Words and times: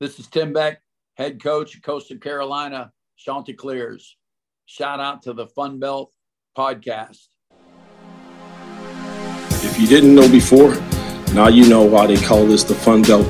This 0.00 0.20
is 0.20 0.28
Tim 0.28 0.52
Beck, 0.52 0.80
head 1.16 1.42
coach 1.42 1.74
of 1.74 1.82
Coastal 1.82 2.18
Carolina 2.18 2.92
Chanticleers. 3.16 4.16
Shout 4.66 5.00
out 5.00 5.22
to 5.22 5.32
the 5.32 5.48
Fun 5.48 5.80
Belt 5.80 6.14
podcast. 6.56 7.26
If 9.64 9.80
you 9.80 9.88
didn't 9.88 10.14
know 10.14 10.30
before, 10.30 10.76
now 11.34 11.48
you 11.48 11.68
know 11.68 11.82
why 11.82 12.06
they 12.06 12.16
call 12.16 12.46
this 12.46 12.62
the 12.62 12.76
Fun 12.76 13.02
Belt. 13.02 13.26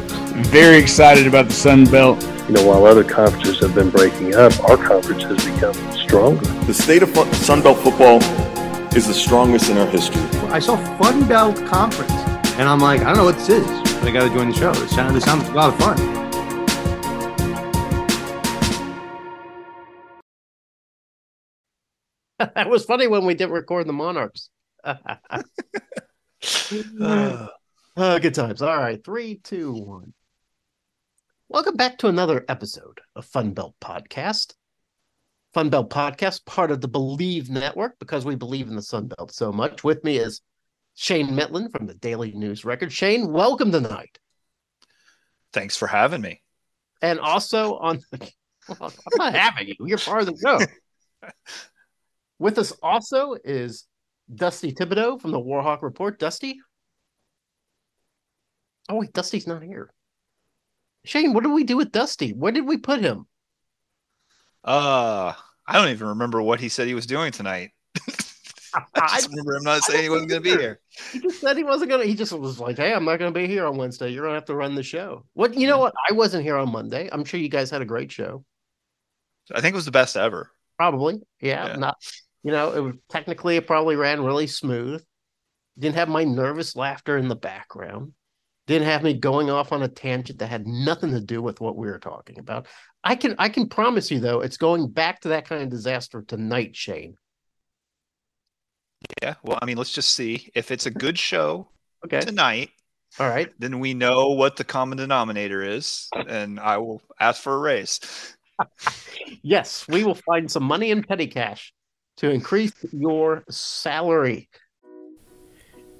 Very 0.50 0.76
excited 0.76 1.26
about 1.26 1.46
the 1.46 1.54
Sun 1.54 1.86
Belt. 1.86 2.22
You 2.49 2.54
know, 2.56 2.67
while 2.67 2.85
other 2.85 3.03
conferences 3.03 3.60
have 3.60 3.74
been 3.74 3.88
breaking 3.88 4.35
up, 4.35 4.53
our 4.69 4.76
conference 4.76 5.22
has 5.22 5.42
become 5.42 5.72
stronger. 5.92 6.44
The 6.66 6.74
state 6.74 7.03
of 7.03 7.10
fun- 7.12 7.32
Sun 7.32 7.62
Belt 7.62 7.78
football 7.78 8.22
is 8.94 9.06
the 9.06 9.14
strongest 9.14 9.71
in 9.71 9.78
our 9.78 9.87
history. 9.87 10.21
I 10.50 10.58
saw 10.58 10.76
Fun 10.98 11.26
Belt 11.26 11.56
Conference, 11.64 12.12
and 12.58 12.69
I'm 12.69 12.80
like, 12.80 13.00
I 13.00 13.04
don't 13.04 13.16
know 13.16 13.24
what 13.24 13.37
this 13.37 13.48
is. 13.48 13.66
But 13.94 14.08
I 14.08 14.10
got 14.10 14.28
to 14.28 14.35
join 14.35 14.50
the 14.50 14.54
show. 14.54 14.71
It 14.72 14.90
sounds, 14.90 15.16
it 15.16 15.22
sounds 15.22 15.48
a 15.48 15.53
lot 15.53 15.72
of 15.72 15.78
fun. 15.78 16.27
that 22.55 22.70
was 22.70 22.84
funny 22.84 23.09
when 23.09 23.24
we 23.24 23.34
didn't 23.34 23.52
record 23.52 23.88
the 23.88 23.92
Monarchs. 23.92 24.51
uh, 24.84 24.98
good 27.96 28.34
times. 28.34 28.62
All 28.62 28.77
right, 28.77 29.05
three, 29.05 29.41
two, 29.42 29.73
one. 29.73 30.15
Welcome 31.48 31.74
back 31.74 31.98
to 31.98 32.06
another 32.06 32.45
episode 32.48 33.01
of 33.16 33.24
Fun 33.24 33.55
Belt 33.55 33.74
Podcast. 33.80 34.55
Fun 35.52 35.69
Belt 35.69 35.91
Podcast, 35.91 36.45
part 36.45 36.70
of 36.70 36.80
the 36.80 36.88
Bleav 36.88 37.48
Network, 37.51 37.98
because 37.98 38.24
we 38.24 38.37
believe 38.37 38.68
in 38.68 38.77
the 38.77 38.82
Sun 38.82 39.09
Belt 39.09 39.32
so 39.32 39.51
much. 39.51 39.82
With 39.82 40.05
me 40.05 40.18
is 40.18 40.41
Shane 40.95 41.30
Mettlen 41.30 41.73
from 41.73 41.87
the 41.87 41.95
Daily 41.95 42.30
News 42.32 42.65
Record. 42.65 42.93
Shane, 42.93 43.32
welcome 43.32 43.73
tonight. 43.73 44.16
Thanks 45.52 45.77
for 45.77 45.88
having 45.88 46.20
me. 46.20 46.41
And 47.02 47.18
also 47.18 47.79
on, 47.79 48.01
well, 48.79 48.79
I'm 48.80 48.93
not 49.16 49.34
having 49.34 49.68
you. 49.68 49.74
You're 49.80 49.98
part 49.98 50.20
of 50.20 50.27
the 50.27 50.37
show. 50.41 50.60
With 52.39 52.59
us 52.59 52.73
also 52.83 53.37
is 53.45 53.87
Dusty 54.33 54.73
Thibodeau 54.73 55.21
from 55.21 55.33
the 55.33 55.41
Warhawk 55.41 55.83
Report. 55.83 56.19
Dusty? 56.19 56.61
Oh, 58.89 58.97
wait, 58.97 59.13
Dusty's 59.13 59.47
not 59.47 59.63
here. 59.63 59.93
Shane, 61.05 61.33
what 61.33 61.43
did 61.43 61.53
we 61.53 61.65
do 61.65 61.77
with 61.77 61.93
Dusty? 61.93 62.33
Where 62.33 62.53
did 62.53 62.66
we 62.66 62.77
put 62.77 63.01
him? 63.01 63.27
Uh, 64.64 65.33
I 65.66 65.72
don't 65.72 65.89
even 65.89 66.09
remember 66.09 66.42
what 66.42 66.61
he 66.61 66.69
said 66.69 66.86
he 66.86 66.94
was 66.94 67.06
doing 67.06 67.33
tonight. 67.33 67.70
I 68.75 69.16
just 69.16 69.28
remember 69.31 69.56
him 69.56 69.64
not 69.64 69.83
saying 69.83 70.03
he 70.03 70.09
wasn't 70.09 70.31
going 70.31 70.42
to 70.42 70.56
be 70.56 70.61
here. 70.61 70.81
He 71.12 71.20
just 71.20 71.41
said 71.41 71.56
he 71.56 71.64
wasn't 71.64 71.91
going 71.91 72.03
to. 72.03 72.09
He 72.09 72.14
just 72.14 72.33
was 72.33 72.61
like, 72.61 72.77
"Hey, 72.77 72.92
I'm 72.92 73.05
not 73.05 73.19
going 73.19 73.33
to 73.33 73.39
be 73.39 73.47
here 73.47 73.66
on 73.66 73.77
Wednesday. 73.77 74.11
You're 74.11 74.25
going 74.25 74.33
to 74.33 74.41
have 74.41 74.47
to 74.47 74.55
run 74.55 74.75
the 74.75 74.83
show." 74.83 75.25
What? 75.34 75.55
You 75.55 75.66
know 75.66 75.78
what? 75.78 75.94
I 76.09 76.12
wasn't 76.12 76.42
here 76.42 76.56
on 76.56 76.70
Monday. 76.70 77.09
I'm 77.11 77.25
sure 77.25 77.41
you 77.41 77.48
guys 77.48 77.70
had 77.70 77.83
a 77.83 77.86
great 77.86 78.12
show. 78.12 78.44
I 79.55 79.61
think 79.61 79.72
it 79.72 79.77
was 79.77 79.86
the 79.86 79.91
best 79.91 80.16
ever. 80.16 80.50
Probably, 80.77 81.20
yeah. 81.41 81.69
Yeah. 81.69 81.77
Not, 81.77 81.97
you 82.42 82.53
know, 82.53 82.72
it 82.72 82.81
was 82.81 82.94
technically 83.08 83.56
it 83.56 83.67
probably 83.67 83.97
ran 83.97 84.25
really 84.25 84.47
smooth. 84.47 85.03
Didn't 85.78 85.97
have 85.97 86.08
my 86.08 86.25
nervous 86.25 86.77
laughter 86.77 87.17
in 87.17 87.28
the 87.28 87.36
background. 87.36 88.12
Didn't 88.67 88.89
have 88.89 89.03
me 89.03 89.14
going 89.14 89.48
off 89.48 89.72
on 89.72 89.83
a 89.83 89.89
tangent 89.89 90.41
that 90.41 90.48
had 90.48 90.66
nothing 90.66 91.12
to 91.12 91.20
do 91.20 91.41
with 91.41 91.61
what 91.61 91.77
we 91.77 91.86
were 91.86 91.98
talking 91.98 92.39
about. 92.39 92.66
I 93.03 93.14
can 93.16 93.34
I 93.39 93.48
can 93.48 93.69
promise 93.69 94.11
you 94.11 94.20
though, 94.20 94.41
it's 94.41 94.56
going 94.56 94.91
back 94.91 95.20
to 95.20 95.28
that 95.28 95.48
kind 95.48 95.62
of 95.62 95.70
disaster 95.70 96.22
tonight, 96.22 96.77
Shane. 96.77 97.16
Yeah. 99.22 99.34
Well, 99.42 99.59
I 99.62 99.64
mean, 99.66 99.77
let's 99.78 99.92
just 99.92 100.14
see 100.14 100.50
if 100.55 100.70
it's 100.70 100.86
a 100.86 100.91
good 100.91 101.19
show 101.19 101.69
Okay. 102.05 102.20
tonight. 102.20 102.70
All 103.19 103.28
right. 103.28 103.50
Then 103.59 103.81
we 103.81 103.94
know 103.94 104.28
what 104.31 104.56
the 104.56 104.64
common 104.64 104.98
denominator 104.98 105.62
is, 105.62 106.09
and 106.28 106.61
I 106.61 106.77
will 106.78 107.03
ask 107.19 107.42
for 107.42 107.55
a 107.55 107.59
raise. 107.59 108.00
Yes, 109.42 109.86
we 109.89 110.03
will 110.03 110.16
find 110.16 110.50
some 110.50 110.64
money 110.64 110.91
in 110.91 111.03
petty 111.03 111.28
cash 111.28 111.72
to 112.19 112.30
increase 112.30 112.72
your 112.92 113.44
salary. 113.48 114.48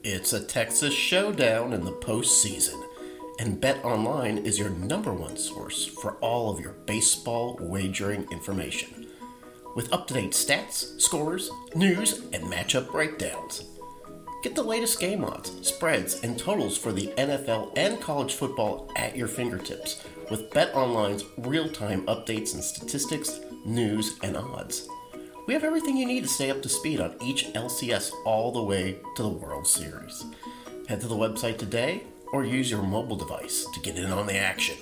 It's 0.03 0.33
a 0.33 0.45
Texas 0.45 0.93
showdown 0.93 1.73
in 1.73 1.85
the 1.85 1.93
postseason, 1.93 2.81
and 3.39 3.61
Bet 3.61 3.85
Online 3.85 4.39
is 4.39 4.59
your 4.59 4.71
number 4.71 5.13
one 5.13 5.37
source 5.37 5.87
for 5.87 6.15
all 6.17 6.51
of 6.51 6.61
your 6.61 6.73
baseball 6.87 7.57
wagering 7.61 8.27
information. 8.33 9.07
With 9.77 9.93
up 9.93 10.09
to 10.09 10.15
date 10.15 10.33
stats, 10.33 11.01
scores, 11.01 11.51
news, 11.77 12.25
and 12.33 12.45
matchup 12.45 12.91
breakdowns. 12.91 13.65
Get 14.43 14.57
the 14.57 14.63
latest 14.63 14.99
game 14.99 15.25
odds, 15.25 15.53
spreads, 15.67 16.23
and 16.25 16.37
totals 16.37 16.77
for 16.77 16.91
the 16.91 17.09
NFL 17.17 17.73
and 17.77 18.01
college 18.01 18.35
football 18.35 18.91
at 18.97 19.17
your 19.17 19.29
fingertips 19.29 20.05
with 20.31 20.51
BetOnline's 20.51 21.25
real-time 21.39 22.07
updates 22.07 22.55
and 22.55 22.63
statistics, 22.63 23.41
news, 23.65 24.19
and 24.23 24.37
odds. 24.37 24.89
We 25.49 25.55
have 25.55 25.65
everything 25.65 25.97
you 25.97 26.05
need 26.05 26.25
to 26.25 26.29
stay 26.29 26.51
up 26.51 26.61
to 26.61 26.69
speed 26.69 27.01
on 27.01 27.17
each 27.23 27.47
LCS 27.55 28.13
all 28.27 28.53
the 28.53 28.63
way 28.63 28.99
to 29.17 29.23
the 29.23 29.31
World 29.31 29.67
Series. 29.67 30.27
Head 30.87 31.01
to 31.01 31.09
the 31.09 31.17
website 31.17 31.57
today 31.57 32.03
or 32.35 32.45
use 32.45 32.71
your 32.71 32.83
mobile 32.83 33.17
device 33.17 33.67
to 33.73 33.81
get 33.81 33.97
in 33.97 34.13
on 34.13 34.27
the 34.27 34.37
action. 34.37 34.77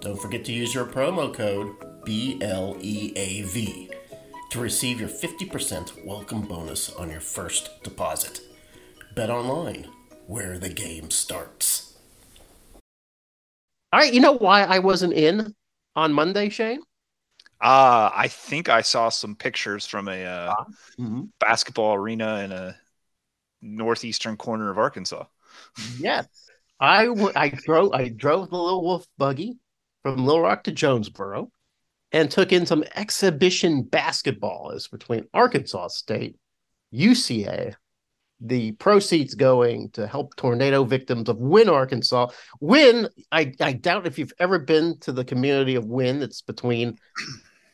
Don't 0.00 0.18
forget 0.18 0.42
to 0.46 0.54
use 0.54 0.72
your 0.74 0.86
promo 0.86 1.34
code 1.34 1.78
BLEAV 2.06 3.90
to 4.52 4.58
receive 4.58 5.00
your 5.00 5.10
50% 5.10 6.06
welcome 6.06 6.40
bonus 6.40 6.90
on 6.94 7.10
your 7.10 7.20
first 7.20 7.82
deposit. 7.82 8.40
Bet 9.14 9.28
online, 9.28 9.86
where 10.26 10.58
the 10.58 10.70
game 10.70 11.10
starts. 11.10 11.98
All 13.92 14.00
right, 14.00 14.14
you 14.14 14.22
know 14.22 14.32
why 14.32 14.62
I 14.62 14.78
wasn't 14.78 15.12
in 15.12 15.54
on 15.94 16.14
Monday, 16.14 16.48
Shane? 16.48 16.80
Uh, 17.60 18.10
I 18.14 18.28
think 18.28 18.68
I 18.68 18.82
saw 18.82 19.08
some 19.08 19.34
pictures 19.34 19.86
from 19.86 20.08
a 20.08 20.24
uh, 20.24 20.54
Mm-hmm. 20.98 21.24
basketball 21.40 21.94
arena 21.94 22.38
in 22.38 22.52
a 22.52 22.76
northeastern 23.60 24.36
corner 24.36 24.70
of 24.70 24.78
Arkansas. 24.78 25.24
Yes, 25.98 26.26
I 26.80 27.06
w- 27.06 27.32
I 27.34 27.48
drove 27.50 27.92
I 27.92 28.08
drove 28.08 28.50
the 28.50 28.56
little 28.56 28.82
wolf 28.82 29.06
buggy 29.18 29.58
from 30.02 30.24
Little 30.24 30.42
Rock 30.42 30.64
to 30.64 30.72
Jonesboro, 30.72 31.50
and 32.12 32.30
took 32.30 32.52
in 32.52 32.66
some 32.66 32.84
exhibition 32.94 33.82
basketball. 33.82 34.70
Is 34.70 34.88
between 34.88 35.26
Arkansas 35.34 35.88
State, 35.88 36.36
UCA. 36.94 37.74
The 38.40 38.72
proceeds 38.72 39.34
going 39.34 39.88
to 39.92 40.06
help 40.06 40.36
tornado 40.36 40.84
victims 40.84 41.30
of 41.30 41.38
Wynne, 41.38 41.70
Arkansas. 41.70 42.28
Wynne, 42.60 43.08
I, 43.32 43.54
I 43.62 43.72
doubt 43.72 44.06
if 44.06 44.18
you've 44.18 44.34
ever 44.38 44.58
been 44.58 44.98
to 45.00 45.12
the 45.12 45.24
community 45.24 45.74
of 45.74 45.86
Wynne. 45.86 46.22
It's 46.22 46.42
between, 46.42 46.98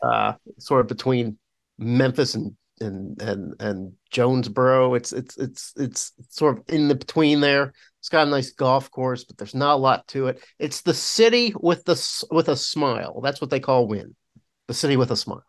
uh, 0.02 0.34
sort 0.58 0.80
of 0.80 0.88
between 0.88 1.38
Memphis 1.78 2.34
and 2.34 2.56
and 2.80 3.20
and 3.22 3.54
and 3.60 3.92
Jonesboro. 4.10 4.94
It's 4.94 5.12
it's 5.12 5.36
it's 5.36 5.72
it's 5.76 6.12
sort 6.28 6.58
of 6.58 6.64
in 6.68 6.88
the 6.88 6.94
between 6.94 7.40
there. 7.40 7.72
It's 8.00 8.08
got 8.08 8.26
a 8.26 8.30
nice 8.30 8.50
golf 8.50 8.90
course, 8.90 9.24
but 9.24 9.38
there's 9.38 9.54
not 9.54 9.74
a 9.74 9.76
lot 9.76 10.06
to 10.08 10.26
it. 10.26 10.42
It's 10.58 10.82
the 10.82 10.94
city 10.94 11.54
with 11.58 11.84
the 11.84 12.26
with 12.30 12.48
a 12.48 12.56
smile. 12.56 13.20
That's 13.22 13.40
what 13.40 13.50
they 13.50 13.60
call 13.60 13.86
Wynne, 13.86 14.16
the 14.66 14.74
city 14.74 14.96
with 14.96 15.10
a 15.10 15.16
smile. 15.16 15.44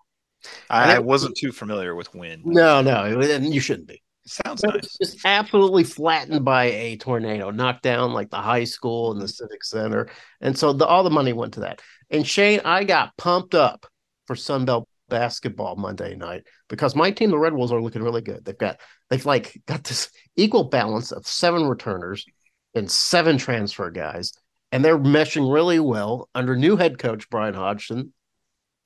And 0.69 0.91
I 0.91 0.99
wasn't 0.99 1.37
too 1.37 1.51
familiar 1.51 1.95
with 1.95 2.13
Wynne. 2.13 2.41
No, 2.45 2.81
no, 2.81 3.03
and 3.03 3.53
you 3.53 3.61
shouldn't 3.61 3.87
be. 3.87 4.01
Sounds 4.25 4.61
But 4.61 4.75
nice. 4.75 4.83
It's 4.83 4.97
just 4.97 5.25
absolutely 5.25 5.83
flattened 5.83 6.45
by 6.45 6.65
a 6.65 6.97
tornado, 6.97 7.49
knocked 7.49 7.83
down 7.83 8.13
like 8.13 8.29
the 8.29 8.37
high 8.37 8.63
school 8.63 9.11
and 9.11 9.21
the 9.21 9.27
civic 9.27 9.63
center, 9.63 10.09
and 10.39 10.57
so 10.57 10.73
the, 10.73 10.85
all 10.85 11.03
the 11.03 11.09
money 11.09 11.33
went 11.33 11.55
to 11.55 11.61
that. 11.61 11.81
And 12.09 12.25
Shane, 12.27 12.61
I 12.63 12.83
got 12.83 13.17
pumped 13.17 13.55
up 13.55 13.85
for 14.27 14.35
Sunbelt 14.35 14.85
basketball 15.09 15.75
Monday 15.75 16.15
night 16.15 16.43
because 16.69 16.95
my 16.95 17.11
team, 17.11 17.29
the 17.31 17.37
Red 17.37 17.53
Wolves, 17.53 17.71
are 17.71 17.81
looking 17.81 18.03
really 18.03 18.21
good. 18.21 18.43
They've 18.45 18.57
got 18.57 18.79
they've 19.09 19.25
like 19.25 19.61
got 19.65 19.83
this 19.83 20.09
equal 20.35 20.65
balance 20.65 21.11
of 21.11 21.27
seven 21.27 21.67
returners 21.67 22.25
and 22.73 22.89
seven 22.89 23.37
transfer 23.37 23.91
guys, 23.91 24.33
and 24.71 24.83
they're 24.83 24.97
meshing 24.97 25.51
really 25.51 25.79
well 25.79 26.29
under 26.33 26.55
new 26.55 26.75
head 26.75 26.97
coach 26.97 27.29
Bryan 27.29 27.53
Hodgson. 27.53 28.13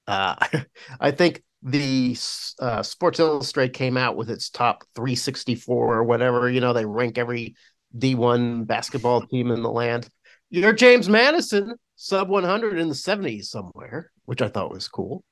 Uh, 0.07 0.36
I 1.00 1.12
think 1.12 1.44
the 1.63 2.18
uh, 2.60 2.83
Sports 2.83 3.19
Illustrated 3.19 3.74
came 3.74 3.98
out 3.98 4.16
with 4.16 4.30
its 4.30 4.50
top 4.50 4.83
364 4.95 5.98
or 5.98 6.04
whatever. 6.04 6.50
You 6.50 6.62
know, 6.62 6.74
they 6.74 6.86
rank 6.86 7.18
every 7.18 7.56
D1 7.98 8.68
basketball 8.68 9.22
team 9.22 9.51
in 9.51 9.62
the 9.63 9.72
land. 9.72 10.07
You're 10.50 10.74
James 10.74 11.10
Madison, 11.10 11.75
sub 11.97 12.29
100 12.29 12.77
in 12.77 12.88
the 12.88 12.94
70s 12.94 13.45
somewhere, 13.45 14.11
which 14.25 14.41
I 14.41 14.47
thought 14.47 14.71
was 14.71 14.88
cool. 14.88 15.25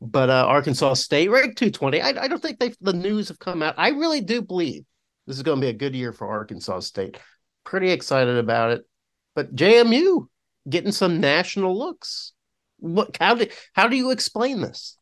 But 0.00 0.30
uh, 0.30 0.46
Arkansas 0.46 0.94
State 0.94 1.28
ranked 1.28 1.58
220. 1.58 2.00
I, 2.00 2.08
I 2.22 2.28
don't 2.28 2.40
think 2.40 2.58
they 2.58 2.72
the 2.80 2.92
news 2.92 3.28
have 3.28 3.40
come 3.40 3.62
out. 3.62 3.74
I 3.76 3.90
really 3.90 4.20
do 4.20 4.40
believe 4.40 4.84
this 5.26 5.36
is 5.36 5.42
going 5.42 5.60
to 5.60 5.66
be 5.66 5.70
a 5.70 5.74
good 5.74 5.94
year 5.94 6.12
for 6.12 6.28
Arkansas 6.28 6.80
State. 6.80 7.18
Pretty 7.64 7.90
excited 7.90 8.38
about 8.38 8.70
it. 8.70 8.82
But 9.34 9.54
JMU 9.54 10.28
getting 10.68 10.92
some 10.92 11.20
national 11.20 11.76
looks. 11.76 12.32
What? 12.78 13.16
How 13.18 13.34
do 13.34 13.48
how 13.72 13.88
do 13.88 13.96
you 13.96 14.12
explain 14.12 14.60
this? 14.60 14.96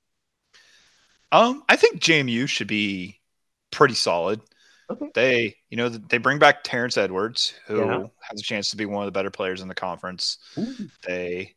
Um, 1.31 1.63
I 1.69 1.77
think 1.77 2.01
JMU 2.01 2.49
should 2.49 2.69
be 2.69 3.21
pretty 3.71 3.95
solid. 3.95 4.41
Okay. 4.91 5.11
They, 5.15 5.57
you 5.71 5.77
know, 5.77 5.89
they 5.89 6.19
bring 6.19 6.39
back 6.39 6.63
Terrence 6.63 6.97
Edwards, 6.97 7.55
who 7.67 7.79
Yeah. 7.79 8.07
has 8.21 8.41
a 8.41 8.45
chance 8.45 8.71
to 8.71 8.77
be 8.77 8.87
one 8.87 9.03
of 9.03 9.07
the 9.07 9.19
better 9.19 9.31
players 9.31 9.61
in 9.61 9.69
the 9.69 9.75
conference. 9.75 10.39
Ooh. 10.59 10.75
They 11.07 11.57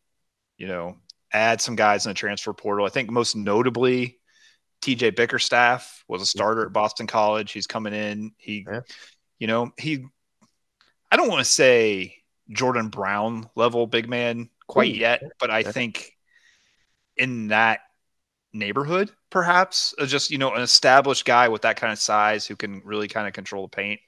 you 0.59 0.67
know, 0.67 0.97
add 1.33 1.61
some 1.61 1.75
guys 1.75 2.05
in 2.05 2.11
the 2.11 2.13
transfer 2.13 2.53
portal. 2.53 2.85
I 2.85 2.89
think 2.89 3.09
most 3.09 3.35
notably, 3.35 4.19
TJ 4.81 5.15
Bickerstaff 5.15 6.03
was 6.07 6.21
a 6.21 6.25
starter 6.25 6.65
at 6.65 6.73
Boston 6.73 7.07
College. 7.07 7.51
He's 7.51 7.65
coming 7.65 7.93
in. 7.93 8.33
He, 8.37 8.65
yeah. 8.69 8.81
you 9.39 9.47
know, 9.47 9.71
he, 9.79 10.05
I 11.11 11.15
don't 11.15 11.29
want 11.29 11.39
to 11.39 11.49
say 11.49 12.17
Jordan 12.51 12.89
Brown 12.89 13.49
level 13.55 13.87
big 13.87 14.07
man 14.09 14.49
quite 14.67 14.91
Ooh, 14.95 14.99
yet, 14.99 15.23
but 15.39 15.49
I 15.49 15.63
think 15.63 16.11
in 17.15 17.47
that 17.47 17.79
neighborhood, 18.53 19.11
perhaps 19.29 19.93
uh, 19.99 20.05
just, 20.05 20.31
you 20.31 20.37
know, 20.37 20.53
an 20.53 20.61
established 20.61 21.25
guy 21.25 21.47
with 21.49 21.63
that 21.63 21.77
kind 21.77 21.93
of 21.93 21.99
size 21.99 22.45
who 22.45 22.55
can 22.55 22.81
really 22.83 23.07
kind 23.07 23.27
of 23.27 23.33
control 23.33 23.63
the 23.63 23.75
paint. 23.75 23.99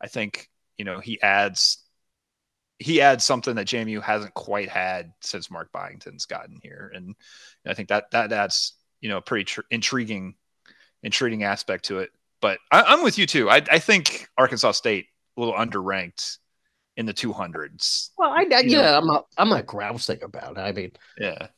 I 0.00 0.08
think, 0.08 0.48
you 0.78 0.84
know, 0.84 1.00
he 1.00 1.20
adds 1.22 1.78
he 2.78 3.00
adds 3.00 3.24
something 3.24 3.54
that 3.54 3.66
JMU 3.66 4.02
hasn't 4.02 4.34
quite 4.34 4.68
had 4.68 5.12
since 5.20 5.50
Mark 5.50 5.70
Byington's 5.72 6.26
gotten 6.26 6.58
here, 6.62 6.90
and 6.94 7.14
I 7.66 7.74
think 7.74 7.88
that 7.88 8.10
that 8.10 8.32
adds 8.32 8.74
you 9.00 9.08
know 9.08 9.18
a 9.18 9.22
pretty 9.22 9.44
tr- 9.44 9.60
intriguing 9.70 10.34
intriguing 11.02 11.44
aspect 11.44 11.86
to 11.86 12.00
it. 12.00 12.10
But 12.40 12.58
I, 12.70 12.92
am 12.92 13.02
with 13.02 13.16
you 13.16 13.26
too. 13.26 13.48
I, 13.48 13.62
I 13.70 13.78
think 13.78 14.28
Arkansas 14.36 14.72
State 14.72 15.06
a 15.36 15.40
little 15.40 15.54
underranked 15.54 16.38
in 16.96 17.06
the 17.06 17.14
200s. 17.14 18.10
Well, 18.18 18.30
I, 18.30 18.46
I 18.52 18.60
yeah, 18.60 18.98
know? 18.98 18.98
I'm 18.98 19.22
I'm 19.38 19.48
not 19.48 19.66
grousing 19.66 20.22
about 20.22 20.58
it. 20.58 20.60
I 20.60 20.72
mean, 20.72 20.92
yeah, 21.18 21.48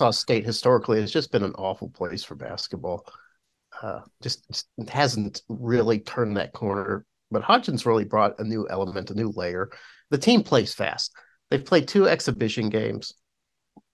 Arkansas 0.00 0.20
State 0.20 0.44
historically 0.44 1.00
has 1.00 1.10
just 1.10 1.32
been 1.32 1.42
an 1.42 1.54
awful 1.54 1.88
place 1.88 2.22
for 2.22 2.34
basketball. 2.34 3.06
Uh, 3.82 4.00
just, 4.22 4.46
just 4.48 4.68
hasn't 4.88 5.42
really 5.48 6.00
turned 6.00 6.36
that 6.36 6.52
corner. 6.52 7.04
But 7.30 7.42
Hodgson 7.42 7.78
really 7.84 8.04
brought 8.04 8.38
a 8.38 8.44
new 8.44 8.68
element, 8.68 9.10
a 9.10 9.14
new 9.14 9.32
layer 9.34 9.70
the 10.10 10.18
team 10.18 10.42
plays 10.42 10.74
fast. 10.74 11.12
They've 11.50 11.64
played 11.64 11.88
two 11.88 12.08
exhibition 12.08 12.68
games 12.68 13.14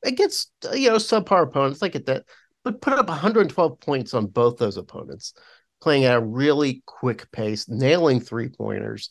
against 0.05 0.51
you 0.73 0.91
know 0.91 0.97
subpar 0.97 1.45
opponents. 1.45 1.83
I 1.83 1.89
get 1.89 2.07
that, 2.07 2.25
but 2.65 2.81
put 2.81 2.95
up 2.95 3.09
112 3.09 3.81
points 3.81 4.15
on 4.15 4.27
both 4.27 4.59
those 4.59 4.77
opponents, 4.77 5.35
playing 5.81 6.05
at 6.05 6.17
a 6.17 6.25
really 6.25 6.83
quick 6.87 7.31
pace, 7.33 7.69
nailing 7.69 8.21
three 8.21 8.49
pointers. 8.49 9.11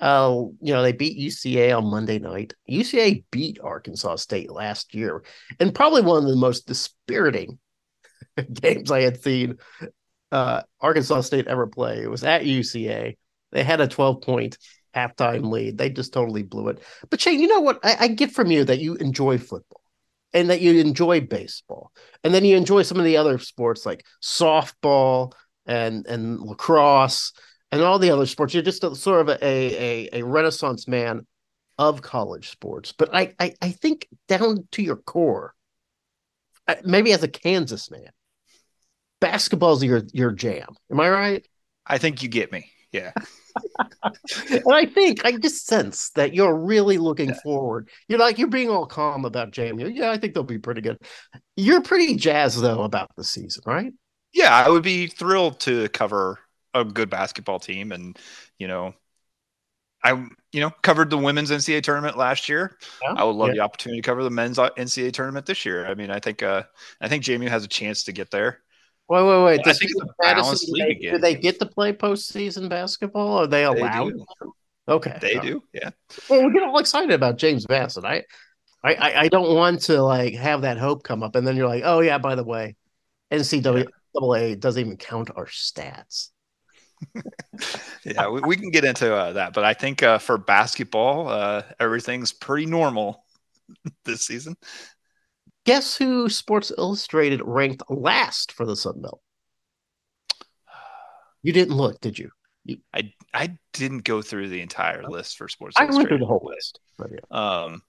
Uh, 0.00 0.44
you 0.60 0.72
know, 0.72 0.82
they 0.82 0.92
beat 0.92 1.18
UCA 1.18 1.76
on 1.76 1.90
Monday 1.90 2.18
night. 2.18 2.54
UCA 2.70 3.24
beat 3.30 3.58
Arkansas 3.62 4.16
State 4.16 4.50
last 4.50 4.94
year, 4.94 5.24
and 5.58 5.74
probably 5.74 6.02
one 6.02 6.22
of 6.22 6.28
the 6.28 6.36
most 6.36 6.66
dispiriting 6.66 7.58
games 8.52 8.90
I 8.90 9.02
had 9.02 9.22
seen 9.22 9.56
uh, 10.32 10.62
Arkansas 10.80 11.22
State 11.22 11.46
ever 11.46 11.66
play. 11.66 12.02
It 12.02 12.10
was 12.10 12.24
at 12.24 12.42
UCA. 12.42 13.16
They 13.52 13.64
had 13.64 13.80
a 13.80 13.88
12 13.88 14.22
point 14.22 14.58
halftime 14.94 15.50
lead. 15.50 15.78
They 15.78 15.90
just 15.90 16.12
totally 16.12 16.42
blew 16.42 16.68
it. 16.68 16.82
But 17.10 17.20
Shane, 17.20 17.40
you 17.40 17.48
know 17.48 17.60
what? 17.60 17.80
I, 17.82 17.96
I 18.00 18.08
get 18.08 18.32
from 18.32 18.50
you 18.50 18.64
that 18.64 18.80
you 18.80 18.94
enjoy 18.96 19.38
football 19.38 19.80
and 20.32 20.50
that 20.50 20.60
you 20.60 20.78
enjoy 20.78 21.22
baseball, 21.22 21.90
and 22.22 22.34
then 22.34 22.44
you 22.44 22.56
enjoy 22.56 22.82
some 22.82 22.98
of 22.98 23.04
the 23.04 23.16
other 23.16 23.38
sports 23.38 23.86
like 23.86 24.04
softball 24.22 25.32
and 25.66 26.06
and 26.06 26.40
lacrosse 26.40 27.32
and 27.70 27.82
all 27.82 27.98
the 27.98 28.10
other 28.10 28.26
sports. 28.26 28.54
You're 28.54 28.62
just 28.62 28.84
a, 28.84 28.94
sort 28.94 29.28
of 29.28 29.28
a, 29.28 29.44
a 29.44 30.08
a 30.20 30.24
renaissance 30.24 30.88
man 30.88 31.26
of 31.78 32.02
college 32.02 32.50
sports. 32.50 32.92
But 32.92 33.14
I 33.14 33.34
I, 33.38 33.54
I 33.60 33.70
think 33.70 34.08
down 34.26 34.66
to 34.72 34.82
your 34.82 34.96
core, 34.96 35.54
uh, 36.66 36.76
maybe 36.84 37.12
as 37.12 37.22
a 37.22 37.28
Kansas 37.28 37.90
man, 37.90 38.10
basketball's 39.20 39.82
your 39.82 40.02
your 40.12 40.32
jam. 40.32 40.68
Am 40.90 41.00
I 41.00 41.10
right? 41.10 41.48
I 41.86 41.98
think 41.98 42.22
you 42.22 42.28
get 42.28 42.52
me. 42.52 42.70
Yeah. 42.92 43.12
and 44.50 44.62
I 44.72 44.86
think 44.86 45.24
I 45.24 45.32
just 45.32 45.66
sense 45.66 46.10
that 46.10 46.34
you're 46.34 46.54
really 46.54 46.98
looking 46.98 47.30
yeah. 47.30 47.40
forward. 47.42 47.88
You're 48.08 48.18
like 48.18 48.38
you're 48.38 48.48
being 48.48 48.70
all 48.70 48.86
calm 48.86 49.24
about 49.24 49.52
JMU. 49.52 49.94
Yeah, 49.94 50.10
I 50.10 50.18
think 50.18 50.34
they'll 50.34 50.42
be 50.42 50.58
pretty 50.58 50.80
good. 50.80 50.98
You're 51.56 51.82
pretty 51.82 52.16
jazzed 52.16 52.60
though 52.60 52.82
about 52.82 53.10
the 53.16 53.24
season, 53.24 53.62
right? 53.66 53.92
Yeah, 54.32 54.54
I 54.54 54.68
would 54.68 54.82
be 54.82 55.06
thrilled 55.06 55.60
to 55.60 55.88
cover 55.88 56.38
a 56.74 56.84
good 56.84 57.10
basketball 57.10 57.58
team, 57.58 57.92
and 57.92 58.18
you 58.58 58.68
know, 58.68 58.94
I 60.02 60.12
you 60.52 60.60
know 60.60 60.70
covered 60.82 61.10
the 61.10 61.18
women's 61.18 61.50
NCAA 61.50 61.82
tournament 61.82 62.16
last 62.16 62.48
year. 62.48 62.76
Yeah. 63.02 63.14
I 63.14 63.24
would 63.24 63.36
love 63.36 63.48
yeah. 63.48 63.54
the 63.54 63.60
opportunity 63.60 64.00
to 64.00 64.06
cover 64.06 64.22
the 64.22 64.30
men's 64.30 64.58
NCAA 64.58 65.12
tournament 65.12 65.46
this 65.46 65.64
year. 65.64 65.86
I 65.86 65.94
mean, 65.94 66.10
I 66.10 66.20
think 66.20 66.42
uh, 66.42 66.64
I 67.00 67.08
think 67.08 67.24
JMU 67.24 67.48
has 67.48 67.64
a 67.64 67.68
chance 67.68 68.04
to 68.04 68.12
get 68.12 68.30
there. 68.30 68.60
Wait, 69.08 69.22
wait, 69.22 69.44
wait. 69.44 69.64
Does 69.64 69.80
Madison, 70.20 70.74
they, 70.78 70.94
do 70.94 71.16
they 71.16 71.34
get 71.34 71.58
to 71.60 71.66
play 71.66 71.94
postseason 71.94 72.68
basketball? 72.68 73.38
Are 73.38 73.46
they 73.46 73.64
allowed? 73.64 74.12
They 74.12 74.92
okay, 74.92 75.16
they 75.20 75.38
do. 75.38 75.62
Yeah. 75.72 75.90
Well, 76.28 76.46
we 76.46 76.52
get 76.52 76.62
all 76.62 76.78
excited 76.78 77.10
about 77.12 77.38
James 77.38 77.66
Madison. 77.66 78.04
I, 78.04 78.24
I, 78.84 79.12
I 79.16 79.28
don't 79.28 79.54
want 79.54 79.82
to 79.82 80.02
like 80.02 80.34
have 80.34 80.62
that 80.62 80.76
hope 80.76 81.04
come 81.04 81.22
up, 81.22 81.36
and 81.36 81.46
then 81.46 81.56
you're 81.56 81.68
like, 81.68 81.84
oh 81.86 82.00
yeah, 82.00 82.18
by 82.18 82.34
the 82.34 82.44
way, 82.44 82.76
NCAA 83.32 83.86
yeah. 84.14 84.54
doesn't 84.56 84.80
even 84.80 84.98
count 84.98 85.30
our 85.34 85.46
stats. 85.46 86.28
yeah, 88.04 88.28
we, 88.28 88.40
we, 88.40 88.56
can 88.56 88.70
get 88.70 88.84
into 88.84 89.14
uh, 89.14 89.32
that, 89.34 89.52
but 89.52 89.64
I 89.64 89.74
think 89.74 90.02
uh, 90.02 90.18
for 90.18 90.38
basketball, 90.38 91.28
uh, 91.28 91.62
everything's 91.78 92.32
pretty 92.32 92.66
normal 92.66 93.24
this 94.04 94.26
season. 94.26 94.56
Guess 95.64 95.96
who 95.96 96.28
Sports 96.28 96.72
Illustrated 96.76 97.42
ranked 97.44 97.82
last 97.88 98.52
for 98.52 98.66
the 98.66 98.76
Sun 98.76 99.02
Belt? 99.02 99.20
You 101.40 101.52
didn't 101.52 101.76
look, 101.76 102.00
did 102.00 102.18
you? 102.18 102.30
you 102.64 102.78
I 102.92 103.12
I 103.32 103.56
didn't 103.72 104.02
go 104.02 104.22
through 104.22 104.48
the 104.48 104.60
entire 104.60 105.04
list 105.04 105.38
for 105.38 105.48
Sports. 105.48 105.76
Illustrated. 105.78 105.94
I 105.94 105.98
went 105.98 106.08
through 106.08 106.18
the 106.18 106.26
whole 106.26 106.52
list. 106.52 106.80
Yeah. 106.98 107.18
Um, 107.30 107.82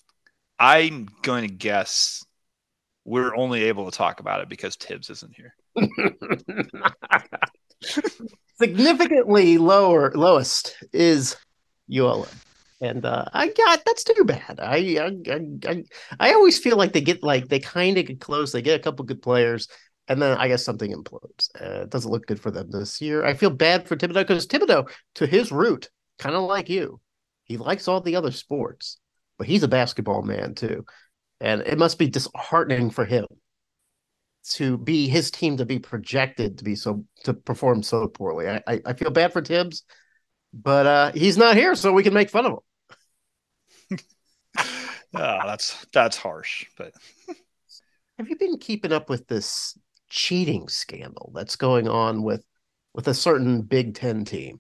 I'm 0.60 1.08
going 1.24 1.48
to 1.48 1.54
guess 1.54 2.24
we're 3.06 3.36
only 3.36 3.64
able 3.64 3.90
to 3.90 3.98
talk 3.98 4.20
about 4.20 4.42
it 4.42 4.50
because 4.50 4.76
Thibs 4.76 5.10
isn't 5.10 5.34
here. 5.36 5.56
Significantly 8.62 9.58
lower, 9.58 10.12
lowest 10.14 10.76
is 10.92 11.38
ULM 11.90 12.28
and 12.82 13.06
uh, 13.06 13.26
I 13.34 13.50
got 13.50 13.84
that's 13.86 14.04
too 14.04 14.24
bad. 14.24 14.60
I, 14.60 14.98
I 15.00 15.70
I 15.70 15.84
I 16.20 16.34
always 16.34 16.60
feel 16.60 16.78
like 16.78 16.94
they 16.94 17.02
get 17.02 17.24
like 17.24 17.48
they 17.48 17.60
kind 17.60 17.98
of 17.98 18.06
get 18.06 18.22
close. 18.22 18.52
They 18.52 18.62
get 18.62 18.80
a 18.80 18.84
couple 18.84 19.06
good 19.06 19.22
players, 19.22 19.68
and 20.08 20.22
then 20.22 20.38
I 20.38 20.48
guess 20.48 20.64
something 20.64 20.92
implodes. 20.92 21.50
Uh, 21.60 21.84
it 21.84 21.90
doesn't 21.90 22.12
look 22.12 22.26
good 22.26 22.40
for 22.40 22.52
them 22.52 22.72
this 22.72 23.02
year. 23.02 23.26
I 23.26 23.34
feel 23.34 23.50
bad 23.50 23.88
for 23.88 23.96
Thibodeau 23.96 24.26
because 24.26 24.48
Thibodeau, 24.48 24.90
to 25.16 25.28
his 25.28 25.52
root, 25.52 25.90
kind 26.18 26.36
of 26.36 26.44
like 26.44 26.70
you, 26.70 27.02
he 27.44 27.58
likes 27.58 27.88
all 27.88 28.02
the 28.02 28.16
other 28.16 28.32
sports, 28.32 28.98
but 29.38 29.48
he's 29.48 29.64
a 29.64 29.68
basketball 29.68 30.22
man 30.22 30.56
too, 30.56 30.86
and 31.42 31.62
it 31.62 31.78
must 31.78 32.00
be 32.00 32.08
disheartening 32.08 32.92
for 32.92 33.06
him 33.06 33.26
to 34.44 34.78
be 34.78 35.08
his 35.08 35.32
team 35.32 35.58
to 35.58 35.66
be 35.66 35.80
projected 35.80 36.58
to 36.58 36.64
be 36.64 36.76
so 36.76 37.04
to 37.24 37.34
perform 37.34 37.84
so 37.84 38.08
poorly. 38.08 38.50
I 38.50 38.64
I, 38.68 38.82
I 38.86 38.94
feel 38.94 39.12
bad 39.12 39.34
for 39.34 39.42
Thibs, 39.42 39.84
but 40.54 40.86
uh, 40.86 41.12
he's 41.14 41.38
not 41.38 41.56
here, 41.56 41.76
so 41.76 41.94
we 41.94 42.04
can 42.04 42.14
make 42.14 42.30
fun 42.30 42.46
of 42.46 42.52
him 42.54 42.60
oh, 45.14 45.40
that's 45.46 45.86
that's 45.94 46.18
harsh, 46.18 46.66
but 46.78 46.94
have 48.18 48.30
you 48.30 48.36
been 48.38 48.58
keeping 48.58 48.92
up 48.92 49.10
with 49.10 49.28
this 49.28 49.78
cheating 50.10 50.68
scandal 50.68 51.32
that's 51.34 51.56
going 51.56 51.88
on 51.88 52.24
with 52.24 52.44
with 52.94 53.08
a 53.08 53.14
certain 53.14 53.62
Big 53.62 53.96
Ten 53.96 54.26
team? 54.26 54.60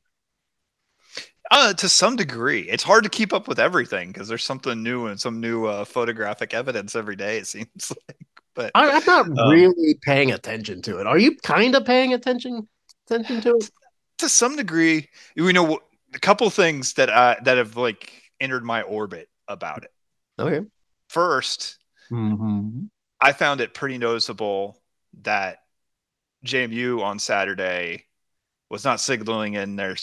Uh, 1.51 1.74
to 1.74 1.89
some 1.89 2.15
degree, 2.15 2.62
it's 2.62 2.83
hard 2.83 3.03
to 3.03 3.09
keep 3.09 3.33
up 3.33 3.48
with 3.48 3.59
everything 3.59 4.09
because 4.12 4.27
there's 4.27 4.43
something 4.43 4.83
new 4.83 5.07
and 5.07 5.19
some 5.19 5.39
new 5.39 5.65
uh, 5.65 5.83
photographic 5.83 6.53
evidence 6.53 6.95
every 6.95 7.15
day. 7.15 7.38
It 7.39 7.48
seems 7.48 7.91
like, 8.07 8.27
but 8.60 8.72
I, 8.75 8.89
am 8.89 9.06
not 9.06 9.25
um, 9.39 9.50
really 9.50 9.98
paying 10.01 10.34
attention 10.34 10.82
to 10.82 11.00
it. 11.00 11.08
Are 11.08 11.18
you 11.18 11.38
kind 11.38 11.75
of 11.75 11.86
paying 11.86 12.13
attention 12.13 12.68
attention 13.08 13.39
to 13.39 13.56
it? 13.56 13.72
To 14.18 14.28
some 14.28 14.58
degree, 14.58 15.08
you 15.34 15.54
know, 15.54 15.80
a 16.13 16.20
couple 16.20 16.50
things 16.50 16.92
that 16.96 17.10
uh, 17.10 17.38
that 17.44 17.56
have 17.56 17.78
like 17.78 18.12
entered 18.38 18.66
my 18.66 18.82
orbit 18.82 19.30
about 19.48 19.86
it. 19.86 19.92
Okay. 20.38 20.68
1st 21.10 21.78
mm-hmm. 22.12 22.82
I 23.22 23.32
found 23.32 23.62
it 23.62 23.74
pretty 23.74 23.98
noticeable 23.98 24.82
that 25.22 25.60
JMU 26.46 27.01
on 27.01 27.18
Saturday 27.18 28.08
was 28.70 28.84
not 28.84 29.00
signaling 29.00 29.54
in 29.54 29.78
their 29.78 29.96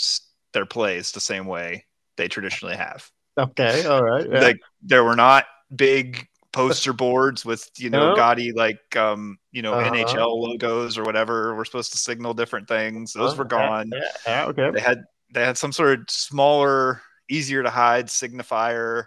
their 0.54 0.64
plays 0.64 1.12
the 1.12 1.20
same 1.20 1.44
way 1.44 1.84
they 2.16 2.28
traditionally 2.28 2.76
have. 2.76 3.10
Okay, 3.36 3.84
all 3.84 4.02
right. 4.02 4.26
Yeah. 4.26 4.40
Like 4.40 4.60
there 4.80 5.04
were 5.04 5.14
not 5.14 5.44
big 5.74 6.26
poster 6.56 6.94
boards 6.94 7.44
with 7.44 7.70
you 7.76 7.90
know 7.90 8.12
oh. 8.12 8.16
gaudy 8.16 8.50
like 8.52 8.96
um 8.96 9.38
you 9.52 9.60
know 9.60 9.74
uh-huh. 9.74 9.90
NHL 9.90 10.40
logos 10.40 10.96
or 10.96 11.04
whatever. 11.04 11.54
We're 11.54 11.66
supposed 11.66 11.92
to 11.92 11.98
signal 11.98 12.32
different 12.32 12.66
things. 12.66 13.12
Those 13.12 13.34
oh, 13.34 13.36
were 13.36 13.44
gone. 13.44 13.90
Yeah, 13.92 14.00
yeah, 14.26 14.44
okay. 14.46 14.70
They 14.70 14.80
had 14.80 15.04
they 15.32 15.44
had 15.44 15.58
some 15.58 15.72
sort 15.72 16.00
of 16.00 16.06
smaller 16.08 17.02
easier 17.28 17.62
to 17.62 17.70
hide 17.70 18.06
signifier. 18.06 19.04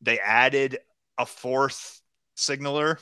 They 0.00 0.20
added 0.20 0.78
a 1.18 1.26
fourth 1.26 2.00
signaler. 2.36 3.00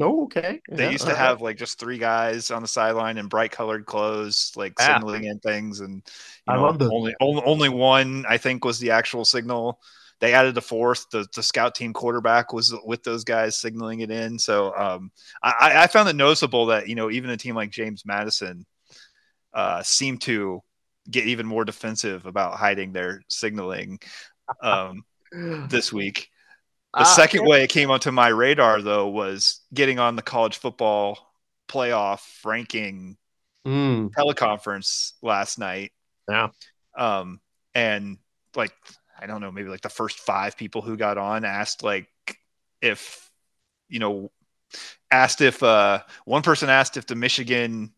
Oh, 0.00 0.24
okay. 0.24 0.60
They 0.70 0.90
used 0.90 1.06
to 1.06 1.14
have 1.14 1.40
like 1.40 1.56
just 1.56 1.78
three 1.78 1.98
guys 1.98 2.50
on 2.50 2.60
the 2.62 2.68
sideline 2.68 3.18
in 3.18 3.28
bright 3.28 3.50
colored 3.50 3.86
clothes, 3.86 4.52
like 4.56 4.74
yeah. 4.78 4.94
signaling 4.94 5.24
in 5.24 5.38
things, 5.38 5.80
and 5.80 6.02
you 6.48 6.54
know, 6.54 6.76
only, 6.80 7.14
only 7.20 7.42
only 7.44 7.68
one 7.68 8.24
I 8.28 8.36
think 8.36 8.64
was 8.64 8.78
the 8.78 8.90
actual 8.90 9.24
signal. 9.24 9.80
They 10.22 10.34
added 10.34 10.54
the 10.54 10.62
fourth. 10.62 11.10
The, 11.10 11.26
the 11.34 11.42
scout 11.42 11.74
team 11.74 11.92
quarterback 11.92 12.52
was 12.52 12.72
with 12.84 13.02
those 13.02 13.24
guys 13.24 13.56
signaling 13.56 14.00
it 14.00 14.10
in. 14.12 14.38
So 14.38 14.72
um, 14.76 15.10
I, 15.42 15.72
I 15.82 15.86
found 15.88 16.08
it 16.08 16.14
noticeable 16.14 16.66
that 16.66 16.88
you 16.88 16.94
know 16.94 17.10
even 17.10 17.28
a 17.30 17.36
team 17.36 17.56
like 17.56 17.72
James 17.72 18.06
Madison 18.06 18.64
uh, 19.52 19.82
seemed 19.82 20.20
to 20.22 20.62
get 21.10 21.26
even 21.26 21.44
more 21.44 21.64
defensive 21.64 22.24
about 22.24 22.54
hiding 22.54 22.92
their 22.92 23.22
signaling 23.26 23.98
um, 24.62 25.04
this 25.68 25.92
week. 25.92 26.28
The 26.94 27.00
uh, 27.00 27.04
second 27.04 27.44
way 27.44 27.64
it 27.64 27.70
came 27.70 27.90
onto 27.90 28.12
my 28.12 28.28
radar 28.28 28.80
though 28.80 29.08
was 29.08 29.60
getting 29.74 29.98
on 29.98 30.14
the 30.14 30.22
college 30.22 30.56
football 30.56 31.18
playoff 31.68 32.22
ranking 32.44 33.16
mm. 33.66 34.08
teleconference 34.10 35.14
last 35.20 35.58
night. 35.58 35.90
Yeah. 36.30 36.50
Um, 36.96 37.40
and 37.74 38.18
like 38.54 38.72
I 39.22 39.26
don't 39.26 39.40
know, 39.40 39.52
maybe 39.52 39.68
like 39.68 39.82
the 39.82 39.88
first 39.88 40.18
five 40.18 40.56
people 40.56 40.82
who 40.82 40.96
got 40.96 41.18
on 41.18 41.44
asked 41.44 41.82
like 41.82 42.08
if 42.80 43.30
you 43.88 44.00
know 44.00 44.30
asked 45.10 45.40
if 45.40 45.62
uh 45.62 46.00
one 46.24 46.42
person 46.42 46.68
asked 46.68 46.96
if 46.96 47.06
the 47.06 47.14
Michigan 47.14 47.92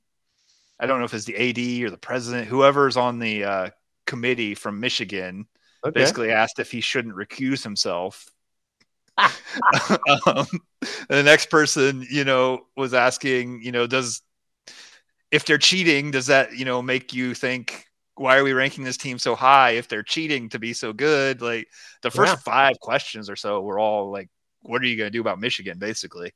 I 0.79 0.87
don't 0.87 0.99
know 0.99 1.05
if 1.05 1.15
it's 1.15 1.25
the 1.25 1.37
AD 1.37 1.87
or 1.87 1.91
the 1.91 1.97
president, 1.97 2.49
whoever's 2.49 2.97
on 2.97 3.19
the 3.19 3.45
uh, 3.45 3.71
committee 4.07 4.55
from 4.55 4.81
Michigan, 4.81 5.47
okay. 5.85 6.01
basically 6.01 6.31
asked 6.33 6.59
if 6.59 6.71
he 6.71 6.81
shouldn't 6.81 7.15
recuse 7.15 7.63
himself. 7.63 8.29
um, 9.19 10.47
the 11.09 11.23
next 11.23 11.49
person, 11.49 12.05
you 12.11 12.25
know, 12.25 12.67
was 12.77 12.93
asking, 12.93 13.63
you 13.63 13.71
know, 13.71 13.87
does 13.87 14.23
if 15.31 15.45
they're 15.45 15.59
cheating, 15.59 16.11
does 16.11 16.27
that, 16.27 16.57
you 16.57 16.65
know, 16.65 16.83
make 16.83 17.13
you 17.13 17.35
think 17.35 17.87
why 18.17 18.37
are 18.37 18.45
we 18.45 18.53
ranking 18.53 18.85
this 18.85 18.97
team 18.97 19.19
so 19.19 19.35
high 19.35 19.73
if 19.73 19.89
they're 19.89 20.03
cheating 20.03 20.49
to 20.51 20.59
be 20.59 20.73
so 20.73 20.93
good? 20.93 21.43
Like 21.43 21.69
the 22.03 22.11
first 22.11 22.33
yeah. 22.33 22.37
five 22.37 22.79
questions 22.81 23.29
or 23.29 23.37
so 23.37 23.61
were 23.61 23.79
all 23.79 24.11
like, 24.11 24.29
what 24.63 24.83
are 24.83 24.87
you 24.87 24.97
going 24.97 25.09
to 25.09 25.17
do 25.17 25.21
about 25.21 25.41
Michigan? 25.41 25.79
Basically, 25.79 26.33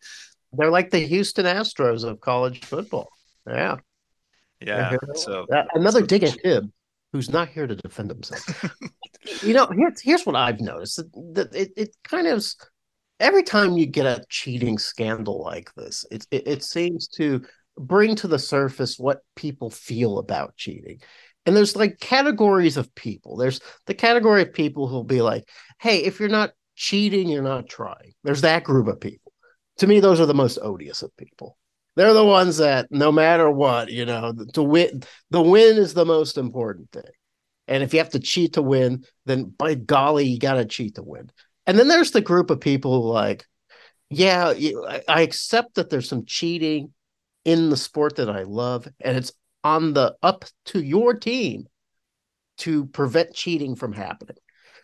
they're 0.52 0.70
like 0.70 0.90
the 0.90 0.98
Houston 0.98 1.46
Astros 1.46 2.04
of 2.04 2.20
college 2.20 2.64
football. 2.64 3.08
Yeah. 3.46 3.76
Yeah. 4.60 4.96
So 5.14 5.46
uh, 5.54 5.64
another 5.74 6.02
dig 6.02 6.24
at 6.24 6.44
him 6.44 6.72
who's 7.12 7.30
not 7.30 7.48
here 7.48 7.66
to 7.66 7.76
defend 7.76 8.10
himself. 8.10 8.74
you 9.42 9.54
know, 9.54 9.68
here's 9.72 10.00
here's 10.00 10.26
what 10.26 10.36
I've 10.36 10.60
noticed 10.60 10.96
that 11.34 11.54
it, 11.54 11.72
it 11.76 11.96
kind 12.04 12.26
of 12.26 12.44
every 13.20 13.42
time 13.42 13.76
you 13.76 13.86
get 13.86 14.06
a 14.06 14.24
cheating 14.28 14.78
scandal 14.78 15.42
like 15.42 15.72
this, 15.74 16.04
it, 16.10 16.26
it, 16.30 16.46
it 16.46 16.62
seems 16.64 17.08
to 17.08 17.42
bring 17.78 18.16
to 18.16 18.28
the 18.28 18.38
surface 18.38 18.98
what 18.98 19.20
people 19.36 19.70
feel 19.70 20.18
about 20.18 20.56
cheating. 20.56 21.00
And 21.48 21.56
there's 21.56 21.74
like 21.74 21.98
categories 21.98 22.76
of 22.76 22.94
people. 22.94 23.38
There's 23.38 23.58
the 23.86 23.94
category 23.94 24.42
of 24.42 24.52
people 24.52 24.86
who'll 24.86 25.02
be 25.02 25.22
like, 25.22 25.48
hey, 25.80 26.00
if 26.04 26.20
you're 26.20 26.28
not 26.28 26.52
cheating, 26.76 27.26
you're 27.26 27.42
not 27.42 27.70
trying. 27.70 28.12
There's 28.22 28.42
that 28.42 28.64
group 28.64 28.86
of 28.86 29.00
people. 29.00 29.32
To 29.78 29.86
me, 29.86 30.00
those 30.00 30.20
are 30.20 30.26
the 30.26 30.34
most 30.34 30.58
odious 30.60 31.00
of 31.00 31.16
people. 31.16 31.56
They're 31.96 32.12
the 32.12 32.22
ones 32.22 32.58
that 32.58 32.88
no 32.90 33.10
matter 33.10 33.50
what, 33.50 33.90
you 33.90 34.04
know, 34.04 34.34
to 34.52 34.62
win 34.62 35.02
the 35.30 35.40
win 35.40 35.78
is 35.78 35.94
the 35.94 36.04
most 36.04 36.36
important 36.36 36.92
thing. 36.92 37.10
And 37.66 37.82
if 37.82 37.94
you 37.94 38.00
have 38.00 38.10
to 38.10 38.20
cheat 38.20 38.52
to 38.52 38.62
win, 38.62 39.04
then 39.24 39.44
by 39.44 39.74
golly, 39.74 40.26
you 40.26 40.38
got 40.38 40.56
to 40.56 40.66
cheat 40.66 40.96
to 40.96 41.02
win. 41.02 41.30
And 41.66 41.78
then 41.78 41.88
there's 41.88 42.10
the 42.10 42.20
group 42.20 42.50
of 42.50 42.60
people 42.60 43.00
who 43.00 43.08
like, 43.08 43.46
yeah, 44.10 44.52
I 45.08 45.22
accept 45.22 45.76
that 45.76 45.88
there's 45.88 46.10
some 46.10 46.26
cheating 46.26 46.92
in 47.46 47.70
the 47.70 47.76
sport 47.78 48.16
that 48.16 48.28
I 48.28 48.42
love, 48.42 48.86
and 49.00 49.16
it's 49.16 49.32
on 49.64 49.94
the 49.94 50.16
up 50.22 50.44
to 50.66 50.82
your 50.82 51.14
team 51.14 51.66
to 52.58 52.86
prevent 52.86 53.34
cheating 53.34 53.76
from 53.76 53.92
happening. 53.92 54.36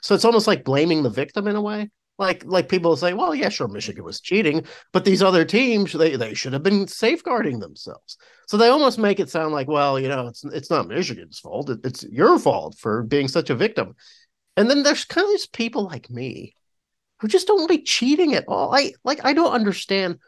So 0.02 0.14
it's 0.14 0.24
almost 0.24 0.46
like 0.46 0.64
blaming 0.64 1.02
the 1.02 1.10
victim 1.10 1.48
in 1.48 1.56
a 1.56 1.62
way. 1.62 1.90
Like 2.16 2.44
like 2.44 2.68
people 2.68 2.96
say, 2.96 3.12
well, 3.12 3.34
yeah, 3.34 3.48
sure, 3.48 3.66
Michigan 3.66 4.04
was 4.04 4.20
cheating, 4.20 4.64
but 4.92 5.04
these 5.04 5.22
other 5.22 5.44
teams 5.44 5.92
they 5.92 6.14
they 6.14 6.34
should 6.34 6.52
have 6.52 6.62
been 6.62 6.86
safeguarding 6.86 7.58
themselves. 7.58 8.16
So 8.46 8.56
they 8.56 8.68
almost 8.68 9.00
make 9.00 9.18
it 9.18 9.30
sound 9.30 9.52
like, 9.52 9.66
well, 9.66 9.98
you 9.98 10.08
know, 10.08 10.28
it's 10.28 10.44
it's 10.44 10.70
not 10.70 10.86
Michigan's 10.86 11.40
fault; 11.40 11.70
it, 11.70 11.80
it's 11.82 12.04
your 12.04 12.38
fault 12.38 12.76
for 12.78 13.02
being 13.02 13.26
such 13.26 13.50
a 13.50 13.56
victim. 13.56 13.96
And 14.56 14.70
then 14.70 14.84
there's 14.84 15.04
kind 15.04 15.24
of 15.24 15.32
these 15.32 15.48
people 15.48 15.84
like 15.84 16.08
me 16.08 16.54
who 17.18 17.26
just 17.26 17.48
don't 17.48 17.68
like 17.68 17.84
cheating 17.84 18.34
at 18.34 18.44
all. 18.46 18.72
I 18.72 18.92
like 19.02 19.24
I 19.24 19.32
don't 19.32 19.52
understand 19.52 20.18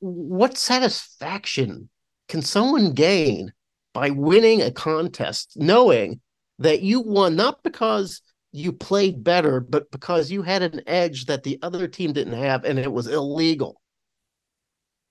what 0.00 0.58
satisfaction 0.58 1.88
can 2.28 2.42
someone 2.42 2.94
gain 2.94 3.52
by 3.92 4.10
winning 4.10 4.62
a 4.62 4.70
contest, 4.70 5.52
knowing 5.56 6.20
that 6.58 6.82
you 6.82 7.00
won 7.00 7.36
not 7.36 7.62
because 7.62 8.22
you 8.52 8.72
played 8.72 9.24
better, 9.24 9.60
but 9.60 9.90
because 9.90 10.30
you 10.30 10.42
had 10.42 10.62
an 10.62 10.82
edge 10.86 11.26
that 11.26 11.42
the 11.42 11.58
other 11.62 11.88
team 11.88 12.12
didn't 12.12 12.34
have 12.34 12.64
and 12.64 12.78
it 12.78 12.92
was 12.92 13.06
illegal. 13.06 13.80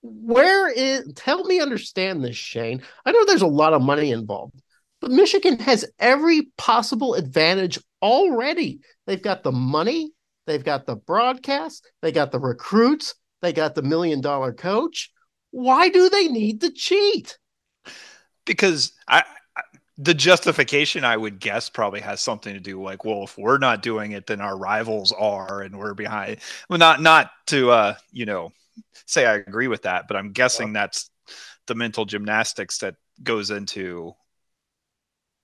Where 0.02 0.68
is, 0.68 1.12
help 1.22 1.46
me 1.46 1.60
understand 1.60 2.24
this, 2.24 2.36
Shane? 2.36 2.82
I 3.04 3.12
know 3.12 3.24
there's 3.24 3.42
a 3.42 3.46
lot 3.46 3.72
of 3.72 3.82
money 3.82 4.10
involved, 4.10 4.60
but 5.00 5.10
Michigan 5.10 5.58
has 5.60 5.84
every 5.98 6.48
possible 6.56 7.14
advantage 7.14 7.78
already. 8.00 8.80
They've 9.06 9.22
got 9.22 9.42
the 9.42 9.52
money, 9.52 10.12
they've 10.46 10.64
got 10.64 10.86
the 10.86 10.96
broadcast, 10.96 11.88
they 12.00 12.10
got 12.10 12.32
the 12.32 12.40
recruits, 12.40 13.14
they 13.42 13.52
got 13.52 13.74
the 13.74 13.82
million 13.82 14.20
dollar 14.20 14.52
coach. 14.52 15.10
Why 15.50 15.88
do 15.88 16.08
they 16.08 16.28
need 16.28 16.62
to 16.62 16.72
cheat? 16.72 17.38
Because 18.44 18.92
I, 19.08 19.24
the 19.98 20.14
justification 20.14 21.04
I 21.04 21.16
would 21.16 21.38
guess 21.38 21.68
probably 21.68 22.00
has 22.00 22.20
something 22.20 22.54
to 22.54 22.60
do 22.60 22.82
like, 22.82 23.04
well, 23.04 23.24
if 23.24 23.36
we're 23.38 23.58
not 23.58 23.82
doing 23.82 24.12
it, 24.12 24.26
then 24.26 24.40
our 24.40 24.56
rivals 24.56 25.12
are, 25.12 25.62
and 25.62 25.78
we're 25.78 25.94
behind. 25.94 26.38
Well, 26.68 26.78
not 26.78 27.00
not 27.00 27.30
to 27.48 27.70
uh, 27.70 27.94
you 28.10 28.26
know 28.26 28.52
say 29.06 29.26
I 29.26 29.34
agree 29.34 29.68
with 29.68 29.82
that, 29.82 30.08
but 30.08 30.16
I'm 30.16 30.32
guessing 30.32 30.72
that's 30.72 31.10
the 31.66 31.74
mental 31.74 32.04
gymnastics 32.04 32.78
that 32.78 32.96
goes 33.22 33.50
into 33.50 34.14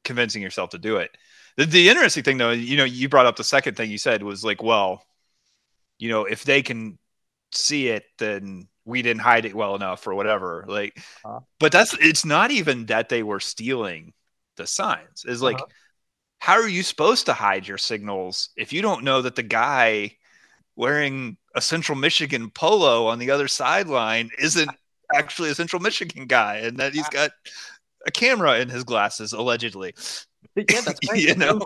convincing 0.05 0.43
yourself 0.43 0.71
to 0.71 0.79
do 0.79 0.97
it. 0.97 1.11
The, 1.57 1.67
the 1.67 1.89
interesting 1.89 2.23
thing, 2.23 2.39
though, 2.39 2.51
you 2.51 2.77
know, 2.77 2.85
you 2.85 3.09
brought 3.09 3.27
up 3.27 3.37
the 3.37 3.45
second 3.45 3.77
thing 3.77 3.91
you 3.91 3.99
said 3.99 4.23
was 4.23 4.45
like, 4.45 4.63
well, 4.63 5.05
you 5.99 6.09
know, 6.09 6.25
if 6.25 6.45
they 6.45 6.63
can 6.63 6.99
see 7.53 7.89
it, 7.89 8.05
then 8.19 8.69
we 8.89 9.03
didn't 9.03 9.21
hide 9.21 9.45
it 9.45 9.55
well 9.55 9.75
enough 9.75 10.07
or 10.07 10.15
whatever. 10.15 10.65
Like, 10.67 10.99
uh-huh. 11.25 11.41
but 11.61 11.71
that's 11.71 11.95
it's 12.01 12.25
not 12.25 12.51
even 12.51 12.87
that 12.87 13.11
they 13.11 13.23
were 13.23 13.39
stealing 13.39 14.15
the 14.57 14.67
signs. 14.67 15.25
Is 15.27 15.43
like, 15.43 15.57
uh-huh. 15.57 15.67
how 16.39 16.55
are 16.55 16.69
you 16.69 16.83
supposed 16.83 17.27
to 17.27 17.35
hide 17.35 17.69
your 17.69 17.79
signals 17.79 18.49
if 18.57 18.73
you 18.73 18.81
don't 18.81 19.05
know 19.05 19.23
that 19.23 19.37
the 19.37 19.43
guy 19.43 20.17
wearing 20.75 21.37
a 21.55 21.61
Central 21.61 21.99
Michigan 21.99 22.51
polo 22.51 23.07
on 23.07 23.19
the 23.19 23.31
other 23.31 23.49
sideline 23.49 24.31
isn't 24.39 24.71
actually 25.15 25.51
a 25.51 25.55
Central 25.55 25.83
Michigan 25.83 26.27
guy 26.27 26.57
and 26.57 26.79
that 26.79 26.95
he's 26.95 27.09
got 27.11 27.31
a 28.07 28.11
camera 28.11 28.59
in 28.59 28.69
his 28.69 28.85
glasses 28.85 29.33
allegedly. 29.33 29.95
Yeah, 30.57 30.81
that's 30.81 30.99
right. 31.09 31.21
you 31.21 31.35
know, 31.37 31.61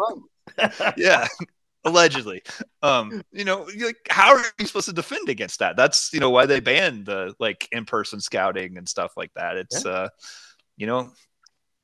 yeah 0.98 1.26
allegedly. 1.84 2.42
Um 2.82 3.22
you 3.32 3.44
know 3.44 3.68
like 3.78 3.96
how 4.08 4.34
are 4.34 4.44
you 4.58 4.66
supposed 4.66 4.88
to 4.88 4.92
defend 4.92 5.28
against 5.28 5.58
that? 5.60 5.76
That's 5.76 6.12
you 6.12 6.20
know 6.20 6.30
why 6.30 6.46
they 6.46 6.60
banned 6.60 7.06
the 7.06 7.34
like 7.38 7.68
in-person 7.72 8.20
scouting 8.20 8.76
and 8.76 8.88
stuff 8.88 9.12
like 9.16 9.32
that. 9.34 9.56
It's 9.56 9.84
yeah. 9.84 9.90
uh 9.90 10.08
you 10.76 10.86
know 10.86 11.10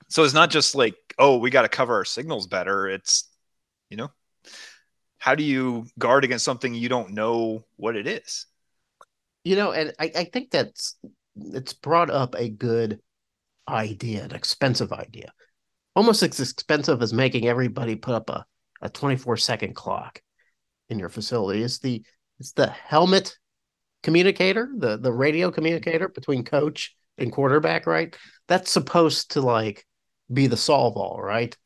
so 0.08 0.24
it's 0.24 0.34
not 0.34 0.50
just 0.50 0.74
like 0.74 0.96
oh 1.18 1.38
we 1.38 1.50
got 1.50 1.62
to 1.62 1.68
cover 1.68 1.94
our 1.94 2.04
signals 2.04 2.46
better. 2.46 2.88
It's 2.88 3.28
you 3.90 3.96
know 3.96 4.10
how 5.18 5.34
do 5.34 5.42
you 5.42 5.86
guard 5.98 6.24
against 6.24 6.44
something 6.44 6.74
you 6.74 6.88
don't 6.88 7.10
know 7.10 7.64
what 7.76 7.96
it 7.96 8.06
is? 8.06 8.46
You 9.44 9.56
know 9.56 9.72
and 9.72 9.92
i, 9.98 10.10
I 10.14 10.24
think 10.24 10.50
that's 10.50 10.96
it's 11.36 11.72
brought 11.72 12.10
up 12.10 12.34
a 12.36 12.48
good 12.48 13.00
idea 13.68 14.24
an 14.24 14.34
expensive 14.34 14.92
idea. 14.92 15.32
Almost 15.94 16.22
as 16.22 16.40
expensive 16.40 17.02
as 17.02 17.12
making 17.12 17.46
everybody 17.46 17.96
put 17.96 18.14
up 18.14 18.30
a 18.30 18.44
a 18.80 18.88
24 18.88 19.36
second 19.36 19.74
clock 19.74 20.20
in 20.88 20.98
your 20.98 21.08
facility. 21.08 21.62
It's 21.62 21.78
the 21.78 22.02
it's 22.38 22.52
the 22.52 22.68
helmet 22.68 23.36
communicator, 24.02 24.70
the 24.76 24.96
the 24.96 25.12
radio 25.12 25.50
communicator 25.50 26.08
between 26.08 26.44
coach 26.44 26.94
and 27.16 27.32
quarterback, 27.32 27.86
right? 27.86 28.16
That's 28.46 28.70
supposed 28.70 29.32
to 29.32 29.40
like 29.40 29.84
be 30.32 30.46
the 30.46 30.56
solve 30.56 30.96
all, 30.96 31.20
right? 31.20 31.56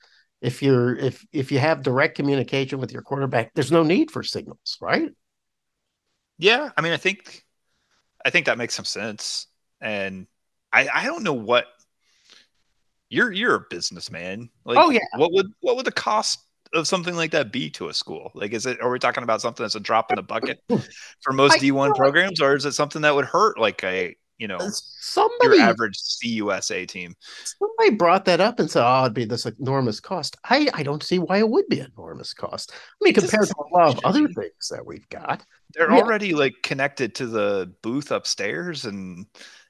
If 0.40 0.62
you're 0.62 0.96
if 0.96 1.24
if 1.32 1.52
you 1.52 1.58
have 1.58 1.82
direct 1.82 2.16
communication 2.16 2.78
with 2.78 2.92
your 2.92 3.02
quarterback, 3.02 3.52
there's 3.54 3.72
no 3.72 3.82
need 3.82 4.10
for 4.10 4.22
signals, 4.22 4.78
right? 4.80 5.10
Yeah, 6.38 6.70
I 6.76 6.80
mean, 6.80 6.92
I 6.92 6.96
think 6.96 7.44
I 8.24 8.30
think 8.30 8.46
that 8.46 8.58
makes 8.58 8.74
some 8.74 8.84
sense, 8.84 9.46
and 9.80 10.26
I 10.72 10.88
I 10.92 11.04
don't 11.06 11.22
know 11.22 11.34
what 11.34 11.66
you're 13.08 13.30
you're 13.30 13.54
a 13.54 13.64
businessman. 13.68 14.48
Like, 14.64 14.78
oh 14.78 14.90
yeah, 14.90 15.00
what 15.16 15.32
would 15.32 15.52
what 15.60 15.76
would 15.76 15.86
the 15.86 15.92
cost 15.92 16.40
of 16.74 16.86
something 16.88 17.14
like 17.14 17.30
that 17.32 17.52
be 17.52 17.70
to 17.70 17.88
a 17.88 17.94
school? 17.94 18.30
Like, 18.34 18.52
is 18.52 18.66
it, 18.66 18.80
are 18.80 18.90
we 18.90 18.98
talking 18.98 19.22
about 19.22 19.40
something 19.40 19.62
that's 19.64 19.74
a 19.74 19.80
drop 19.80 20.10
in 20.10 20.16
the 20.16 20.22
bucket 20.22 20.60
for 21.20 21.32
most 21.32 21.58
D1 21.60 21.94
programs, 21.94 22.40
or 22.40 22.54
is 22.54 22.64
it 22.64 22.72
something 22.72 23.02
that 23.02 23.14
would 23.14 23.26
hurt 23.26 23.58
like 23.58 23.82
a, 23.84 24.16
you 24.38 24.48
know 24.48 24.58
somebody 24.58 25.58
your 25.58 25.68
average 25.68 25.96
CUSA 26.24 26.88
team. 26.88 27.14
Somebody 27.44 27.96
brought 27.96 28.24
that 28.24 28.40
up 28.40 28.58
and 28.58 28.68
said, 28.68 28.82
"Oh, 28.84 29.02
it'd 29.04 29.14
be 29.14 29.24
this 29.24 29.46
enormous 29.46 30.00
cost." 30.00 30.36
I 30.42 30.68
I 30.74 30.82
don't 30.82 31.02
see 31.02 31.20
why 31.20 31.38
it 31.38 31.48
would 31.48 31.68
be 31.68 31.80
enormous 31.80 32.34
cost. 32.34 32.72
I 32.72 33.04
mean, 33.04 33.14
compared 33.14 33.46
to 33.46 33.54
a 33.56 33.76
lot 33.76 33.96
of 33.96 34.04
other 34.04 34.26
things 34.26 34.68
that 34.70 34.84
we've 34.84 35.08
got, 35.10 35.44
they're 35.74 35.92
Yeah. 35.92 35.98
already 35.98 36.34
like 36.34 36.54
connected 36.62 37.14
to 37.16 37.26
the 37.26 37.72
booth 37.82 38.10
upstairs 38.10 38.84
and 38.84 39.26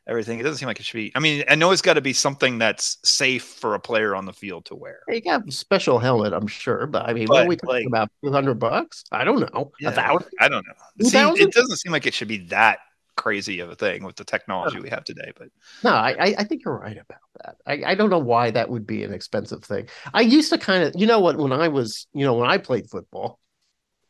everything. 0.06 0.38
It 0.40 0.42
doesn't 0.42 0.58
seem 0.58 0.66
like 0.66 0.80
it 0.80 0.84
should 0.84 0.96
be. 0.96 1.12
I 1.14 1.20
mean, 1.20 1.44
I 1.48 1.54
know 1.54 1.70
it's 1.70 1.82
got 1.82 1.94
to 1.94 2.00
be 2.00 2.12
something 2.12 2.58
that's 2.58 2.98
safe 3.04 3.44
for 3.44 3.74
a 3.74 3.80
player 3.80 4.14
on 4.14 4.24
the 4.26 4.32
field 4.32 4.64
to 4.66 4.74
wear. 4.74 5.00
you 5.08 5.20
got 5.20 5.46
a 5.48 5.52
special 5.52 5.98
helmet, 5.98 6.32
I'm 6.32 6.46
sure, 6.46 6.86
but 6.86 7.08
I 7.08 7.12
mean, 7.12 7.28
what 7.28 7.44
are 7.44 7.48
we 7.48 7.56
talking 7.56 7.74
like- 7.76 7.86
about? 7.86 8.10
Two 8.24 8.32
hundred 8.32 8.54
bucks? 8.54 9.04
I 9.12 9.24
don't 9.24 9.40
know. 9.40 9.72
Yeah, 9.80 9.90
A 9.90 9.92
thousand? 9.92 10.30
I 10.40 10.48
don't 10.48 10.66
know. 10.66 11.08
See, 11.08 11.18
it 11.42 11.52
doesn't 11.52 11.76
seem 11.78 11.92
like 11.92 12.06
it 12.06 12.14
should 12.14 12.28
be 12.28 12.38
that 12.48 12.78
crazy 13.16 13.60
of 13.60 13.70
a 13.70 13.74
thing 13.76 14.02
with 14.04 14.16
the 14.16 14.24
technology 14.24 14.80
we 14.80 14.88
have 14.88 15.04
today. 15.04 15.32
But 15.38 15.48
No, 15.84 15.90
I, 15.90 16.10
I 16.18 16.34
I 16.38 16.44
think 16.44 16.64
you're 16.64 16.78
right 16.78 16.96
about 16.96 17.20
that. 17.44 17.56
I, 17.66 17.92
I 17.92 17.94
don't 17.94 18.10
know 18.10 18.18
why 18.18 18.50
that 18.50 18.68
would 18.70 18.86
be 18.86 19.04
an 19.04 19.12
expensive 19.12 19.62
thing. 19.62 19.88
I 20.14 20.22
used 20.22 20.50
to 20.50 20.58
kind 20.58 20.82
of, 20.84 20.94
you 20.96 21.06
know 21.06 21.20
what, 21.20 21.36
when 21.36 21.52
I 21.52 21.68
was, 21.68 22.06
you 22.14 22.24
know, 22.24 22.34
when 22.34 22.48
I 22.48 22.56
played 22.58 22.88
football 22.90 23.38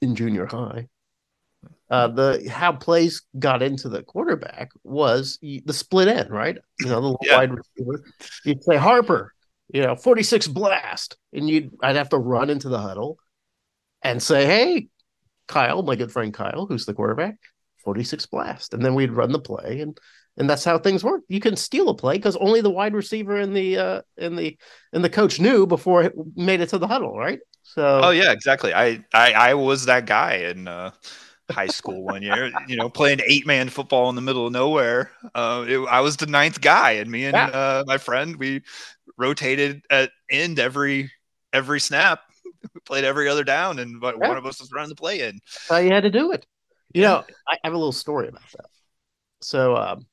in 0.00 0.14
junior 0.14 0.46
high, 0.46 0.86
uh, 1.90 2.08
the 2.08 2.48
how 2.50 2.72
plays 2.72 3.22
got 3.38 3.62
into 3.62 3.88
the 3.88 4.02
quarterback 4.02 4.70
was 4.82 5.38
the 5.42 5.72
split 5.72 6.08
end, 6.08 6.30
right? 6.30 6.56
You 6.80 6.88
know, 6.88 7.00
the 7.00 7.16
Yeah. 7.22 7.36
wide 7.36 7.50
receiver. 7.52 8.04
You'd 8.44 8.64
say 8.64 8.76
Harper, 8.76 9.34
you 9.72 9.82
know, 9.82 9.94
46 9.96 10.48
blast, 10.48 11.16
and 11.32 11.48
you'd 11.48 11.70
I'd 11.82 11.96
have 11.96 12.08
to 12.10 12.18
run 12.18 12.50
into 12.50 12.68
the 12.68 12.78
huddle 12.78 13.18
and 14.02 14.22
say, 14.22 14.46
Hey, 14.46 14.88
Kyle, 15.48 15.82
my 15.82 15.96
good 15.96 16.12
friend 16.12 16.32
Kyle, 16.32 16.66
who's 16.66 16.86
the 16.86 16.94
quarterback, 16.94 17.36
46 17.84 18.26
blast. 18.26 18.74
And 18.74 18.84
then 18.84 18.94
we'd 18.94 19.12
run 19.12 19.32
the 19.32 19.38
play 19.40 19.80
and 19.80 19.98
and 20.38 20.48
that's 20.48 20.64
how 20.64 20.78
things 20.78 21.04
work. 21.04 21.20
You 21.28 21.40
can 21.40 21.56
steal 21.56 21.90
a 21.90 21.94
play 21.94 22.16
because 22.16 22.36
only 22.36 22.62
the 22.62 22.70
wide 22.70 22.94
receiver 22.94 23.36
and 23.36 23.54
the 23.54 23.76
uh 23.76 24.02
and 24.16 24.38
the 24.38 24.56
and 24.94 25.04
the 25.04 25.10
coach 25.10 25.38
knew 25.38 25.66
before 25.66 26.04
it 26.04 26.14
made 26.36 26.62
it 26.62 26.70
to 26.70 26.78
the 26.78 26.86
huddle, 26.86 27.18
right? 27.18 27.40
So 27.64 28.00
oh 28.04 28.10
yeah, 28.10 28.32
exactly. 28.32 28.72
I 28.72 29.04
I, 29.12 29.32
I 29.32 29.54
was 29.54 29.84
that 29.86 30.06
guy 30.06 30.34
and 30.36 30.68
uh, 30.68 30.92
high 31.52 31.66
school 31.68 32.02
one 32.02 32.22
year. 32.22 32.50
You 32.66 32.76
know, 32.76 32.88
playing 32.88 33.20
eight 33.26 33.46
man 33.46 33.68
football 33.68 34.08
in 34.08 34.16
the 34.16 34.22
middle 34.22 34.46
of 34.46 34.52
nowhere. 34.52 35.10
Uh, 35.34 35.64
it, 35.68 35.78
I 35.88 36.00
was 36.00 36.16
the 36.16 36.26
ninth 36.26 36.60
guy, 36.60 36.92
and 36.92 37.10
me 37.10 37.24
and 37.26 37.36
Yeah. 37.36 37.46
uh, 37.46 37.84
my 37.86 37.98
friend 37.98 38.36
we 38.36 38.62
rotated 39.16 39.82
at 39.90 40.10
end 40.30 40.58
every 40.58 41.10
every 41.52 41.80
snap. 41.80 42.20
We 42.74 42.80
played 42.86 43.04
every 43.04 43.28
other 43.28 43.42
down, 43.44 43.78
and 43.80 44.00
but 44.00 44.16
Yeah. 44.20 44.28
one 44.28 44.36
of 44.36 44.46
us 44.46 44.60
was 44.60 44.70
running 44.72 44.88
the 44.90 44.94
play 44.94 45.20
in. 45.20 45.40
That's 45.44 45.68
how 45.68 45.76
you 45.78 45.90
had 45.90 46.04
to 46.04 46.10
do 46.10 46.30
it. 46.32 46.46
You 46.94 47.02
know, 47.02 47.24
I 47.48 47.54
I 47.54 47.58
have 47.64 47.72
a 47.74 47.76
little 47.76 47.92
story 47.92 48.28
about 48.28 48.48
that. 48.52 48.66
So, 49.40 49.76
um, 49.76 50.06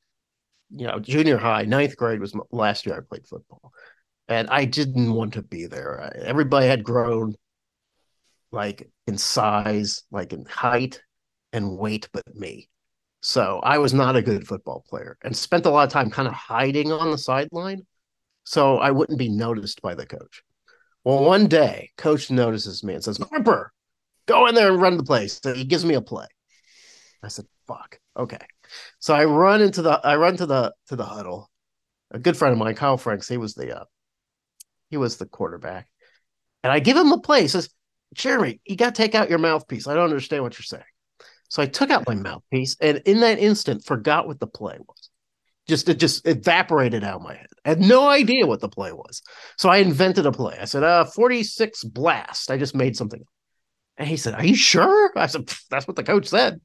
you 0.71 0.87
know, 0.87 0.99
junior 0.99 1.37
high, 1.37 1.63
ninth 1.63 1.95
grade 1.95 2.19
was 2.19 2.33
m- 2.33 2.41
last 2.51 2.85
year 2.87 2.95
I 2.97 3.01
played 3.01 3.27
football, 3.27 3.71
and 4.27 4.49
I 4.49 4.65
didn't 4.65 5.13
want 5.13 5.33
to 5.33 5.43
be 5.43 5.67
there. 5.67 6.01
I- 6.01 6.25
Everybody 6.25 6.65
had 6.67 6.83
grown, 6.83 7.35
like 8.51 8.89
in 9.07 9.17
size, 9.17 10.03
like 10.11 10.33
in 10.33 10.45
height 10.45 11.01
and 11.53 11.77
wait 11.77 12.09
but 12.13 12.35
me. 12.35 12.69
So 13.21 13.59
I 13.63 13.79
was 13.79 13.93
not 13.93 14.15
a 14.15 14.21
good 14.21 14.47
football 14.47 14.85
player, 14.87 15.17
and 15.23 15.35
spent 15.35 15.65
a 15.65 15.69
lot 15.69 15.87
of 15.87 15.91
time 15.93 16.09
kind 16.09 16.27
of 16.27 16.33
hiding 16.33 16.91
on 16.91 17.11
the 17.11 17.17
sideline, 17.17 17.85
so 18.43 18.77
I 18.77 18.91
wouldn't 18.91 19.19
be 19.19 19.29
noticed 19.29 19.81
by 19.81 19.95
the 19.95 20.05
coach. 20.05 20.43
Well, 21.03 21.23
one 21.23 21.47
day, 21.47 21.91
coach 21.97 22.31
notices 22.31 22.83
me 22.83 22.93
and 22.93 23.03
says, 23.03 23.17
"Harper, 23.17 23.73
go 24.25 24.47
in 24.47 24.55
there 24.55 24.71
and 24.71 24.81
run 24.81 24.97
the 24.97 25.03
play." 25.03 25.27
So 25.27 25.53
he 25.53 25.65
gives 25.65 25.85
me 25.85 25.95
a 25.95 26.01
play. 26.01 26.27
I 27.23 27.27
said, 27.27 27.45
"Fuck, 27.67 27.99
okay." 28.15 28.45
So 28.99 29.13
I 29.13 29.25
run 29.25 29.61
into 29.61 29.81
the 29.81 29.99
I 30.03 30.15
run 30.15 30.37
to 30.37 30.45
the 30.45 30.73
to 30.87 30.95
the 30.95 31.05
huddle. 31.05 31.49
A 32.11 32.19
good 32.19 32.37
friend 32.37 32.53
of 32.53 32.57
mine, 32.57 32.75
Kyle 32.75 32.97
Franks, 32.97 33.27
he 33.27 33.37
was 33.37 33.53
the 33.53 33.81
uh, 33.81 33.85
he 34.89 34.97
was 34.97 35.17
the 35.17 35.25
quarterback, 35.25 35.89
and 36.63 36.71
I 36.71 36.79
give 36.79 36.97
him 36.97 37.09
the 37.09 37.19
play. 37.19 37.41
He 37.41 37.47
says, 37.49 37.69
"Jeremy, 38.13 38.61
you 38.65 38.75
got 38.77 38.95
to 38.95 39.01
take 39.01 39.15
out 39.15 39.29
your 39.29 39.39
mouthpiece. 39.39 39.87
I 39.87 39.93
don't 39.93 40.05
understand 40.05 40.43
what 40.43 40.57
you're 40.57 40.63
saying." 40.63 40.83
So 41.49 41.61
I 41.61 41.65
took 41.65 41.89
out 41.89 42.07
my 42.07 42.15
mouthpiece, 42.15 42.77
and 42.79 43.01
in 43.05 43.19
that 43.21 43.39
instant, 43.39 43.83
forgot 43.83 44.27
what 44.27 44.39
the 44.39 44.47
play 44.47 44.77
was. 44.79 45.09
Just 45.67 45.89
it 45.89 45.99
just 45.99 46.25
evaporated 46.27 47.03
out 47.03 47.17
of 47.17 47.21
my 47.21 47.35
head. 47.35 47.47
I 47.65 47.69
had 47.69 47.81
no 47.81 48.07
idea 48.07 48.47
what 48.47 48.59
the 48.59 48.69
play 48.69 48.91
was. 48.91 49.21
So 49.57 49.69
I 49.69 49.77
invented 49.77 50.25
a 50.25 50.31
play. 50.31 50.57
I 50.59 50.65
said, 50.65 50.83
uh, 50.83 51.05
46 51.05 51.83
blast. 51.83 52.49
I 52.49 52.57
just 52.57 52.75
made 52.75 52.95
something. 52.95 53.21
And 53.97 54.07
he 54.07 54.17
said, 54.17 54.33
Are 54.33 54.45
you 54.45 54.55
sure? 54.55 55.11
I 55.15 55.27
said, 55.27 55.51
That's 55.69 55.87
what 55.87 55.95
the 55.95 56.03
coach 56.03 56.27
said. 56.27 56.61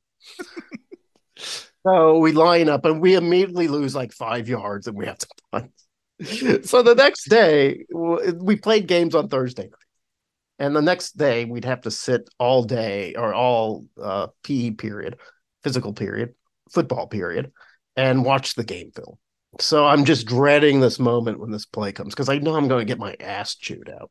so 1.86 2.18
we 2.18 2.32
line 2.32 2.68
up 2.68 2.84
and 2.84 3.00
we 3.00 3.14
immediately 3.14 3.68
lose 3.68 3.94
like 3.94 4.12
five 4.12 4.48
yards 4.48 4.86
and 4.86 4.96
we 4.96 5.06
have 5.06 5.18
to 5.18 5.26
punt. 5.50 5.72
so 6.66 6.82
the 6.82 6.94
next 6.94 7.28
day, 7.28 7.84
we 7.90 8.56
played 8.56 8.86
games 8.86 9.14
on 9.14 9.28
Thursday 9.28 9.64
night. 9.64 9.83
And 10.58 10.74
the 10.74 10.82
next 10.82 11.16
day, 11.16 11.44
we'd 11.44 11.64
have 11.64 11.82
to 11.82 11.90
sit 11.90 12.28
all 12.38 12.62
day 12.62 13.14
or 13.16 13.34
all 13.34 13.86
uh, 14.00 14.28
PE 14.44 14.72
period, 14.72 15.16
physical 15.62 15.92
period, 15.92 16.34
football 16.70 17.06
period, 17.08 17.52
and 17.96 18.24
watch 18.24 18.54
the 18.54 18.64
game 18.64 18.90
film. 18.94 19.16
So 19.60 19.86
I'm 19.86 20.04
just 20.04 20.26
dreading 20.26 20.80
this 20.80 20.98
moment 20.98 21.38
when 21.38 21.50
this 21.50 21.66
play 21.66 21.92
comes 21.92 22.14
because 22.14 22.28
I 22.28 22.38
know 22.38 22.54
I'm 22.54 22.68
going 22.68 22.80
to 22.80 22.90
get 22.90 22.98
my 22.98 23.16
ass 23.20 23.54
chewed 23.54 23.88
out. 23.88 24.10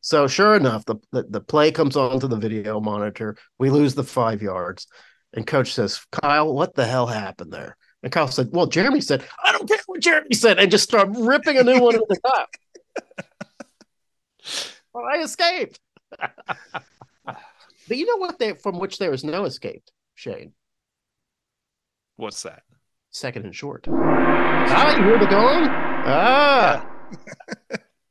So 0.00 0.26
sure 0.26 0.54
enough, 0.54 0.84
the, 0.84 0.96
the 1.12 1.22
the 1.22 1.40
play 1.40 1.70
comes 1.72 1.96
onto 1.96 2.28
the 2.28 2.36
video 2.36 2.78
monitor. 2.78 3.36
We 3.58 3.70
lose 3.70 3.94
the 3.94 4.04
five 4.04 4.42
yards, 4.42 4.86
and 5.32 5.46
coach 5.46 5.72
says, 5.72 6.04
"Kyle, 6.12 6.52
what 6.52 6.74
the 6.74 6.86
hell 6.86 7.06
happened 7.06 7.52
there?" 7.52 7.76
And 8.02 8.12
Kyle 8.12 8.28
said, 8.28 8.50
"Well, 8.52 8.66
Jeremy 8.66 9.00
said 9.00 9.24
I 9.42 9.52
don't 9.52 9.66
care 9.66 9.78
what 9.86 10.00
Jeremy 10.00 10.34
said," 10.34 10.58
and 10.58 10.70
just 10.70 10.84
start 10.84 11.08
ripping 11.10 11.56
a 11.56 11.62
new 11.62 11.80
one 11.80 11.94
at 11.94 12.02
the 12.08 12.18
top. 12.22 12.50
well, 14.94 15.04
I 15.12 15.18
escaped. 15.22 15.80
but 16.18 17.96
you 17.96 18.06
know 18.06 18.16
what? 18.16 18.38
They 18.38 18.54
from 18.54 18.78
which 18.78 18.98
there 18.98 19.12
is 19.12 19.24
no 19.24 19.44
escape, 19.44 19.84
Shane. 20.14 20.52
What's 22.16 22.42
that? 22.44 22.62
Second 23.10 23.44
and 23.44 23.54
short. 23.54 23.86
Ah, 23.88 24.96
you 24.96 25.04
hear 25.04 25.18
the 25.18 25.26
gong? 25.26 25.68
Ah. 26.06 26.86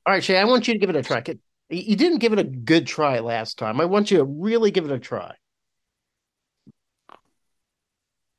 All 0.05 0.13
right, 0.13 0.23
Shay, 0.23 0.37
I 0.37 0.43
want 0.45 0.67
you 0.67 0.73
to 0.73 0.79
give 0.79 0.89
it 0.89 0.95
a 0.95 1.03
try. 1.03 1.21
Could- 1.21 1.39
You 1.69 1.81
you 1.81 1.95
didn't 1.95 2.19
give 2.19 2.33
it 2.33 2.39
a 2.39 2.43
good 2.43 2.85
try 2.85 3.19
last 3.19 3.57
time. 3.57 3.79
I 3.81 3.85
want 3.85 4.11
you 4.11 4.17
to 4.17 4.23
really 4.25 4.71
give 4.71 4.85
it 4.85 4.91
a 4.91 4.99
try. 4.99 5.33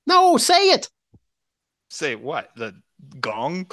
No, 0.07 0.37
say 0.37 0.71
it. 0.71 0.89
Say 1.89 2.15
what? 2.15 2.51
The 2.57 2.75
gong? 3.21 3.71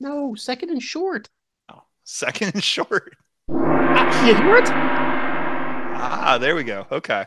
No, 0.00 0.34
second 0.34 0.70
and 0.70 0.82
short. 0.82 1.28
Oh, 1.70 1.82
second 2.04 2.54
and 2.54 2.64
short. 2.64 3.14
You 4.26 4.34
hear 4.34 4.56
it? 4.56 4.68
Ah, 4.68 6.38
there 6.40 6.54
we 6.54 6.64
go. 6.64 6.86
Okay. 6.90 7.24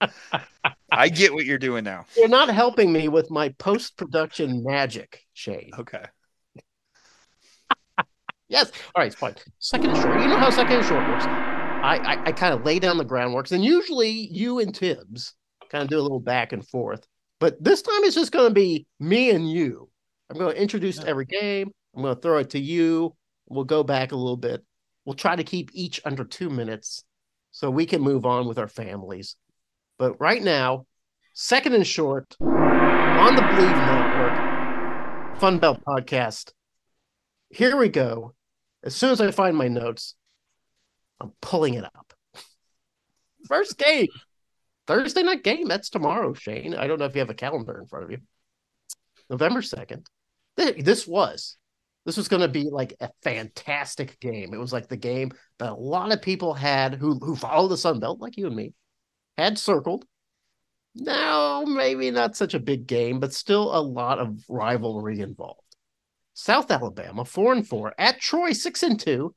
I 0.92 1.08
get 1.08 1.32
what 1.32 1.44
you're 1.44 1.58
doing 1.58 1.84
now. 1.84 2.06
You're 2.16 2.28
not 2.28 2.48
helping 2.48 2.92
me 2.92 3.08
with 3.08 3.30
my 3.30 3.50
post 3.50 3.96
production 3.96 4.64
magic, 4.64 5.22
Shane. 5.34 5.70
Okay. 5.78 6.04
Yes. 8.48 8.70
All 8.94 9.02
right, 9.02 9.06
it's 9.08 9.16
fine. 9.16 9.34
Second 9.58 9.90
and 9.90 9.98
short. 10.00 10.20
You 10.20 10.28
know 10.28 10.36
how 10.38 10.50
second 10.50 10.76
and 10.76 10.86
short 10.86 11.08
works. 11.08 11.24
I 11.26 11.98
I, 12.04 12.24
I 12.26 12.32
kind 12.32 12.54
of 12.54 12.64
lay 12.64 12.78
down 12.78 12.96
the 12.96 13.04
groundwork, 13.04 13.50
and 13.50 13.64
usually 13.64 14.10
you 14.10 14.60
and 14.60 14.76
Thibs 14.76 15.34
kind 15.70 15.82
of 15.82 15.88
do 15.88 15.98
a 15.98 16.02
little 16.02 16.20
back 16.20 16.52
and 16.52 16.66
forth. 16.66 17.06
But 17.40 17.62
this 17.62 17.82
time 17.82 18.04
it's 18.04 18.14
just 18.14 18.32
going 18.32 18.48
to 18.48 18.54
be 18.54 18.86
me 18.98 19.30
and 19.30 19.50
you. 19.50 19.90
I'm 20.30 20.38
going 20.38 20.54
to 20.54 20.60
introduce 20.60 21.02
every 21.02 21.26
game. 21.26 21.70
I'm 21.94 22.02
going 22.02 22.14
to 22.14 22.20
throw 22.20 22.38
it 22.38 22.50
to 22.50 22.58
you. 22.58 23.14
We'll 23.48 23.64
go 23.64 23.82
back 23.82 24.12
a 24.12 24.16
little 24.16 24.36
bit. 24.36 24.64
We'll 25.06 25.14
try 25.14 25.36
to 25.36 25.44
keep 25.44 25.70
each 25.72 26.00
under 26.04 26.24
two 26.24 26.50
minutes 26.50 27.04
so 27.52 27.70
we 27.70 27.86
can 27.86 28.02
move 28.02 28.26
on 28.26 28.46
with 28.46 28.58
our 28.58 28.68
families. 28.68 29.36
But 29.98 30.20
right 30.20 30.42
now, 30.42 30.86
second 31.32 31.74
and 31.74 31.86
short 31.86 32.36
on 32.40 33.36
the 33.36 33.42
Bleav 33.42 33.76
Network, 33.86 35.38
Fun 35.38 35.58
Belt 35.58 35.80
Podcast. 35.86 36.52
Here 37.50 37.76
we 37.76 37.88
go. 37.88 38.34
As 38.82 38.96
soon 38.96 39.10
as 39.10 39.20
I 39.20 39.30
find 39.30 39.56
my 39.56 39.68
notes, 39.68 40.16
I'm 41.20 41.32
pulling 41.40 41.74
it 41.74 41.84
up. 41.84 42.12
First 43.46 43.78
game, 43.78 44.08
Thursday 44.88 45.22
night 45.22 45.44
game. 45.44 45.68
That's 45.68 45.88
tomorrow, 45.88 46.34
Shane. 46.34 46.74
I 46.74 46.88
don't 46.88 46.98
know 46.98 47.04
if 47.04 47.14
you 47.14 47.20
have 47.20 47.30
a 47.30 47.34
calendar 47.34 47.78
in 47.78 47.86
front 47.86 48.06
of 48.06 48.10
you. 48.10 48.18
November 49.30 49.60
2nd. 49.60 50.04
This 50.56 51.06
was. 51.06 51.56
This 52.06 52.16
was 52.16 52.28
going 52.28 52.42
to 52.42 52.48
be 52.48 52.70
like 52.70 52.94
a 53.00 53.10
fantastic 53.22 54.18
game. 54.20 54.54
It 54.54 54.60
was 54.60 54.72
like 54.72 54.88
the 54.88 54.96
game 54.96 55.32
that 55.58 55.72
a 55.72 55.74
lot 55.74 56.12
of 56.12 56.22
people 56.22 56.54
had 56.54 56.94
who 56.94 57.18
who 57.18 57.34
follow 57.34 57.66
the 57.66 57.76
Sun 57.76 57.98
Belt, 57.98 58.20
like 58.20 58.36
you 58.36 58.46
and 58.46 58.54
me, 58.54 58.74
had 59.36 59.58
circled. 59.58 60.06
Now, 60.94 61.64
maybe 61.66 62.10
not 62.12 62.36
such 62.36 62.54
a 62.54 62.60
big 62.60 62.86
game, 62.86 63.18
but 63.18 63.34
still 63.34 63.76
a 63.76 63.82
lot 63.82 64.20
of 64.20 64.38
rivalry 64.48 65.18
involved. 65.18 65.60
South 66.32 66.70
Alabama, 66.70 67.24
four 67.24 67.52
and 67.52 67.66
four, 67.66 67.92
at 67.98 68.20
Troy, 68.20 68.52
six 68.52 68.84
and 68.84 69.00
two, 69.00 69.34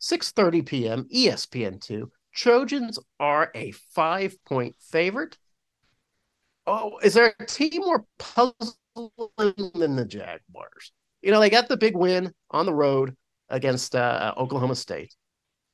6:30 0.00 0.64
p.m. 0.64 1.08
ESPN 1.12 1.80
two. 1.80 2.12
Trojans 2.32 3.00
are 3.18 3.50
a 3.54 3.72
five-point 3.72 4.76
favorite. 4.78 5.36
Oh, 6.68 6.98
is 7.02 7.14
there 7.14 7.34
a 7.40 7.46
team 7.46 7.80
more 7.80 8.04
puzzling 8.18 8.70
than 9.74 9.96
the 9.96 10.04
Jaguars. 10.04 10.92
You 11.26 11.32
know, 11.32 11.40
they 11.40 11.50
got 11.50 11.66
the 11.66 11.76
big 11.76 11.96
win 11.96 12.32
on 12.52 12.66
the 12.66 12.72
road 12.72 13.16
against 13.48 13.96
uh, 13.96 14.32
Oklahoma 14.36 14.76
State, 14.76 15.12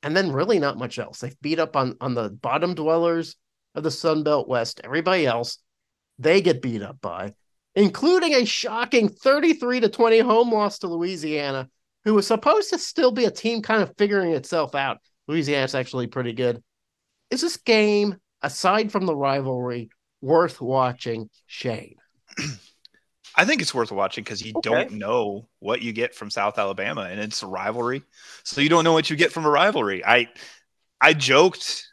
and 0.03 0.17
then 0.17 0.33
really 0.33 0.59
not 0.59 0.79
much 0.79 0.99
else. 0.99 1.19
They've 1.21 1.39
beat 1.43 1.59
up 1.59 1.77
on 1.77 1.95
on 2.01 2.15
the 2.15 2.31
bottom 2.31 2.75
dwellers 2.75 3.37
of 3.75 3.83
the 3.83 3.91
Sun 3.91 4.23
Belt 4.23 4.49
West. 4.49 4.81
Everybody 4.83 5.27
else, 5.27 5.59
they 6.19 6.41
get 6.41 6.63
beat 6.63 6.81
up 6.81 7.03
by, 7.03 7.35
including 7.75 8.33
a 8.33 8.47
shocking 8.47 9.11
33 9.11 9.81
to 9.81 9.91
20 9.91 10.21
home 10.21 10.51
loss 10.51 10.79
to 10.79 10.87
Louisiana, 10.87 11.69
who 12.07 12.15
was 12.15 12.27
supposed 12.27 12.71
to 12.71 12.79
still 12.79 13.11
be 13.11 13.27
a 13.27 13.31
team 13.31 13.61
kind 13.61 13.83
of 13.83 13.93
figuring 13.99 14.33
itself 14.33 14.75
out. 14.75 15.01
Louisiana's 15.29 15.75
actually 15.75 16.07
pretty 16.07 16.33
good. 16.33 16.63
Is 17.29 17.43
this 17.43 17.59
game, 17.59 18.17
aside 18.41 18.91
from 18.91 19.05
the 19.05 19.15
rivalry, 19.15 19.91
worth 20.23 20.63
watching, 20.63 21.29
Shane? 21.45 21.97
I 23.35 23.45
think 23.45 23.63
it's 23.63 23.75
worth 23.75 23.93
watching 23.93 24.25
because 24.25 24.43
you 24.43 24.53
okay. 24.57 24.69
don't 24.69 24.93
know 24.93 25.49
what 25.59 25.83
you 25.83 25.93
get 25.93 26.15
from 26.15 26.31
South 26.31 26.59
Alabama, 26.59 27.03
and 27.03 27.21
it's 27.21 27.43
a 27.43 27.47
rivalry, 27.47 28.03
so 28.45 28.61
you 28.61 28.69
don't 28.69 28.85
know 28.85 28.93
what 28.93 29.11
you 29.11 29.17
get 29.17 29.33
from 29.33 29.45
a 29.45 29.51
rivalry. 29.51 30.05
I 30.05 30.29
I 31.01 31.15
joked, 31.15 31.89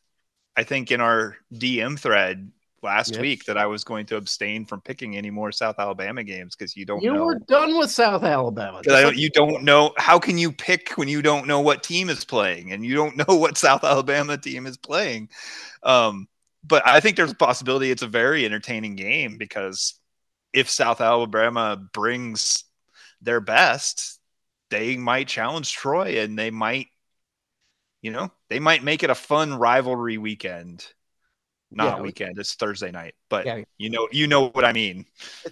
I 0.56 0.64
think 0.64 0.92
in 0.92 1.02
our 1.02 1.38
DM 1.54 1.98
thread 1.98 2.52
last 2.82 3.14
yes. 3.14 3.22
week 3.22 3.46
that 3.46 3.58
I 3.58 3.66
was 3.66 3.84
going 3.84 4.06
to 4.08 4.18
abstain 4.18 4.66
from 4.66 4.82
picking 4.82 5.18
any 5.18 5.30
more 5.30 5.52
South 5.52 5.80
Alabama 5.80 6.24
games 6.24 6.56
because 6.56 6.76
you 6.76 6.86
don't. 6.86 7.02
You 7.02 7.14
know. 7.14 7.26
were 7.26 7.40
done 7.40 7.78
with 7.78 7.92
South 7.92 8.24
Alabama. 8.24 8.82
Don't, 8.84 9.16
you 9.16 9.30
don't 9.30 9.64
know 9.64 9.94
how 9.98 10.20
can 10.20 10.38
you 10.38 10.52
pick 10.52 10.92
when 10.92 11.08
you 11.08 11.22
don't 11.22 11.48
know 11.48 11.60
what 11.60 11.84
team 11.84 12.10
is 12.10 12.26
playing 12.26 12.72
and 12.72 12.86
you 12.86 12.96
don't 12.96 13.18
know 13.28 13.36
what 13.36 13.58
South 13.58 13.84
Alabama 13.84 14.38
team 14.38 14.66
is 14.66 14.78
playing. 14.78 15.30
Um, 15.84 16.28
but 16.64 16.86
I 16.86 17.00
think 17.00 17.16
there's 17.16 17.32
a 17.32 17.36
possibility 17.36 17.90
it's 17.92 18.02
a 18.02 18.08
very 18.08 18.46
entertaining 18.46 18.96
game 18.96 19.38
because 19.38 20.00
if 20.54 20.70
South 20.70 21.02
Alabama 21.02 21.78
brings 21.94 22.64
their 23.22 23.42
best, 23.42 24.20
they 24.70 24.98
might 24.98 25.28
challenge 25.28 25.74
Troy 25.74 26.20
and 26.20 26.38
they 26.38 26.52
might, 26.52 26.88
you 28.02 28.12
know, 28.12 28.32
they 28.50 28.60
might 28.60 28.84
make 28.84 29.04
it 29.04 29.10
a 29.10 29.16
fun 29.16 29.56
rivalry 29.56 30.18
weekend. 30.18 30.86
Not 31.72 31.98
yeah, 31.98 32.02
weekend, 32.02 32.40
it's 32.40 32.56
Thursday 32.56 32.90
night, 32.90 33.14
but 33.30 33.46
yeah. 33.46 33.62
you 33.78 33.92
know, 33.92 34.08
you 34.12 34.26
know 34.26 34.50
what 34.50 34.66
I 34.66 34.74
mean. 34.74 35.06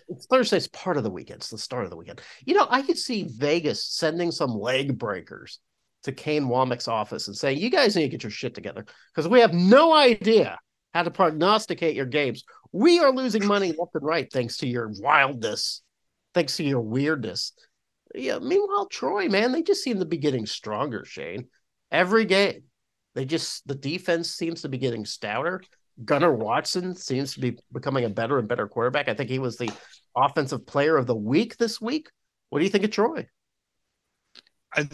It's 0.10 0.26
Thursday's 0.26 0.68
part 0.68 0.98
of 0.98 1.04
the 1.04 1.12
weekend. 1.12 1.42
It's 1.42 1.52
the 1.52 1.60
start 1.60 1.84
of 1.84 1.92
the 1.92 1.96
weekend. 1.96 2.22
You 2.44 2.56
know, 2.56 2.66
I 2.72 2.82
could 2.82 2.98
see 2.98 3.28
Vegas 3.30 3.86
sending 3.86 4.32
some 4.32 4.50
leg 4.50 4.98
breakers 4.98 5.60
to 6.04 6.12
Kane 6.12 6.46
Wommack's 6.46 6.88
office 6.88 7.28
and 7.28 7.38
saying, 7.38 7.60
"You 7.60 7.70
guys 7.70 7.96
need 7.96 8.02
to 8.04 8.10
get 8.10 8.24
your 8.24 8.32
shit 8.32 8.56
together 8.56 8.84
because 9.14 9.28
we 9.28 9.42
have 9.42 9.54
no 9.54 9.94
idea 9.94 10.58
how 10.98 11.04
to 11.04 11.12
prognosticate 11.12 11.96
your 11.96 12.08
games. 12.08 12.44
We 12.72 13.00
are 13.00 13.12
losing 13.12 13.46
money 13.46 13.68
left 13.68 13.94
and 13.94 14.04
right 14.04 14.28
thanks 14.34 14.58
to 14.58 14.68
your 14.68 14.92
wildness, 15.00 15.84
thanks 16.34 16.58
to 16.58 16.64
your 16.64 16.82
weirdness. 16.82 17.54
Yeah. 18.16 18.40
Meanwhile, 18.40 18.88
Troy, 18.88 19.30
man, 19.30 19.52
they 19.52 19.62
just 19.62 19.84
seem 19.84 20.00
to 20.00 20.06
be 20.06 20.18
getting 20.18 20.48
stronger. 20.48 21.06
Shane, 21.06 21.50
every 21.92 22.26
game, 22.26 22.64
they 23.14 23.26
just 23.26 23.68
the 23.68 23.76
defense 23.76 24.32
seems 24.32 24.64
to 24.64 24.70
be 24.70 24.80
getting 24.80 25.06
stouter. 25.06 25.62
Gunnar 26.04 26.34
Watson 26.34 26.96
seems 26.96 27.36
to 27.36 27.42
be 27.42 27.60
becoming 27.72 28.06
a 28.06 28.10
better 28.10 28.40
and 28.40 28.48
better 28.48 28.68
quarterback. 28.68 29.08
I 29.08 29.14
think 29.14 29.30
he 29.30 29.38
was 29.38 29.58
the 29.58 29.70
offensive 30.16 30.66
player 30.66 30.98
of 30.98 31.06
the 31.06 31.16
week 31.16 31.58
this 31.58 31.80
week. 31.80 32.10
What 32.50 32.58
do 32.58 32.66
you 32.66 32.72
think 32.72 32.86
of 32.86 32.92
Troy? 32.92 33.28
I, 34.74 34.90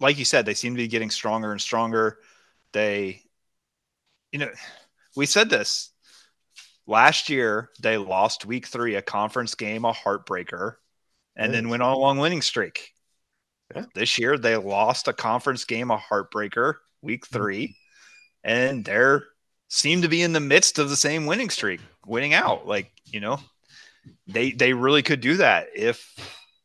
like 0.00 0.18
you 0.18 0.24
said, 0.24 0.46
they 0.46 0.54
seem 0.54 0.74
to 0.74 0.82
be 0.82 0.88
getting 0.88 1.10
stronger 1.10 1.52
and 1.52 1.60
stronger. 1.60 2.18
They, 2.72 3.22
you 4.32 4.40
know, 4.40 4.50
we 5.16 5.26
said 5.26 5.50
this 5.50 5.92
last 6.86 7.28
year. 7.28 7.70
They 7.80 7.96
lost 7.96 8.46
week 8.46 8.66
three, 8.66 8.94
a 8.96 9.02
conference 9.02 9.54
game, 9.54 9.84
a 9.84 9.92
heartbreaker, 9.92 10.74
and 11.36 11.52
then 11.52 11.68
went 11.68 11.82
on 11.82 11.94
a 11.94 11.98
long 11.98 12.18
winning 12.18 12.42
streak. 12.42 12.90
Yeah. 13.74 13.84
This 13.94 14.18
year, 14.18 14.38
they 14.38 14.56
lost 14.56 15.08
a 15.08 15.12
conference 15.12 15.64
game, 15.64 15.90
a 15.90 15.98
heartbreaker, 15.98 16.74
week 17.02 17.24
mm-hmm. 17.24 17.36
three, 17.36 17.76
and 18.42 18.84
they're 18.84 19.24
seem 19.68 20.02
to 20.02 20.08
be 20.08 20.22
in 20.22 20.32
the 20.32 20.40
midst 20.40 20.78
of 20.78 20.88
the 20.88 20.96
same 20.96 21.26
winning 21.26 21.50
streak, 21.50 21.80
winning 22.06 22.34
out. 22.34 22.66
Like 22.66 22.92
you 23.06 23.20
know, 23.20 23.40
they 24.26 24.52
they 24.52 24.72
really 24.72 25.02
could 25.02 25.20
do 25.20 25.38
that 25.38 25.68
if 25.74 26.14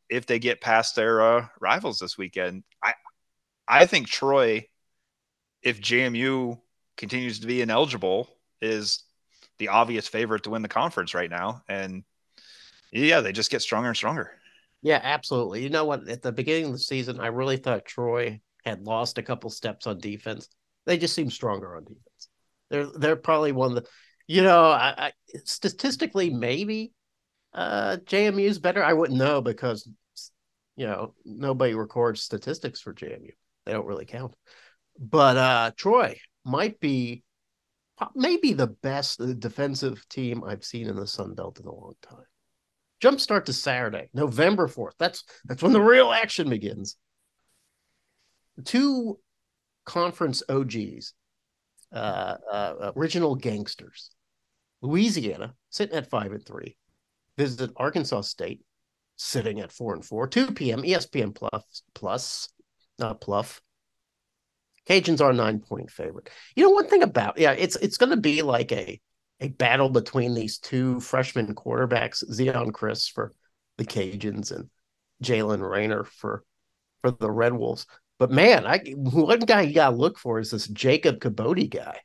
if 0.10 0.26
they 0.26 0.40
get 0.40 0.62
past 0.62 0.96
their 0.96 1.22
uh, 1.22 1.48
rivals 1.60 2.00
this 2.00 2.18
weekend. 2.18 2.64
I 2.84 2.94
I 3.68 3.86
think 3.86 4.08
Troy, 4.08 4.68
if 5.62 5.82
JMU 5.82 6.60
continues 6.98 7.40
to 7.40 7.48
be 7.48 7.62
ineligible, 7.62 8.30
is 8.62 9.04
the 9.58 9.70
obvious 9.70 10.08
favorite 10.08 10.44
to 10.44 10.50
win 10.50 10.62
the 10.62 10.68
conference 10.68 11.14
right 11.14 11.30
now. 11.30 11.64
And 11.68 12.04
yeah, 12.92 13.22
they 13.22 13.32
just 13.32 13.52
get 13.52 13.62
stronger 13.62 13.90
and 13.90 13.98
stronger. 13.98 14.32
Yeah, 14.82 15.00
absolutely. 15.04 15.62
You 15.64 15.70
know 15.70 15.86
what? 15.86 16.08
At 16.08 16.22
the 16.22 16.32
beginning 16.32 16.68
of 16.68 16.72
the 16.72 16.80
season, 16.80 17.20
I 17.20 17.28
really 17.28 17.58
thought 17.58 17.86
Troy 17.86 18.40
had 18.66 18.86
lost 18.86 19.18
a 19.18 19.24
couple 19.24 19.50
steps 19.50 19.88
on 19.88 20.00
defense. 20.00 20.50
They 20.86 20.98
just 20.98 21.14
seem 21.14 21.30
stronger 21.30 21.76
on 21.76 21.84
defense. 21.84 22.30
They're 22.70 22.88
they're 22.88 23.16
probably 23.16 23.52
one 23.52 23.76
of 23.78 23.84
the, 23.84 23.90
you 24.28 24.42
know, 24.42 24.66
I, 24.66 24.94
I 24.98 25.12
statistically 25.44 26.30
maybe 26.30 26.94
uh 27.54 27.98
JMU 28.06 28.44
is 28.44 28.60
better. 28.60 28.84
I 28.84 28.94
wouldn't 28.94 29.20
know 29.20 29.42
because 29.42 29.88
you 30.78 30.88
know 30.88 31.14
nobody 31.26 31.74
records 31.74 32.22
statistics 32.22 32.80
for 32.80 32.94
JMU. 32.94 33.32
They 33.66 33.74
don't 33.74 33.88
really 33.88 34.06
count. 34.06 34.34
But 34.98 35.38
uh 35.38 35.72
Troy 35.76 36.18
might 36.46 36.80
be 36.80 37.24
maybe 38.16 38.54
the 38.54 38.68
best 38.68 39.22
defensive 39.40 40.08
team 40.10 40.44
I've 40.44 40.64
seen 40.64 40.88
in 40.88 40.96
the 40.96 41.08
Sun 41.08 41.36
Belt 41.36 41.60
in 41.60 41.66
a 41.66 41.74
long 41.74 41.94
time. 42.02 42.26
Jumpstart 43.02 43.46
to 43.46 43.54
Saturday, 43.54 44.10
November 44.14 44.68
4th. 44.68 44.94
That's 45.00 45.24
that's 45.46 45.64
when 45.64 45.72
the 45.72 45.82
real 45.82 46.12
action 46.12 46.50
begins. 46.50 46.98
Two 48.66 49.20
conference 49.86 50.44
OGs, 50.50 51.14
uh, 51.94 52.36
uh, 52.52 52.92
original 52.96 53.36
gangsters. 53.36 54.12
Louisiana 54.82 55.56
sitting 55.70 55.96
at 55.96 56.10
five 56.10 56.32
and 56.32 56.46
three. 56.46 56.76
Visit 57.38 57.72
Arkansas 57.78 58.22
State, 58.22 58.62
sitting 59.16 59.62
at 59.62 59.72
four 59.72 59.94
and 59.94 60.04
four. 60.04 60.28
2 60.28 60.52
p.m. 60.52 60.84
ESPN 60.84 61.34
plus 61.34 61.84
plus, 61.94 62.50
not 62.98 63.22
pluff. 63.22 63.62
Cajuns 64.90 65.22
are 65.22 65.34
nine 65.34 65.60
point 65.60 65.92
favorite. 65.92 66.30
You 66.56 66.64
know, 66.64 66.72
one 66.72 66.88
thing 66.88 67.04
about 67.04 67.38
yeah, 67.38 67.52
it's 67.52 67.76
it's 67.78 67.98
going 67.98 68.10
to 68.10 68.18
be 68.18 68.42
like 68.42 68.72
a 68.72 69.00
a 69.40 69.50
battle 69.50 69.90
between 69.90 70.34
these 70.34 70.58
two 70.58 71.00
freshman 71.00 71.56
quarterbacks, 71.56 72.24
Zeon 72.30 72.72
Chriss 72.72 73.12
for 73.12 73.34
the 73.78 73.86
Cajuns 73.86 74.52
and 74.52 74.70
Jaylen 75.24 75.68
Raynor 75.68 76.04
for 76.04 76.44
for 77.02 77.12
the 77.12 77.32
Red 77.32 77.54
Wolves. 77.54 77.86
But 78.18 78.32
man, 78.32 78.66
I 78.66 78.80
one 78.96 79.40
guy 79.42 79.62
you 79.62 79.76
got 79.76 79.92
to 79.92 79.96
look 79.96 80.18
for 80.18 80.40
is 80.40 80.52
this 80.52 80.68
Jacob 80.68 81.20
Kibodi 81.20 81.70
guy. 81.70 82.00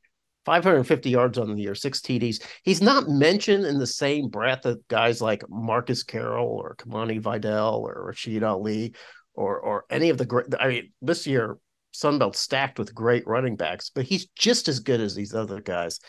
550 0.44 1.08
yards 1.08 1.38
on 1.38 1.54
the 1.54 1.62
year, 1.62 1.74
six 1.74 2.00
TDs. 2.00 2.42
He's 2.64 2.82
not 2.82 3.08
mentioned 3.08 3.64
in 3.64 3.78
the 3.78 3.86
same 3.86 4.28
breath 4.28 4.66
of 4.66 4.86
guys 4.88 5.22
like 5.22 5.42
Marcus 5.48 6.02
Carroll 6.02 6.46
or 6.46 6.76
Kimani 6.76 7.18
Vidal 7.18 7.76
or 7.76 8.12
Rasheen 8.12 8.42
Ali 8.42 8.94
or 9.32 9.58
or 9.58 9.84
any 9.88 10.10
of 10.10 10.18
the 10.18 10.26
great. 10.26 10.46
I 10.60 10.68
mean, 10.68 10.92
this 11.00 11.26
year 11.26 11.56
Sunbelt 11.94 12.34
stacked 12.34 12.78
with 12.78 12.94
great 12.94 13.26
running 13.26 13.56
backs, 13.56 13.90
but 13.94 14.04
he's 14.04 14.26
just 14.36 14.68
as 14.68 14.80
good 14.80 15.00
as 15.00 15.14
these 15.14 15.34
other 15.34 15.60
guys. 15.60 16.00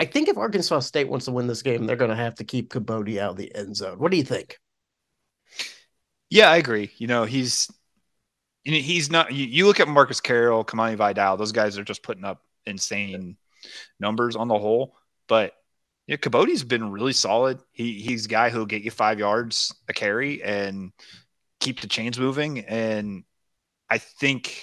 I 0.00 0.04
think 0.04 0.28
if 0.28 0.36
Arkansas 0.36 0.80
State 0.80 1.08
wants 1.08 1.26
to 1.26 1.32
win 1.32 1.46
this 1.46 1.62
game, 1.62 1.86
they're 1.86 1.96
going 1.96 2.10
to 2.10 2.16
have 2.16 2.36
to 2.36 2.44
keep 2.44 2.70
Kibodi 2.70 3.18
out 3.18 3.32
of 3.32 3.36
the 3.36 3.54
end 3.54 3.76
zone. 3.76 3.98
What 3.98 4.10
do 4.10 4.16
you 4.16 4.24
think? 4.24 4.58
Yeah, 6.30 6.50
I 6.50 6.56
agree. 6.56 6.90
You 6.98 7.06
know, 7.06 7.24
he's 7.24 7.68
you 8.64 8.72
know, 8.72 8.78
he's 8.78 9.10
not. 9.10 9.32
You, 9.32 9.46
you 9.46 9.66
look 9.66 9.80
at 9.80 9.88
Marcus 9.88 10.20
Carroll, 10.20 10.64
Kimani 10.64 10.96
Vidal; 10.96 11.36
those 11.36 11.52
guys 11.52 11.78
are 11.78 11.84
just 11.84 12.02
putting 12.02 12.24
up 12.24 12.42
insane 12.66 13.36
numbers 13.98 14.36
on 14.36 14.48
the 14.48 14.58
whole. 14.58 14.94
But 15.26 15.54
yeah, 16.06 16.16
Kibodi's 16.16 16.64
been 16.64 16.92
really 16.92 17.12
solid. 17.12 17.60
He 17.72 18.00
he's 18.00 18.26
a 18.26 18.28
guy 18.28 18.50
who'll 18.50 18.66
get 18.66 18.82
you 18.82 18.90
five 18.90 19.18
yards 19.18 19.74
a 19.88 19.92
carry 19.92 20.42
and 20.42 20.92
keep 21.60 21.80
the 21.80 21.86
chains 21.86 22.18
moving. 22.18 22.60
And 22.60 23.24
I 23.88 23.98
think 23.98 24.62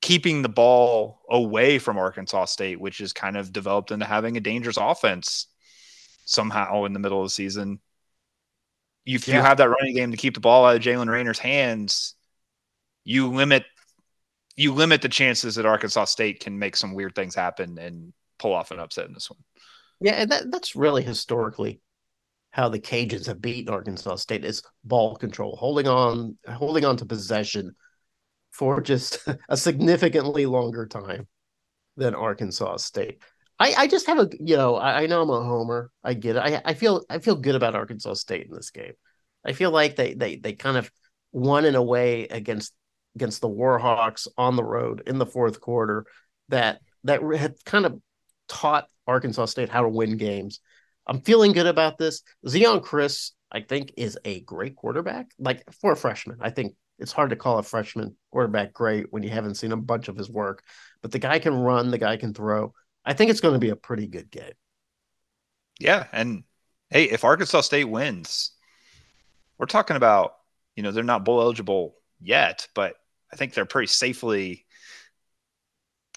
keeping 0.00 0.42
the 0.42 0.48
ball 0.48 1.20
away 1.28 1.78
from 1.78 1.98
Arkansas 1.98 2.46
State, 2.46 2.80
which 2.80 3.00
is 3.00 3.12
kind 3.12 3.36
of 3.36 3.52
developed 3.52 3.90
into 3.90 4.06
having 4.06 4.36
a 4.36 4.40
dangerous 4.40 4.76
offense 4.76 5.46
somehow 6.24 6.84
in 6.84 6.92
the 6.92 6.98
middle 6.98 7.20
of 7.20 7.26
the 7.26 7.30
season. 7.30 7.80
If 9.04 9.28
yeah. 9.28 9.36
you 9.36 9.42
have 9.42 9.58
that 9.58 9.70
running 9.70 9.94
game 9.94 10.10
to 10.10 10.16
keep 10.16 10.34
the 10.34 10.40
ball 10.40 10.66
out 10.66 10.76
of 10.76 10.82
Jaylen 10.82 11.08
Raynor's 11.08 11.38
hands, 11.38 12.14
you 13.04 13.28
limit 13.28 13.64
you 14.56 14.72
limit 14.72 15.02
the 15.02 15.08
chances 15.08 15.56
that 15.56 15.66
Arkansas 15.66 16.06
State 16.06 16.40
can 16.40 16.58
make 16.58 16.76
some 16.76 16.94
weird 16.94 17.14
things 17.14 17.34
happen 17.34 17.78
and 17.78 18.12
pull 18.38 18.54
off 18.54 18.70
an 18.70 18.78
upset 18.78 19.06
in 19.06 19.12
this 19.12 19.30
one. 19.30 19.38
Yeah, 20.00 20.14
and 20.14 20.30
that, 20.30 20.50
that's 20.50 20.74
really 20.74 21.02
historically 21.02 21.80
how 22.50 22.70
the 22.70 22.80
Cajuns 22.80 23.26
have 23.26 23.40
beaten 23.40 23.72
Arkansas 23.72 24.16
State 24.16 24.44
is 24.44 24.62
ball 24.82 25.16
control, 25.16 25.56
holding 25.56 25.86
on, 25.86 26.38
holding 26.48 26.86
on 26.86 26.96
to 26.96 27.04
possession 27.04 27.74
for 28.56 28.80
just 28.80 29.26
a 29.48 29.56
significantly 29.56 30.46
longer 30.46 30.86
time 30.86 31.26
than 31.96 32.14
Arkansas 32.14 32.78
State. 32.78 33.22
I, 33.58 33.74
I 33.76 33.86
just 33.86 34.06
have 34.06 34.18
a 34.18 34.28
you 34.38 34.56
know 34.56 34.76
I, 34.76 35.02
I 35.02 35.06
know 35.06 35.22
I'm 35.22 35.30
a 35.30 35.42
homer. 35.42 35.90
I 36.04 36.14
get 36.14 36.36
it. 36.36 36.40
I 36.40 36.62
I 36.64 36.74
feel 36.74 37.04
I 37.08 37.18
feel 37.18 37.36
good 37.36 37.54
about 37.54 37.74
Arkansas 37.74 38.14
State 38.14 38.46
in 38.46 38.54
this 38.54 38.70
game. 38.70 38.92
I 39.44 39.52
feel 39.52 39.70
like 39.70 39.96
they 39.96 40.14
they 40.14 40.36
they 40.36 40.52
kind 40.52 40.76
of 40.76 40.90
won 41.32 41.64
in 41.64 41.74
a 41.74 41.82
way 41.82 42.24
against 42.28 42.74
against 43.14 43.40
the 43.40 43.48
Warhawks 43.48 44.28
on 44.36 44.56
the 44.56 44.64
road 44.64 45.02
in 45.06 45.18
the 45.18 45.26
fourth 45.26 45.60
quarter 45.60 46.04
that 46.48 46.80
that 47.04 47.22
had 47.38 47.54
kind 47.64 47.86
of 47.86 48.00
taught 48.48 48.88
Arkansas 49.06 49.46
State 49.46 49.70
how 49.70 49.82
to 49.82 49.88
win 49.88 50.16
games. 50.16 50.60
I'm 51.06 51.20
feeling 51.20 51.52
good 51.52 51.66
about 51.66 51.98
this. 51.98 52.22
Zeon 52.46 52.82
Chriss, 52.82 53.30
I 53.50 53.60
think, 53.60 53.92
is 53.96 54.18
a 54.24 54.40
great 54.40 54.76
quarterback. 54.76 55.30
Like 55.38 55.62
for 55.80 55.92
a 55.92 55.96
freshman, 55.96 56.38
I 56.40 56.50
think 56.50 56.74
it's 56.98 57.12
hard 57.12 57.30
to 57.30 57.36
call 57.36 57.58
a 57.58 57.62
freshman 57.62 58.16
quarterback 58.30 58.72
great 58.72 59.06
when 59.10 59.22
you 59.22 59.30
haven't 59.30 59.56
seen 59.56 59.72
a 59.72 59.76
bunch 59.76 60.08
of 60.08 60.16
his 60.16 60.30
work. 60.30 60.62
But 61.02 61.12
the 61.12 61.18
guy 61.18 61.38
can 61.38 61.54
run, 61.54 61.90
the 61.90 61.98
guy 61.98 62.16
can 62.16 62.32
throw. 62.32 62.74
I 63.04 63.12
think 63.12 63.30
it's 63.30 63.40
going 63.40 63.54
to 63.54 63.60
be 63.60 63.70
a 63.70 63.76
pretty 63.76 64.06
good 64.06 64.30
game. 64.30 64.52
Yeah, 65.78 66.06
and 66.12 66.44
hey, 66.90 67.04
if 67.04 67.24
Arkansas 67.24 67.62
State 67.62 67.84
wins, 67.84 68.52
we're 69.58 69.66
talking 69.66 69.96
about 69.96 70.34
you 70.74 70.82
know 70.82 70.90
they're 70.90 71.04
not 71.04 71.24
bowl 71.24 71.40
eligible 71.40 71.96
yet, 72.20 72.66
but 72.74 72.94
I 73.32 73.36
think 73.36 73.52
they're 73.52 73.66
pretty 73.66 73.88
safely 73.88 74.64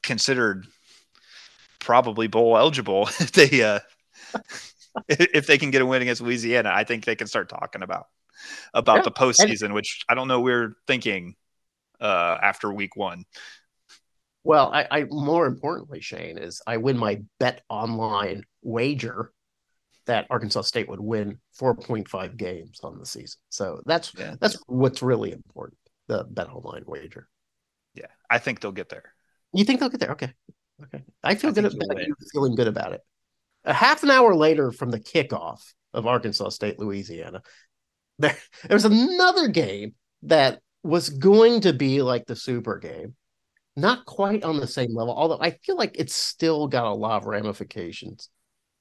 considered 0.02 0.65
probably 1.80 2.28
bowl 2.28 2.58
eligible 2.58 3.08
if 3.20 3.32
they 3.34 3.63
uh, 3.63 3.80
if 5.10 5.46
they 5.46 5.58
can 5.58 5.72
get 5.72 5.82
a 5.82 5.86
win 5.86 6.02
against 6.02 6.22
Louisiana. 6.22 6.72
I 6.74 6.86
think 6.86 7.04
they 7.04 7.15
can 7.15 7.28
start 7.28 7.50
talking 7.50 7.84
about 7.84 8.08
about 8.73 8.97
yeah. 8.97 9.04
the 9.04 9.12
postseason, 9.12 9.65
and, 9.65 9.73
which 9.73 10.04
I 10.10 10.15
don't 10.15 10.28
know 10.28 10.41
we're 10.41 10.75
thinking 10.88 11.36
uh, 11.99 12.38
after 12.41 12.71
week 12.73 12.95
one. 12.95 13.25
Well, 14.43 14.71
I, 14.73 14.88
I 14.89 15.04
more 15.10 15.45
importantly, 15.45 16.02
Shane, 16.02 16.38
is 16.38 16.62
I 16.65 16.78
win 16.78 16.97
my 16.97 17.21
bet 17.39 17.62
online 17.69 18.43
wager 18.62 19.32
that 20.06 20.25
Arkansas 20.30 20.62
State 20.62 20.89
would 20.89 20.99
win 20.99 21.39
4.5 21.62 22.36
games 22.36 22.80
on 22.84 22.97
the 22.97 23.06
season. 23.06 23.39
So 23.49 23.82
that's 23.86 24.12
yeah. 24.17 24.36
that's 24.39 24.58
what's 24.65 25.04
really 25.04 25.32
important. 25.32 25.78
The 26.08 26.23
bet 26.23 26.49
online 26.49 26.84
wager. 26.88 27.28
Yeah, 27.93 28.08
I 28.30 28.39
think 28.39 28.60
they'll 28.60 28.71
get 28.71 28.89
there. 28.89 29.13
You 29.54 29.65
think 29.65 29.80
they'll 29.80 29.89
get 29.89 29.99
there? 29.99 30.12
Okay, 30.13 30.34
okay. 30.84 31.04
I 31.23 31.36
feel 31.36 31.52
I 31.52 31.54
good 31.54 31.65
about 31.65 32.08
you 32.08 32.15
feeling 32.32 32.56
good 32.56 32.67
about 32.67 32.93
it. 32.93 33.02
A 33.65 33.73
half 33.73 34.04
an 34.04 34.10
hour 34.10 34.34
later 34.34 34.71
from 34.71 34.89
the 34.89 34.99
kickoff 34.99 35.62
of 35.93 36.08
Arkansas 36.08 36.49
State 36.49 36.80
Louisiana, 36.80 37.41
there, 38.19 38.38
there 38.67 38.75
was 38.75 38.86
another 38.86 39.47
game 39.47 39.95
that 40.23 40.60
was 40.84 41.10
going 41.10 41.62
to 41.62 41.73
be 41.73 42.01
like 42.01 42.25
the 42.25 42.36
super 42.36 42.77
game 42.77 43.15
not 43.75 44.05
quite 44.05 44.43
on 44.43 44.60
the 44.60 44.67
same 44.67 44.93
level, 44.93 45.15
although 45.15 45.39
I 45.39 45.51
feel 45.51 45.77
like 45.77 45.95
it's 45.97 46.15
still 46.15 46.67
got 46.67 46.86
a 46.86 46.93
lot 46.93 47.21
of 47.21 47.27
ramifications 47.27 48.29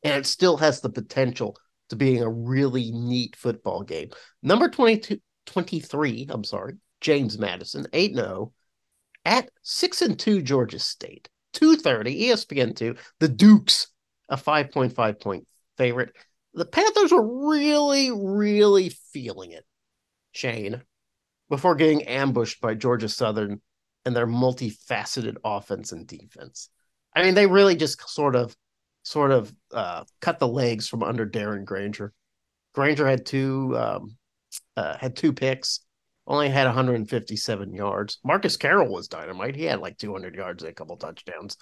and 0.03 0.14
it 0.14 0.27
still 0.27 0.57
has 0.57 0.81
the 0.81 0.90
potential 0.90 1.57
to 1.88 1.96
being 1.96 2.22
a 2.22 2.29
really 2.29 2.90
neat 2.92 3.37
football 3.37 3.83
game. 3.83 4.11
Number 4.42 4.68
22, 4.68 5.20
23, 5.46 6.27
I'm 6.31 6.44
sorry, 6.44 6.74
James 7.01 7.38
Madison, 7.38 7.87
8 7.92 8.14
0 8.14 8.53
at 9.24 9.51
6 9.62 10.03
and 10.03 10.18
2 10.18 10.42
Georgia 10.42 10.79
State. 10.79 11.29
230, 11.55 12.29
ESPN 12.29 12.77
2, 12.77 12.94
the 13.20 13.29
Dukes, 13.29 13.88
a 14.29 14.37
5.5 14.37 15.20
point 15.20 15.46
favorite. 15.77 16.14
The 16.55 16.65
Panthers 16.65 17.13
were 17.13 17.51
really, 17.51 18.11
really 18.11 18.89
feeling 19.13 19.53
it, 19.53 19.65
Shane, 20.33 20.83
before 21.49 21.75
getting 21.75 22.03
ambushed 22.05 22.61
by 22.61 22.75
Georgia 22.75 23.09
Southern 23.09 23.61
and 24.05 24.17
their 24.17 24.27
multifaceted 24.27 25.37
offense 25.45 25.93
and 25.93 26.07
defense. 26.07 26.71
I 27.15 27.23
mean, 27.23 27.35
they 27.35 27.47
really 27.47 27.77
just 27.77 28.09
sort 28.09 28.37
of 28.37 28.57
sort 29.03 29.31
of 29.31 29.53
uh, 29.73 30.05
cut 30.21 30.39
the 30.39 30.49
legs 30.49 30.89
from 30.89 31.03
under 31.03 31.27
Darren 31.27 31.65
Grainger. 31.65 32.13
Grainger 32.75 33.07
had 33.07 33.27
two 33.27 33.77
um, 33.77 34.17
uh, 34.77 34.97
had 34.97 35.17
two 35.17 35.33
picks, 35.33 35.81
only 36.27 36.49
had 36.49 36.67
157 36.67 37.73
yards. 37.73 38.19
Marcus 38.25 38.57
Carroll 38.57 38.93
was 38.93 39.09
dynamite. 39.09 39.57
He 39.57 39.65
had 39.65 39.81
like 39.81 39.99
200 39.99 40.35
yards 40.35 40.63
and 40.63 40.71
a 40.71 40.75
couple 40.75 40.97
touchdowns. 40.97 41.57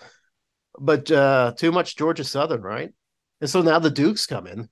But 0.79 1.11
uh, 1.11 1.55
too 1.57 1.72
much 1.72 1.96
Georgia 1.96 2.25
Southern, 2.25 2.62
right? 2.62 2.90
And 3.40 3.49
so 3.49 3.62
now 3.62 3.79
the 3.79 3.90
Dukes 3.90 4.27
come 4.27 4.46
in. 4.46 4.68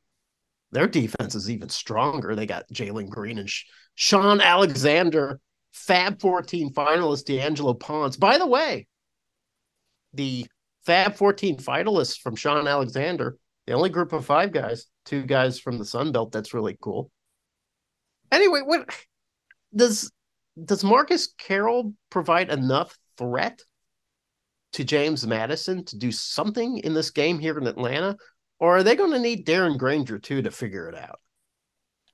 Their 0.74 0.88
defense 0.88 1.36
is 1.36 1.48
even 1.48 1.68
stronger. 1.68 2.34
They 2.34 2.46
got 2.46 2.68
Jalen 2.72 3.08
Green 3.08 3.38
and 3.38 3.48
Sean 3.94 4.40
Alexander 4.40 5.40
Fab 5.72 6.20
14 6.20 6.74
finalist 6.74 7.26
D'Angelo 7.26 7.74
Ponce. 7.74 8.16
By 8.16 8.38
the 8.38 8.46
way, 8.46 8.88
the 10.14 10.46
Fab 10.84 11.14
14 11.14 11.58
finalists 11.58 12.18
from 12.18 12.34
Sean 12.34 12.66
Alexander, 12.66 13.36
the 13.68 13.72
only 13.72 13.88
group 13.88 14.12
of 14.12 14.26
five 14.26 14.52
guys, 14.52 14.86
two 15.04 15.22
guys 15.22 15.60
from 15.60 15.78
the 15.78 15.84
Sun 15.84 16.10
Belt. 16.10 16.32
That's 16.32 16.52
really 16.52 16.76
cool. 16.80 17.08
Anyway, 18.32 18.60
what 18.64 18.88
does 19.74 20.10
does 20.62 20.82
Marcus 20.82 21.34
Carroll 21.38 21.94
provide 22.10 22.50
enough 22.50 22.98
threat 23.16 23.62
to 24.72 24.82
James 24.82 25.24
Madison 25.24 25.84
to 25.84 25.96
do 25.96 26.10
something 26.10 26.78
in 26.78 26.94
this 26.94 27.10
game 27.10 27.38
here 27.38 27.58
in 27.58 27.68
Atlanta? 27.68 28.16
Or 28.60 28.78
are 28.78 28.82
they 28.82 28.96
going 28.96 29.12
to 29.12 29.18
need 29.18 29.46
Darren 29.46 29.78
Grainger 29.78 30.18
too 30.18 30.42
to 30.42 30.50
figure 30.50 30.88
it 30.88 30.94
out? 30.94 31.20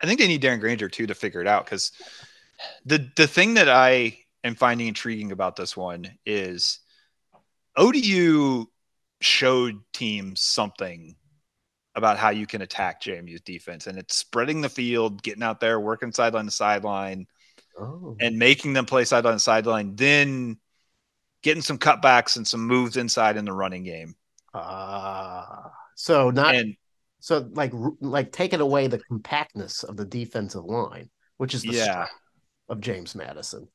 I 0.03 0.07
think 0.07 0.19
they 0.19 0.27
need 0.27 0.43
Darren 0.43 0.61
Grainger 0.61 0.89
too 0.89 1.07
to 1.07 1.15
figure 1.15 1.41
it 1.41 1.47
out 1.47 1.65
because 1.65 1.93
the 2.85 3.11
the 3.17 3.27
thing 3.27 3.55
that 3.55 3.69
I 3.69 4.19
am 4.45 4.55
finding 4.55 4.89
intriguing 4.89 5.33
about 5.33 5.57
this 5.57 5.77
one 5.77 6.11
is 6.25 6.81
ODU 7.77 8.67
showed 9.21 9.81
teams 9.93 10.41
something 10.41 11.15
about 11.95 12.19
how 12.19 12.31
you 12.31 12.47
can 12.47 12.63
attack 12.63 13.03
JMU's 13.03 13.43
defense, 13.43 13.87
and 13.87 13.99
it's 13.99 14.17
spreading 14.17 14.61
the 14.61 14.69
field, 14.69 15.23
getting 15.23 15.43
out 15.43 15.61
there, 15.61 15.79
working 15.79 16.13
sideline 16.13 16.47
to 16.47 16.51
sideline, 16.51 17.27
oh. 17.79 18.17
and 18.21 18.39
making 18.39 18.73
them 18.73 18.87
play 18.87 19.05
sideline 19.05 19.35
to 19.35 19.41
sideline. 19.41 19.97
Then 19.97 20.59
getting 21.43 21.63
some 21.63 21.79
cutbacks 21.79 22.37
and 22.37 22.47
some 22.47 22.67
moves 22.67 22.97
inside 22.97 23.37
in 23.37 23.45
the 23.45 23.53
running 23.53 23.85
game. 23.85 24.15
Ah, 24.55 25.67
uh, 25.67 25.71
so 26.01 26.31
not 26.31 26.55
and, 26.55 26.77
so 27.19 27.47
like 27.53 27.73
like 28.01 28.33
taking 28.33 28.63
away 28.63 28.87
the 28.87 29.01
compactness 29.01 29.85
of 29.85 29.99
the 29.99 30.07
defensive 30.07 30.65
line, 30.65 31.11
which 31.37 31.55
is 31.55 31.61
the 31.61 31.75
yeah 31.75 32.07
of 32.71 32.81
James 32.81 33.15
Madison. 33.15 33.69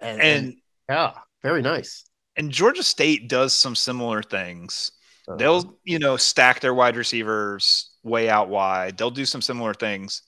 And, 0.00 0.20
and, 0.20 0.46
and 0.46 0.54
yeah, 0.88 1.14
very 1.42 1.62
nice. 1.62 2.04
And 2.36 2.52
Georgia 2.52 2.84
State 2.84 3.28
does 3.28 3.52
some 3.52 3.74
similar 3.74 4.22
things. 4.22 4.92
Uh-huh. 5.26 5.36
They'll, 5.36 5.78
you 5.82 5.98
know, 5.98 6.16
stack 6.16 6.60
their 6.60 6.74
wide 6.74 6.96
receivers 6.96 7.90
way 8.04 8.28
out 8.28 8.48
wide. 8.48 8.96
They'll 8.96 9.10
do 9.10 9.24
some 9.24 9.42
similar 9.42 9.74
things. 9.74 10.22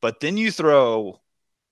But 0.00 0.20
then 0.20 0.36
you 0.36 0.52
throw 0.52 1.20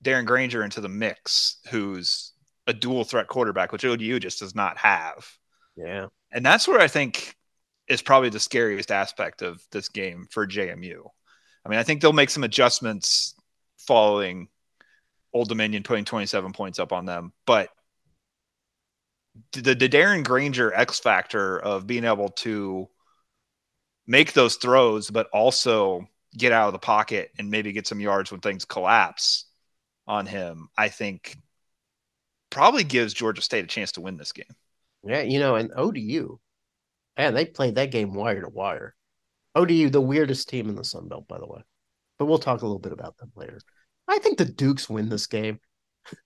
Darren 0.04 0.24
Grainger 0.24 0.64
into 0.64 0.80
the 0.80 0.88
mix, 0.88 1.58
who's 1.70 2.32
a 2.66 2.72
dual 2.72 3.04
threat 3.04 3.28
quarterback, 3.28 3.70
which 3.70 3.84
ODU 3.84 4.18
just 4.18 4.40
does 4.40 4.54
not 4.56 4.78
have. 4.78 5.30
Yeah. 5.76 6.06
And 6.32 6.44
that's 6.44 6.66
where 6.66 6.80
I 6.80 6.88
think 6.88 7.36
is 7.92 8.02
probably 8.02 8.30
the 8.30 8.40
scariest 8.40 8.90
aspect 8.90 9.42
of 9.42 9.62
this 9.70 9.88
game 9.88 10.26
for 10.30 10.46
JMU. 10.46 11.06
I 11.64 11.68
mean, 11.68 11.78
I 11.78 11.82
think 11.82 12.00
they'll 12.00 12.12
make 12.12 12.30
some 12.30 12.44
adjustments 12.44 13.34
following 13.78 14.48
Old 15.32 15.48
Dominion 15.48 15.82
putting 15.82 16.04
27 16.04 16.52
points 16.52 16.78
up 16.78 16.92
on 16.92 17.04
them. 17.04 17.32
But 17.46 17.68
the, 19.52 19.74
the 19.74 19.88
Darren 19.88 20.24
Grainger 20.24 20.72
X 20.72 20.98
factor 20.98 21.58
of 21.58 21.86
being 21.86 22.04
able 22.04 22.30
to 22.30 22.88
make 24.06 24.32
those 24.32 24.56
throws, 24.56 25.10
but 25.10 25.28
also 25.32 26.06
get 26.36 26.52
out 26.52 26.68
of 26.68 26.72
the 26.72 26.78
pocket 26.78 27.30
and 27.38 27.50
maybe 27.50 27.72
get 27.72 27.86
some 27.86 28.00
yards 28.00 28.30
when 28.30 28.40
things 28.40 28.64
collapse 28.64 29.44
on 30.06 30.26
him, 30.26 30.68
I 30.76 30.88
think 30.88 31.36
probably 32.50 32.84
gives 32.84 33.14
Georgia 33.14 33.42
State 33.42 33.64
a 33.64 33.68
chance 33.68 33.92
to 33.92 34.00
win 34.00 34.16
this 34.16 34.32
game. 34.32 34.44
Yeah, 35.04 35.22
you 35.22 35.40
know, 35.40 35.56
and 35.56 35.72
ODU, 35.74 36.38
and 37.16 37.36
they 37.36 37.44
played 37.44 37.74
that 37.76 37.90
game 37.90 38.14
wire 38.14 38.40
to 38.40 38.48
wire. 38.48 38.94
ODU, 39.54 39.90
the 39.90 40.00
weirdest 40.00 40.48
team 40.48 40.68
in 40.68 40.76
the 40.76 40.84
Sun 40.84 41.08
Belt, 41.08 41.28
by 41.28 41.38
the 41.38 41.46
way. 41.46 41.62
But 42.18 42.26
we'll 42.26 42.38
talk 42.38 42.62
a 42.62 42.66
little 42.66 42.78
bit 42.78 42.92
about 42.92 43.18
them 43.18 43.32
later. 43.36 43.60
I 44.08 44.18
think 44.18 44.38
the 44.38 44.44
Dukes 44.44 44.88
win 44.88 45.08
this 45.08 45.26
game. 45.26 45.60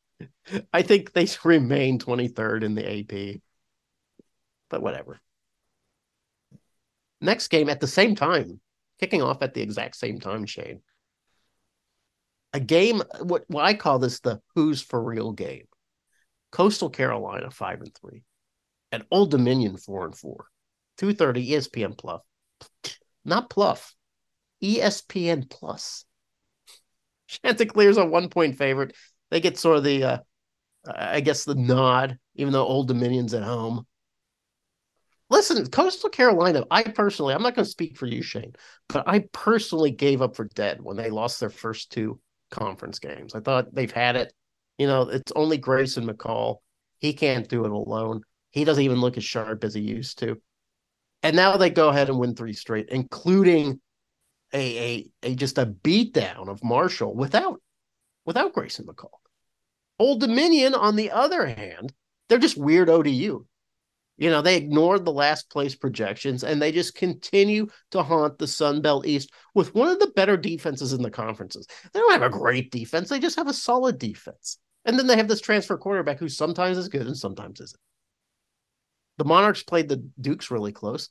I 0.72 0.82
think 0.82 1.12
they 1.12 1.26
remain 1.44 1.98
23rd 1.98 2.62
in 2.62 2.74
the 2.74 3.00
AP. 3.00 3.40
But 4.70 4.82
whatever. 4.82 5.20
Next 7.20 7.48
game 7.48 7.68
at 7.68 7.80
the 7.80 7.86
same 7.86 8.14
time, 8.14 8.60
kicking 9.00 9.22
off 9.22 9.42
at 9.42 9.54
the 9.54 9.62
exact 9.62 9.96
same 9.96 10.20
time, 10.20 10.44
Shane. 10.46 10.80
A 12.52 12.60
game, 12.60 13.02
what, 13.20 13.44
what 13.48 13.64
I 13.64 13.74
call 13.74 13.98
this 13.98 14.20
the 14.20 14.40
who's 14.54 14.80
for 14.80 15.02
real 15.02 15.32
game. 15.32 15.66
Coastal 16.52 16.90
Carolina, 16.90 17.50
5 17.50 17.80
and 17.80 17.94
3. 17.94 18.22
And 18.92 19.04
Old 19.10 19.30
Dominion, 19.30 19.76
4 19.76 20.06
and 20.06 20.16
4. 20.16 20.46
230 20.98 21.50
ESPN 21.50 21.98
Plus. 21.98 22.20
Not 23.24 23.50
Pluff. 23.50 23.94
ESPN 24.62 25.48
Plus. 25.48 26.04
Chanticleer's 27.28 27.96
a 27.96 28.04
one 28.04 28.28
point 28.28 28.56
favorite. 28.56 28.94
They 29.30 29.40
get 29.40 29.58
sort 29.58 29.78
of 29.78 29.84
the, 29.84 30.04
uh, 30.04 30.18
I 30.86 31.20
guess, 31.20 31.44
the 31.44 31.54
nod, 31.54 32.18
even 32.36 32.52
though 32.52 32.64
Old 32.64 32.88
Dominion's 32.88 33.34
at 33.34 33.42
home. 33.42 33.86
listen, 35.28 35.66
Coastal 35.66 36.10
Carolina, 36.10 36.64
I 36.70 36.84
personally, 36.84 37.34
I'm 37.34 37.42
not 37.42 37.56
going 37.56 37.64
to 37.64 37.70
speak 37.70 37.96
for 37.96 38.06
you, 38.06 38.22
Shane, 38.22 38.52
but 38.88 39.08
I 39.08 39.24
personally 39.32 39.90
gave 39.90 40.22
up 40.22 40.36
for 40.36 40.44
dead 40.44 40.80
when 40.80 40.96
they 40.96 41.10
lost 41.10 41.40
their 41.40 41.50
first 41.50 41.90
two 41.90 42.20
conference 42.50 43.00
games. 43.00 43.34
I 43.34 43.40
thought 43.40 43.74
they've 43.74 43.90
had 43.90 44.14
it. 44.16 44.32
You 44.78 44.86
know, 44.86 45.02
it's 45.02 45.32
only 45.34 45.58
Grayson 45.58 46.06
McCall. 46.06 46.58
He 46.98 47.12
can't 47.12 47.48
do 47.48 47.64
it 47.64 47.72
alone. 47.72 48.22
He 48.50 48.64
doesn't 48.64 48.82
even 48.82 49.00
look 49.00 49.16
as 49.16 49.24
sharp 49.24 49.64
as 49.64 49.74
he 49.74 49.80
used 49.80 50.20
to. 50.20 50.40
And 51.26 51.34
now 51.34 51.56
they 51.56 51.70
go 51.70 51.88
ahead 51.88 52.08
and 52.08 52.20
win 52.20 52.36
three 52.36 52.52
straight, 52.52 52.88
including 52.88 53.80
a 54.54 55.10
a, 55.24 55.30
a 55.30 55.34
just 55.34 55.58
a 55.58 55.66
beatdown 55.66 56.48
of 56.48 56.62
Marshall 56.62 57.16
without 57.16 57.60
without 58.24 58.52
Grayson 58.52 58.86
McCall. 58.86 59.18
Old 59.98 60.20
Dominion, 60.20 60.72
on 60.72 60.94
the 60.94 61.10
other 61.10 61.44
hand, 61.44 61.92
they're 62.28 62.38
just 62.38 62.56
weird 62.56 62.88
ODU. 62.88 63.44
You 64.18 64.30
know, 64.30 64.40
they 64.40 64.56
ignored 64.56 65.04
the 65.04 65.12
last 65.12 65.50
place 65.50 65.74
projections 65.74 66.44
and 66.44 66.62
they 66.62 66.70
just 66.70 66.94
continue 66.94 67.66
to 67.90 68.04
haunt 68.04 68.38
the 68.38 68.46
Sun 68.46 68.82
Belt 68.82 69.04
East 69.04 69.32
with 69.52 69.74
one 69.74 69.88
of 69.88 69.98
the 69.98 70.12
better 70.14 70.36
defenses 70.36 70.92
in 70.92 71.02
the 71.02 71.10
conferences. 71.10 71.66
They 71.92 71.98
don't 71.98 72.12
have 72.12 72.22
a 72.22 72.30
great 72.30 72.70
defense, 72.70 73.08
they 73.08 73.18
just 73.18 73.36
have 73.36 73.48
a 73.48 73.52
solid 73.52 73.98
defense. 73.98 74.58
And 74.84 74.96
then 74.96 75.08
they 75.08 75.16
have 75.16 75.26
this 75.26 75.40
transfer 75.40 75.76
quarterback 75.76 76.20
who 76.20 76.28
sometimes 76.28 76.78
is 76.78 76.88
good 76.88 77.08
and 77.08 77.16
sometimes 77.16 77.60
isn't. 77.60 77.80
The 79.18 79.24
Monarchs 79.24 79.62
played 79.62 79.88
the 79.88 80.08
Dukes 80.20 80.50
really 80.50 80.72
close. 80.72 81.08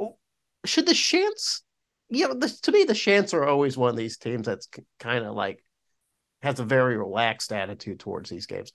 Oh, 0.00 0.18
should 0.64 0.86
the 0.86 0.94
Chants, 0.94 1.62
you 2.08 2.28
know, 2.28 2.34
the, 2.34 2.48
to 2.62 2.72
me, 2.72 2.84
the 2.84 2.94
Chants 2.94 3.34
are 3.34 3.46
always 3.46 3.76
one 3.76 3.90
of 3.90 3.96
these 3.96 4.18
teams 4.18 4.46
that's 4.46 4.68
kind 5.00 5.24
of 5.24 5.34
like 5.34 5.62
has 6.42 6.60
a 6.60 6.64
very 6.64 6.96
relaxed 6.96 7.52
attitude 7.52 8.00
towards 8.00 8.30
these 8.30 8.46
games. 8.46 8.72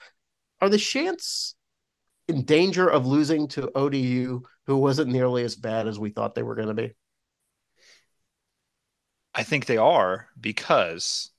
Are 0.60 0.70
the 0.70 0.78
Chants 0.78 1.56
in 2.28 2.44
danger 2.44 2.88
of 2.88 3.06
losing 3.06 3.48
to 3.50 3.72
ODU, 3.76 4.42
who 4.68 4.78
wasn't 4.78 5.12
nearly 5.12 5.44
as 5.44 5.56
bad 5.56 5.88
as 5.88 6.00
we 6.00 6.10
thought 6.10 6.36
they 6.36 6.44
were 6.44 6.56
going 6.56 6.68
to 6.68 6.74
be? 6.74 6.94
I 9.34 9.44
think 9.44 9.66
they 9.66 9.78
are 9.78 10.28
because 10.40 11.32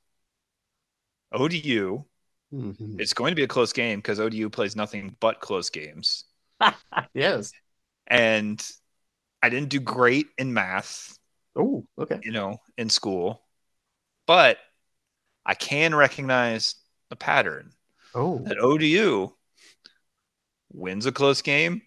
ODU, 1.32 2.04
mm-hmm. 2.52 3.00
it's 3.00 3.14
going 3.14 3.32
to 3.32 3.36
be 3.36 3.44
a 3.44 3.48
close 3.48 3.72
game 3.72 3.98
because 3.98 4.20
ODU 4.20 4.48
plays 4.50 4.76
nothing 4.76 5.16
but 5.20 5.40
close 5.40 5.70
games. 5.70 6.24
yes. 7.14 7.52
And 8.06 8.64
I 9.42 9.48
didn't 9.48 9.70
do 9.70 9.80
great 9.80 10.26
in 10.38 10.52
math. 10.52 11.18
Oh, 11.56 11.84
okay. 11.98 12.20
You 12.22 12.32
know, 12.32 12.58
in 12.78 12.88
school, 12.88 13.42
but 14.26 14.58
I 15.44 15.54
can 15.54 15.94
recognize 15.94 16.76
a 17.10 17.16
pattern. 17.16 17.72
Oh, 18.14 18.38
that 18.44 18.58
ODU 18.58 19.32
wins 20.72 21.06
a 21.06 21.12
close 21.12 21.42
game, 21.42 21.82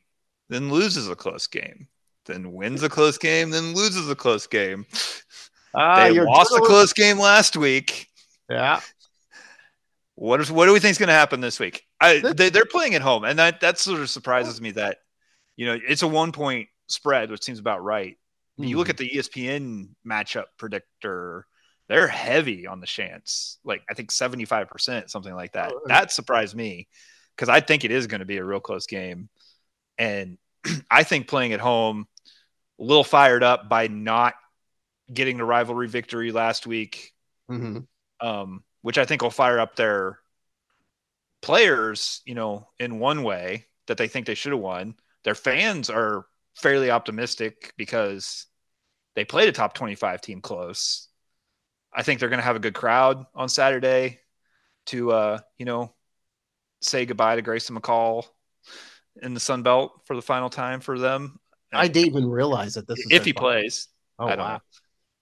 then 0.49 0.71
loses 0.71 1.07
a 1.09 1.15
close 1.15 1.47
game, 1.47 1.87
then 2.25 2.53
wins 2.53 2.83
a 2.83 2.89
close 2.89 3.17
game, 3.17 3.51
then 3.51 3.73
loses 3.73 4.09
a 4.09 4.15
close 4.15 4.47
game. 4.47 4.85
Uh, 5.73 6.09
they 6.09 6.19
lost 6.19 6.51
a 6.55 6.61
close 6.61 6.93
game 6.93 7.19
last 7.19 7.57
week. 7.57 8.07
Yeah. 8.49 8.81
What 10.15 10.39
is 10.39 10.51
what 10.51 10.65
do 10.65 10.73
we 10.73 10.79
think 10.79 10.91
is 10.91 10.97
going 10.97 11.07
to 11.07 11.13
happen 11.13 11.41
this 11.41 11.59
week? 11.59 11.85
I, 12.05 12.33
they, 12.33 12.59
are 12.59 12.65
playing 12.65 12.95
at 12.95 13.01
home, 13.01 13.23
and 13.23 13.39
that 13.39 13.61
that 13.61 13.79
sort 13.79 14.01
of 14.01 14.09
surprises 14.09 14.61
me. 14.61 14.71
That 14.71 14.97
you 15.55 15.65
know 15.65 15.77
it's 15.87 16.03
a 16.03 16.07
one 16.07 16.31
point 16.31 16.69
spread, 16.87 17.31
which 17.31 17.43
seems 17.43 17.59
about 17.59 17.83
right. 17.83 18.17
Mm-hmm. 18.59 18.69
You 18.69 18.77
look 18.77 18.87
hmm. 18.87 18.91
at 18.91 18.97
the 18.97 19.09
ESPN 19.09 19.89
matchup 20.07 20.45
predictor; 20.57 21.45
they're 21.87 22.07
heavy 22.07 22.67
on 22.67 22.79
the 22.79 22.87
Chants, 22.87 23.59
like 23.63 23.83
I 23.89 23.93
think 23.93 24.11
seventy 24.11 24.45
five 24.45 24.69
percent, 24.69 25.09
something 25.09 25.33
like 25.33 25.53
that. 25.53 25.71
Oh, 25.73 25.81
that 25.85 26.11
surprised 26.11 26.55
me 26.55 26.87
because 27.35 27.49
I 27.49 27.59
think 27.59 27.83
it 27.83 27.91
is 27.91 28.07
going 28.07 28.19
to 28.19 28.25
be 28.25 28.37
a 28.37 28.43
real 28.43 28.59
close 28.59 28.87
game. 28.87 29.29
And 29.97 30.37
I 30.91 31.03
think 31.03 31.27
playing 31.27 31.53
at 31.53 31.59
home, 31.59 32.07
a 32.79 32.83
little 32.83 33.03
fired 33.03 33.43
up 33.43 33.69
by 33.69 33.87
not 33.87 34.35
getting 35.13 35.37
the 35.37 35.45
rivalry 35.45 35.87
victory 35.87 36.31
last 36.31 36.65
week, 36.65 37.13
mm-hmm. 37.49 37.79
um, 38.25 38.63
which 38.81 38.97
I 38.97 39.05
think 39.05 39.21
will 39.21 39.31
fire 39.31 39.59
up 39.59 39.75
their 39.75 40.19
players, 41.45 42.21
you 42.25 42.33
know, 42.33 42.67
in 42.79 42.97
one 42.97 43.21
way 43.21 43.67
that 43.85 43.99
they 43.99 44.07
think 44.07 44.25
they 44.25 44.33
should 44.33 44.51
have 44.51 44.61
won. 44.61 44.95
Their 45.23 45.35
fans 45.35 45.91
are 45.91 46.25
fairly 46.55 46.89
optimistic 46.89 47.71
because 47.77 48.47
they 49.15 49.25
played 49.25 49.47
a 49.47 49.51
top 49.51 49.75
25 49.75 50.21
team 50.21 50.41
close. 50.41 51.07
I 51.93 52.01
think 52.01 52.19
they're 52.19 52.29
going 52.29 52.39
to 52.39 52.45
have 52.45 52.55
a 52.55 52.59
good 52.59 52.73
crowd 52.73 53.27
on 53.35 53.47
Saturday 53.47 54.21
to, 54.87 55.11
uh, 55.11 55.39
you 55.59 55.65
know, 55.65 55.93
say 56.81 57.05
goodbye 57.05 57.35
to 57.35 57.43
Grayson 57.43 57.79
McCall 57.79 58.25
in 59.21 59.35
the 59.35 59.39
Sun 59.39 59.61
Belt 59.61 60.01
for 60.05 60.15
the 60.15 60.23
final 60.23 60.49
time 60.49 60.79
for 60.79 60.97
them. 60.97 61.39
I 61.71 61.87
didn't 61.87 62.07
even 62.07 62.27
realize 62.27 62.73
that 62.73 62.87
this 62.87 62.97
is 62.97 63.07
if 63.11 63.23
he 63.23 63.33
plays. 63.33 63.87
Oh 64.17 64.27
wow! 64.27 64.35
Know. 64.35 64.59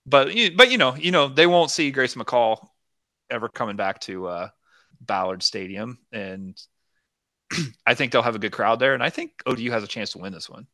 But 0.05 0.35
you, 0.35 0.51
but 0.55 0.71
you 0.71 0.77
know, 0.77 0.95
you 0.95 1.11
know, 1.11 1.27
they 1.27 1.47
won't 1.47 1.71
see 1.71 1.91
Grayson 1.91 2.21
McCall 2.21 2.65
ever 3.29 3.49
coming 3.49 3.75
back 3.75 3.99
to 4.01 4.27
uh, 4.27 4.49
Ballard 5.05 5.43
Stadium, 5.43 5.99
and 6.11 6.59
I 7.85 7.93
think 7.93 8.11
they'll 8.11 8.21
have 8.21 8.35
a 8.35 8.39
good 8.39 8.51
crowd 8.51 8.79
there, 8.79 8.93
and 8.93 9.03
I 9.03 9.09
think 9.09 9.31
ODU 9.45 9.71
has 9.71 9.83
a 9.83 9.87
chance 9.87 10.11
to 10.11 10.19
win 10.19 10.33
this 10.33 10.49
one. 10.49 10.67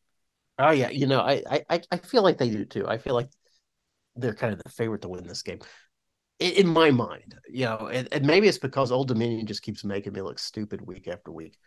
Oh 0.57 0.71
yeah, 0.71 0.89
you 0.89 1.07
know, 1.07 1.21
I 1.21 1.43
I 1.69 1.81
I 1.91 1.97
feel 1.97 2.23
like 2.23 2.37
they 2.37 2.49
do 2.49 2.65
too. 2.65 2.87
I 2.87 2.97
feel 2.97 3.15
like 3.15 3.29
they're 4.15 4.35
kind 4.35 4.53
of 4.53 4.61
the 4.61 4.69
favorite 4.69 5.01
to 5.03 5.09
win 5.09 5.25
this 5.25 5.43
game 5.43 5.59
in 6.39 6.67
my 6.67 6.89
mind, 6.89 7.37
you 7.49 7.65
know, 7.65 7.89
and, 7.91 8.07
and, 8.13 8.25
maybe 8.25 8.47
it's 8.47 8.57
because 8.57 8.91
Old 8.91 9.09
Dominion 9.09 9.45
just 9.45 9.61
keeps 9.61 9.83
making 9.83 10.13
me 10.13 10.21
look 10.21 10.39
stupid 10.39 10.81
week 10.81 11.07
after 11.07 11.31
week. 11.31 11.57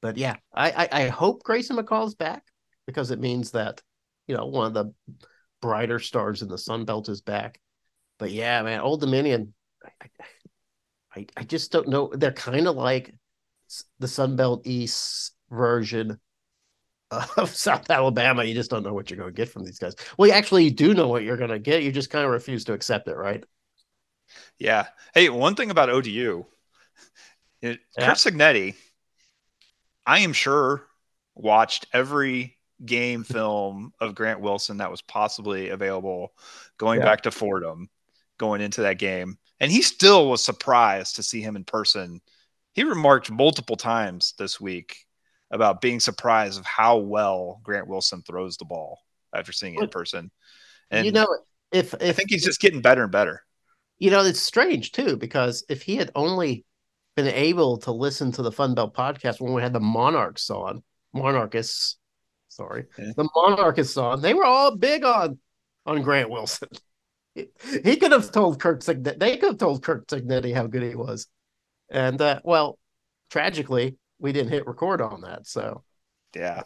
But 0.00 0.16
yeah, 0.16 0.36
I, 0.54 0.70
I, 0.70 0.88
I 0.92 1.08
hope 1.08 1.42
Grayson 1.42 1.76
McCall's 1.76 2.14
back 2.14 2.44
because 2.86 3.10
it 3.10 3.18
means 3.18 3.50
that, 3.50 3.82
you 4.28 4.36
know, 4.36 4.46
one 4.46 4.66
of 4.66 4.74
the 4.74 4.94
brighter 5.60 5.98
stars 5.98 6.40
in 6.40 6.48
the 6.48 6.56
Sun 6.56 6.84
Belt 6.84 7.08
is 7.08 7.20
back. 7.20 7.60
But 8.18 8.30
yeah, 8.30 8.62
man, 8.62 8.80
Old 8.80 9.00
Dominion, 9.00 9.54
I, 9.84 10.06
I, 11.14 11.26
I 11.36 11.42
just 11.44 11.72
don't 11.72 11.88
know. 11.88 12.10
They're 12.14 12.32
kind 12.32 12.66
of 12.66 12.76
like 12.76 13.14
the 13.98 14.08
Sun 14.08 14.36
Belt 14.36 14.62
East 14.64 15.32
version 15.50 16.18
of 17.10 17.50
South 17.54 17.90
Alabama. 17.90 18.44
You 18.44 18.54
just 18.54 18.70
don't 18.70 18.82
know 18.82 18.94
what 18.94 19.10
you're 19.10 19.18
going 19.18 19.30
to 19.30 19.36
get 19.36 19.48
from 19.48 19.64
these 19.64 19.78
guys. 19.78 19.94
Well, 20.16 20.28
you 20.28 20.34
actually 20.34 20.70
do 20.70 20.94
know 20.94 21.08
what 21.08 21.24
you're 21.24 21.36
going 21.36 21.50
to 21.50 21.58
get. 21.58 21.82
You 21.82 21.92
just 21.92 22.10
kind 22.10 22.24
of 22.24 22.30
refuse 22.30 22.64
to 22.64 22.72
accept 22.72 23.08
it, 23.08 23.16
right? 23.16 23.44
Yeah. 24.58 24.86
Hey, 25.14 25.28
one 25.28 25.54
thing 25.54 25.70
about 25.70 25.90
ODU, 25.90 26.44
it, 27.62 27.80
yeah. 27.98 28.06
Curt 28.06 28.16
Cignetti, 28.16 28.74
I 30.06 30.20
am 30.20 30.32
sure 30.32 30.86
watched 31.34 31.86
every 31.92 32.56
game 32.84 33.24
film 33.24 33.92
of 34.00 34.14
Grant 34.14 34.40
Wilson 34.40 34.78
that 34.78 34.90
was 34.90 35.02
possibly 35.02 35.68
available 35.68 36.32
going 36.78 37.00
yeah. 37.00 37.06
back 37.06 37.22
to 37.22 37.30
Fordham 37.30 37.90
going 38.38 38.60
into 38.60 38.82
that 38.82 38.98
game. 38.98 39.38
And 39.60 39.70
he 39.70 39.82
still 39.82 40.28
was 40.28 40.42
surprised 40.42 41.16
to 41.16 41.22
see 41.22 41.40
him 41.40 41.56
in 41.56 41.64
person. 41.64 42.20
He 42.72 42.84
remarked 42.84 43.30
multiple 43.30 43.76
times 43.76 44.34
this 44.38 44.60
week 44.60 45.04
about 45.50 45.80
being 45.80 46.00
surprised 46.00 46.58
of 46.58 46.64
how 46.64 46.98
well 46.98 47.60
Grant 47.62 47.88
Wilson 47.88 48.22
throws 48.22 48.56
the 48.56 48.64
ball 48.64 49.00
after 49.34 49.52
seeing 49.52 49.74
it 49.74 49.82
in 49.82 49.88
person. 49.88 50.30
And 50.90 51.04
you 51.04 51.12
know, 51.12 51.26
if, 51.72 51.92
if 51.94 52.02
I 52.02 52.12
think 52.12 52.30
he's 52.30 52.44
just 52.44 52.60
getting 52.60 52.80
better 52.80 53.02
and 53.02 53.12
better 53.12 53.42
you 54.00 54.10
know, 54.10 54.24
it's 54.24 54.40
strange 54.40 54.90
too, 54.92 55.16
because 55.16 55.62
if 55.68 55.82
he 55.82 55.94
had 55.94 56.10
only 56.16 56.64
been 57.16 57.28
able 57.28 57.76
to 57.78 57.92
listen 57.92 58.32
to 58.32 58.42
the 58.42 58.50
Fun 58.50 58.74
Belt 58.74 58.94
podcast 58.94 59.40
when 59.40 59.52
we 59.52 59.62
had 59.62 59.74
the 59.74 59.80
Monarchs 59.80 60.50
on, 60.50 60.82
Monarchists, 61.12 61.98
sorry, 62.48 62.86
yeah. 62.98 63.12
the 63.16 63.28
Monarchists 63.36 63.98
on, 63.98 64.22
they 64.22 64.34
were 64.34 64.44
all 64.44 64.74
big 64.74 65.04
on 65.04 65.38
on 65.86 66.02
Grant 66.02 66.30
Wilson. 66.30 66.68
He, 67.84 67.96
could 67.96 68.12
have 68.12 68.32
told 68.32 68.60
Curt 68.60 68.80
Cignetti, 68.80 69.18
they 69.18 69.36
could 69.36 69.50
have 69.50 69.58
told 69.58 69.84
Curt 69.84 70.08
Cignetti 70.08 70.52
how 70.52 70.66
good 70.66 70.82
he 70.82 70.96
was. 70.96 71.28
And 71.88 72.20
uh, 72.20 72.40
well, 72.44 72.78
tragically, 73.30 73.96
we 74.18 74.32
didn't 74.32 74.50
hit 74.50 74.66
record 74.66 75.00
on 75.00 75.20
that. 75.22 75.46
So 75.46 75.84
yeah, 76.34 76.62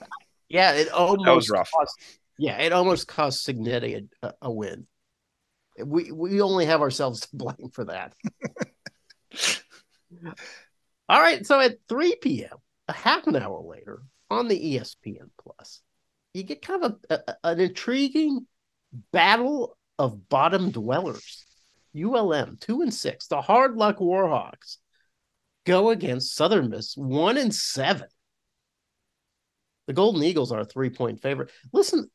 yeah, 0.48 0.72
it 0.72 0.90
almost 0.90 1.26
was 1.26 1.50
rough. 1.50 1.70
Cost, 1.70 1.94
yeah, 2.38 2.58
it 2.58 2.72
almost 2.72 3.06
cost 3.06 3.46
Cignetti 3.46 4.08
a, 4.22 4.32
a 4.40 4.50
win 4.50 4.86
we 5.82 6.12
we 6.12 6.40
only 6.40 6.66
have 6.66 6.82
ourselves 6.82 7.20
to 7.20 7.28
blame 7.32 7.70
for 7.72 7.84
that. 7.84 8.14
All 11.08 11.20
right, 11.20 11.44
so 11.46 11.60
at 11.60 11.76
3 11.88 12.16
p.m., 12.16 12.56
a 12.88 12.92
half 12.92 13.26
an 13.26 13.36
hour 13.36 13.60
later, 13.60 14.02
on 14.30 14.48
the 14.48 14.76
ESPN 14.76 15.28
Plus, 15.38 15.82
you 16.32 16.44
get 16.44 16.62
kind 16.62 16.84
of 16.84 16.96
a, 17.10 17.14
a, 17.14 17.36
an 17.44 17.60
intriguing 17.60 18.46
battle 19.12 19.76
of 19.98 20.28
bottom 20.28 20.70
dwellers. 20.70 21.44
ULM 21.96 22.56
two 22.60 22.82
and 22.82 22.92
six, 22.92 23.28
the 23.28 23.40
hard 23.40 23.76
luck 23.76 23.98
Warhawks 23.98 24.78
go 25.64 25.90
against 25.90 26.34
Southern 26.34 26.68
Miss 26.70 26.96
one 26.96 27.38
and 27.38 27.54
seven. 27.54 28.08
The 29.86 29.92
Golden 29.92 30.22
Eagles 30.22 30.50
are 30.50 30.60
a 30.60 30.64
three 30.64 30.90
point 30.90 31.20
favorite. 31.20 31.50
Listen, 31.72 32.10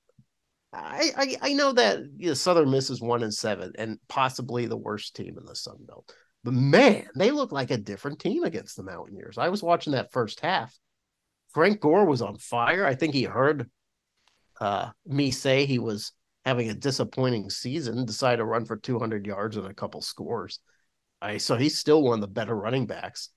I, 0.73 1.11
I, 1.15 1.49
I 1.49 1.53
know 1.53 1.71
that 1.73 1.99
you 2.17 2.27
know, 2.27 2.33
Southern 2.33 2.71
Miss 2.71 2.89
is 2.89 3.01
one 3.01 3.23
and 3.23 3.33
seven 3.33 3.73
and 3.77 3.99
possibly 4.07 4.65
the 4.65 4.77
worst 4.77 5.15
team 5.15 5.37
in 5.37 5.45
the 5.45 5.55
Sun 5.55 5.77
Belt. 5.87 6.13
But 6.43 6.53
man, 6.53 7.07
they 7.15 7.31
look 7.31 7.51
like 7.51 7.71
a 7.71 7.77
different 7.77 8.19
team 8.19 8.43
against 8.43 8.75
the 8.75 8.83
Mountaineers. 8.83 9.37
I 9.37 9.49
was 9.49 9.63
watching 9.63 9.93
that 9.93 10.11
first 10.11 10.39
half. 10.39 10.77
Frank 11.53 11.79
Gore 11.79 12.05
was 12.05 12.21
on 12.21 12.37
fire. 12.37 12.85
I 12.85 12.95
think 12.95 13.13
he 13.13 13.23
heard 13.23 13.69
uh, 14.61 14.89
me 15.05 15.31
say 15.31 15.65
he 15.65 15.79
was 15.79 16.11
having 16.45 16.69
a 16.69 16.73
disappointing 16.73 17.49
season, 17.49 18.05
decide 18.05 18.37
to 18.37 18.45
run 18.45 18.65
for 18.65 18.77
200 18.77 19.25
yards 19.25 19.57
and 19.57 19.67
a 19.67 19.73
couple 19.73 20.01
scores. 20.01 20.59
I 21.21 21.37
so 21.37 21.55
he's 21.57 21.77
still 21.77 22.01
one 22.01 22.15
of 22.15 22.21
the 22.21 22.27
better 22.27 22.55
running 22.55 22.85
backs, 22.85 23.29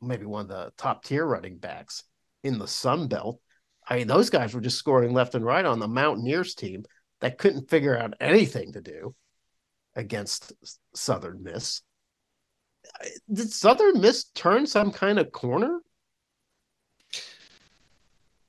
maybe 0.00 0.26
one 0.26 0.42
of 0.42 0.48
the 0.48 0.72
top 0.76 1.04
tier 1.04 1.24
running 1.24 1.58
backs 1.58 2.04
in 2.42 2.58
the 2.58 2.68
Sun 2.68 3.08
Belt. 3.08 3.40
I 3.88 3.96
mean, 3.96 4.06
those 4.06 4.30
guys 4.30 4.54
were 4.54 4.60
just 4.60 4.78
scoring 4.78 5.12
left 5.12 5.34
and 5.34 5.44
right 5.44 5.64
on 5.64 5.78
the 5.78 5.88
Mountaineers 5.88 6.54
team 6.54 6.84
that 7.20 7.38
couldn't 7.38 7.70
figure 7.70 7.96
out 7.96 8.14
anything 8.20 8.72
to 8.72 8.80
do 8.80 9.14
against 9.96 10.52
Southern 10.94 11.42
Miss. 11.42 11.82
Did 13.32 13.50
Southern 13.50 14.00
Miss 14.00 14.24
turn 14.34 14.66
some 14.66 14.92
kind 14.92 15.18
of 15.18 15.32
corner? 15.32 15.80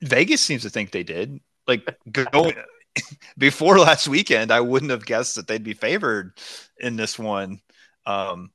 Vegas 0.02 0.40
seems 0.40 0.62
to 0.62 0.70
think 0.70 0.90
they 0.90 1.02
did. 1.02 1.40
Like 1.66 1.96
going 2.10 2.54
before 3.38 3.78
last 3.78 4.08
weekend, 4.08 4.50
I 4.50 4.60
wouldn't 4.60 4.90
have 4.90 5.06
guessed 5.06 5.36
that 5.36 5.46
they'd 5.46 5.64
be 5.64 5.74
favored 5.74 6.38
in 6.78 6.96
this 6.96 7.18
one. 7.18 7.60
Um, 8.06 8.50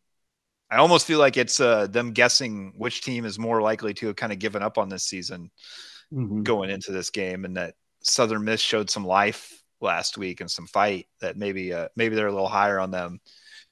I 0.71 0.77
almost 0.77 1.07
feel 1.07 1.19
like 1.19 1.37
it's 1.37 1.59
uh, 1.59 1.87
them 1.87 2.11
guessing 2.11 2.73
which 2.77 3.01
team 3.01 3.25
is 3.25 3.39
more 3.39 3.61
likely 3.61 3.93
to 3.95 4.07
have 4.07 4.15
kind 4.15 4.31
of 4.31 4.39
given 4.39 4.61
up 4.61 4.77
on 4.77 4.89
this 4.89 5.03
season 5.03 5.49
mm-hmm. 6.13 6.43
going 6.43 6.69
into 6.69 6.91
this 6.91 7.09
game, 7.09 7.45
and 7.45 7.57
that 7.57 7.75
Southern 8.01 8.43
Miss 8.43 8.61
showed 8.61 8.89
some 8.89 9.05
life 9.05 9.61
last 9.81 10.17
week 10.17 10.41
and 10.41 10.51
some 10.51 10.67
fight 10.67 11.07
that 11.21 11.37
maybe 11.37 11.73
uh, 11.73 11.87
maybe 11.95 12.15
they're 12.15 12.27
a 12.27 12.33
little 12.33 12.47
higher 12.47 12.79
on 12.79 12.91
them 12.91 13.19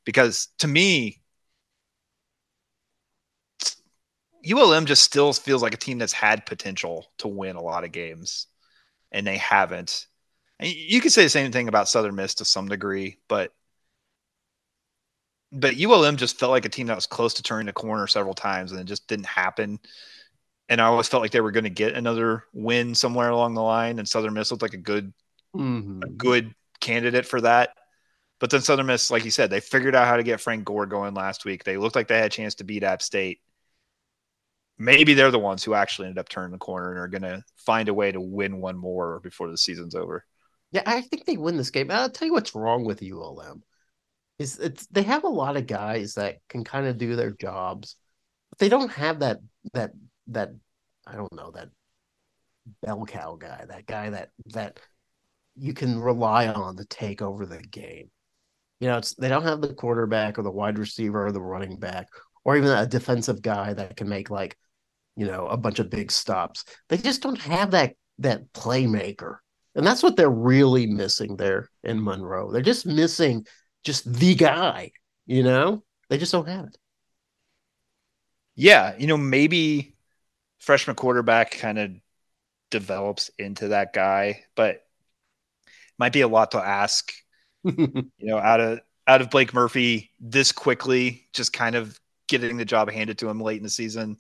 because 0.05 0.47
to 0.57 0.68
me 0.68 1.22
ULM 4.49 4.86
just 4.86 5.03
still 5.03 5.34
feels 5.34 5.61
like 5.61 5.74
a 5.74 5.78
team 5.78 5.97
that's 5.97 6.13
had 6.13 6.45
potential 6.45 7.07
to 7.18 7.28
win 7.28 7.55
a 7.55 7.61
lot 7.61 7.84
of 7.84 7.91
games, 7.91 8.47
and 9.11 9.26
they 9.26 9.38
haven't. 9.38 10.07
You 10.60 11.01
could 11.01 11.12
say 11.12 11.24
the 11.24 11.30
same 11.30 11.51
thing 11.51 11.68
about 11.68 11.88
Southern 11.88 12.16
Miss 12.16 12.36
to 12.36 12.45
some 12.45 12.68
degree, 12.68 13.18
but 13.28 13.53
but 15.51 15.80
ULM 15.80 16.18
just 16.18 16.39
felt 16.39 16.51
like 16.51 16.66
a 16.66 16.70
team 16.70 16.88
that 16.88 16.95
was 16.95 17.05
close 17.08 17.36
to 17.36 17.43
turning 17.43 17.68
the 17.68 17.74
corner 17.74 18.08
several 18.08 18.34
times, 18.34 18.72
and 18.72 18.82
it 18.82 18.86
just 18.86 19.08
didn't 19.08 19.28
happen. 19.28 19.80
And 20.68 20.82
I 20.82 20.86
always 20.86 21.08
felt 21.08 21.22
like 21.22 21.32
they 21.32 21.41
were 21.41 21.51
going 21.51 21.64
to 21.64 21.70
get 21.70 21.93
another 21.93 22.43
win 22.53 22.95
somewhere 22.95 23.30
along 23.30 23.53
the 23.53 23.62
line, 23.62 23.99
and 23.99 24.08
Southern 24.08 24.34
Miss 24.34 24.51
looked 24.51 24.64
like 24.64 24.74
a 24.74 24.78
good 24.78 25.14
mm-hmm. 25.55 26.03
a 26.03 26.08
good 26.08 26.53
candidate 26.80 27.26
for 27.26 27.41
that. 27.41 27.72
But 28.39 28.49
then 28.49 28.62
Southern 28.62 28.88
Miss, 28.88 29.12
like 29.12 29.26
you 29.26 29.32
said, 29.32 29.49
they 29.49 29.60
figured 29.60 29.95
out 29.95 30.08
how 30.08 30.18
to 30.18 30.24
get 30.24 30.41
Frank 30.41 30.66
Gore 30.66 30.86
going 30.86 31.14
last 31.14 31.45
week. 31.45 31.64
They 31.64 31.78
looked 31.78 31.95
like 31.95 32.08
they 32.08 32.18
had 32.18 32.28
a 32.28 32.30
chance 32.30 32.55
to 32.55 32.64
beat 32.64 32.84
App 32.84 33.01
State 33.01 33.39
maybe 34.78 35.14
they're 35.14 35.32
the 35.32 35.39
ones 35.39 35.64
who 35.64 35.74
actually 35.74 36.08
ended 36.08 36.20
up 36.20 36.30
turning 36.30 36.51
the 36.51 36.58
corner 36.58 36.91
and 36.91 36.99
are 36.99 37.08
going 37.08 37.24
to 37.24 37.43
find 37.55 37.89
a 37.89 37.93
way 37.93 38.12
to 38.12 38.22
win 38.22 38.60
one 38.60 38.78
more 38.78 39.20
before 39.22 39.49
the 39.49 39.58
season's 39.58 39.95
over. 39.95 40.26
Yeah, 40.72 40.84
I 40.86 41.01
think 41.01 41.26
they 41.26 41.38
win 41.38 41.57
this 41.57 41.70
game. 41.70 41.91
I'll 41.91 42.09
tell 42.09 42.28
you 42.28 42.34
what's 42.34 42.55
wrong 42.55 42.84
with 42.84 43.01
ULM 43.01 43.63
is 44.39 44.59
it's 44.59 44.86
they 44.88 45.03
have 45.03 45.24
a 45.24 45.30
lot 45.30 45.57
of 45.57 45.68
guys 45.68 46.15
that 46.15 46.38
can 46.49 46.63
kind 46.63 46.88
of 46.88 46.97
do 46.97 47.15
their 47.15 47.32
jobs, 47.32 47.95
but 48.49 48.59
they 48.59 48.70
don't 48.70 48.91
have 48.91 49.20
that 49.20 49.39
that 49.74 49.91
that 50.28 50.51
I 51.05 51.15
don't 51.15 51.34
know 51.34 51.51
that 51.51 51.70
bell 52.82 53.05
cow 53.05 53.36
guy, 53.36 53.65
that 53.68 53.86
guy 53.86 54.09
that 54.09 54.30
that 54.53 54.80
you 55.55 55.74
can 55.74 55.99
rely 55.99 56.47
on 56.47 56.78
to 56.78 56.86
take 56.86 57.22
over 57.22 57.45
the 57.45 57.59
game. 57.59 58.09
You 58.80 58.89
know, 58.89 58.97
it's 58.97 59.15
they 59.15 59.30
don't 59.30 59.43
have 59.43 59.61
the 59.61 59.74
quarterback 59.74 60.38
or 60.38 60.43
the 60.43 60.51
wide 60.51 60.78
receiver 60.78 61.26
or 61.26 61.32
the 61.32 61.41
running 61.41 61.78
back 61.80 62.07
or 62.43 62.57
even 62.57 62.70
a 62.70 62.86
defensive 62.86 63.41
guy 63.41 63.74
that 63.74 63.97
can 63.97 64.07
make 64.09 64.30
like 64.30 64.57
you 65.18 65.26
know, 65.26 65.47
a 65.47 65.57
bunch 65.57 65.80
of 65.80 65.89
big 65.89 66.11
stops. 66.11 66.63
They 66.89 66.97
just 66.97 67.22
don't 67.22 67.39
have 67.39 67.72
that 67.72 67.95
that 68.20 68.53
playmaker. 68.53 69.38
And 69.78 69.86
that's 69.86 70.02
what 70.02 70.16
they're 70.16 70.28
really 70.28 70.88
missing 70.88 71.38
there 71.38 71.70
in 71.84 72.04
Monroe. 72.04 72.52
They're 72.52 72.64
just 72.64 72.88
missing 72.88 73.46
just 73.84 74.12
the 74.12 74.34
guy, 74.34 74.92
you 75.28 75.44
know? 75.44 75.84
They 76.10 76.18
just 76.18 76.32
don't 76.32 76.48
have 76.48 76.66
it. 76.66 76.78
Yeah, 78.56 78.96
you 78.98 79.06
know, 79.06 79.18
maybe 79.18 79.96
freshman 80.58 80.96
quarterback 80.96 81.52
kind 81.52 81.78
of 81.78 81.92
develops 82.72 83.30
into 83.38 83.68
that 83.68 83.94
guy, 83.94 84.46
but 84.56 84.82
might 86.00 86.14
be 86.14 86.22
a 86.22 86.28
lot 86.28 86.52
to 86.52 86.58
ask. 86.58 87.14
you 87.64 88.10
know, 88.20 88.40
out 88.40 88.60
of 88.60 88.80
out 89.06 89.22
of 89.22 89.30
Blake 89.30 89.54
Murphy 89.54 90.12
this 90.20 90.52
quickly, 90.52 91.28
just 91.34 91.54
kind 91.54 91.76
of 91.76 92.00
getting 92.28 92.58
the 92.58 92.66
job 92.66 92.90
handed 92.90 93.20
to 93.20 93.30
him 93.30 93.40
late 93.40 93.58
in 93.58 93.64
the 93.64 93.70
season. 93.70 94.18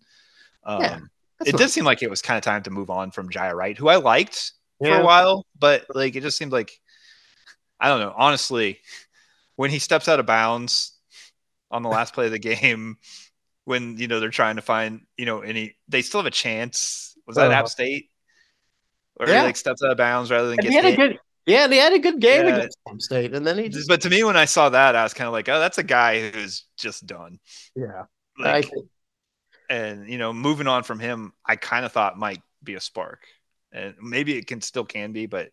Um, 0.63 0.81
yeah, 0.81 0.99
it 1.45 1.57
did 1.57 1.71
seem 1.71 1.83
like 1.83 2.03
it 2.03 2.11
was 2.11 2.21
kind 2.21 2.37
of 2.37 2.43
time 2.43 2.61
to 2.63 2.69
move 2.69 2.91
on 2.91 3.09
from 3.09 3.29
Jiya 3.29 3.55
Wright, 3.55 3.75
who 3.75 3.87
I 3.87 3.95
liked 3.95 4.53
yeah. 4.79 4.95
for 4.95 5.01
a 5.01 5.05
while, 5.05 5.45
but 5.57 5.85
like 5.93 6.15
it 6.15 6.21
just 6.21 6.37
seemed 6.37 6.51
like 6.51 6.71
I 7.79 7.89
don't 7.89 7.99
know. 7.99 8.13
Honestly, 8.15 8.79
when 9.55 9.69
he 9.69 9.79
steps 9.79 10.07
out 10.07 10.19
of 10.19 10.25
bounds 10.25 10.93
on 11.69 11.83
the 11.83 11.89
last 11.89 12.13
play 12.13 12.25
of 12.25 12.31
the 12.31 12.39
game, 12.39 12.97
when 13.65 13.97
you 13.97 14.07
know 14.07 14.19
they're 14.19 14.29
trying 14.29 14.55
to 14.55 14.61
find 14.61 15.01
you 15.17 15.25
know 15.25 15.41
any, 15.41 15.75
they 15.87 16.01
still 16.01 16.19
have 16.19 16.27
a 16.27 16.31
chance. 16.31 17.15
Was 17.27 17.35
that 17.35 17.51
uh, 17.51 17.55
App 17.55 17.67
State? 17.67 18.09
Or 19.19 19.27
yeah. 19.27 19.41
he 19.41 19.47
like 19.47 19.57
steps 19.57 19.83
out 19.83 19.91
of 19.91 19.97
bounds 19.97 20.31
rather 20.31 20.47
than 20.47 20.57
get 20.57 20.71
hit. 20.71 20.95
Good, 20.95 21.19
yeah, 21.47 21.63
and 21.63 21.73
he 21.73 21.79
had 21.79 21.93
a 21.93 21.99
good 21.99 22.19
game 22.19 22.45
yeah. 22.45 22.55
against 22.57 22.77
App 22.87 23.01
State, 23.01 23.33
and 23.33 23.45
then 23.45 23.57
he. 23.57 23.69
Just, 23.69 23.87
but 23.87 24.01
to 24.01 24.09
me, 24.09 24.23
when 24.23 24.37
I 24.37 24.45
saw 24.45 24.69
that, 24.69 24.95
I 24.95 25.03
was 25.03 25.13
kind 25.13 25.27
of 25.27 25.33
like, 25.33 25.49
"Oh, 25.49 25.59
that's 25.59 25.77
a 25.77 25.83
guy 25.83 26.29
who's 26.29 26.65
just 26.77 27.05
done." 27.05 27.39
Yeah, 27.75 28.03
like, 28.37 28.69
and 29.69 30.09
you 30.09 30.17
know, 30.17 30.33
moving 30.33 30.67
on 30.67 30.83
from 30.83 30.99
him, 30.99 31.33
I 31.45 31.55
kind 31.55 31.85
of 31.85 31.91
thought 31.91 32.17
might 32.17 32.41
be 32.63 32.75
a 32.75 32.81
spark, 32.81 33.25
and 33.71 33.95
maybe 34.01 34.37
it 34.37 34.47
can 34.47 34.61
still 34.61 34.85
can 34.85 35.11
be, 35.11 35.25
but 35.25 35.49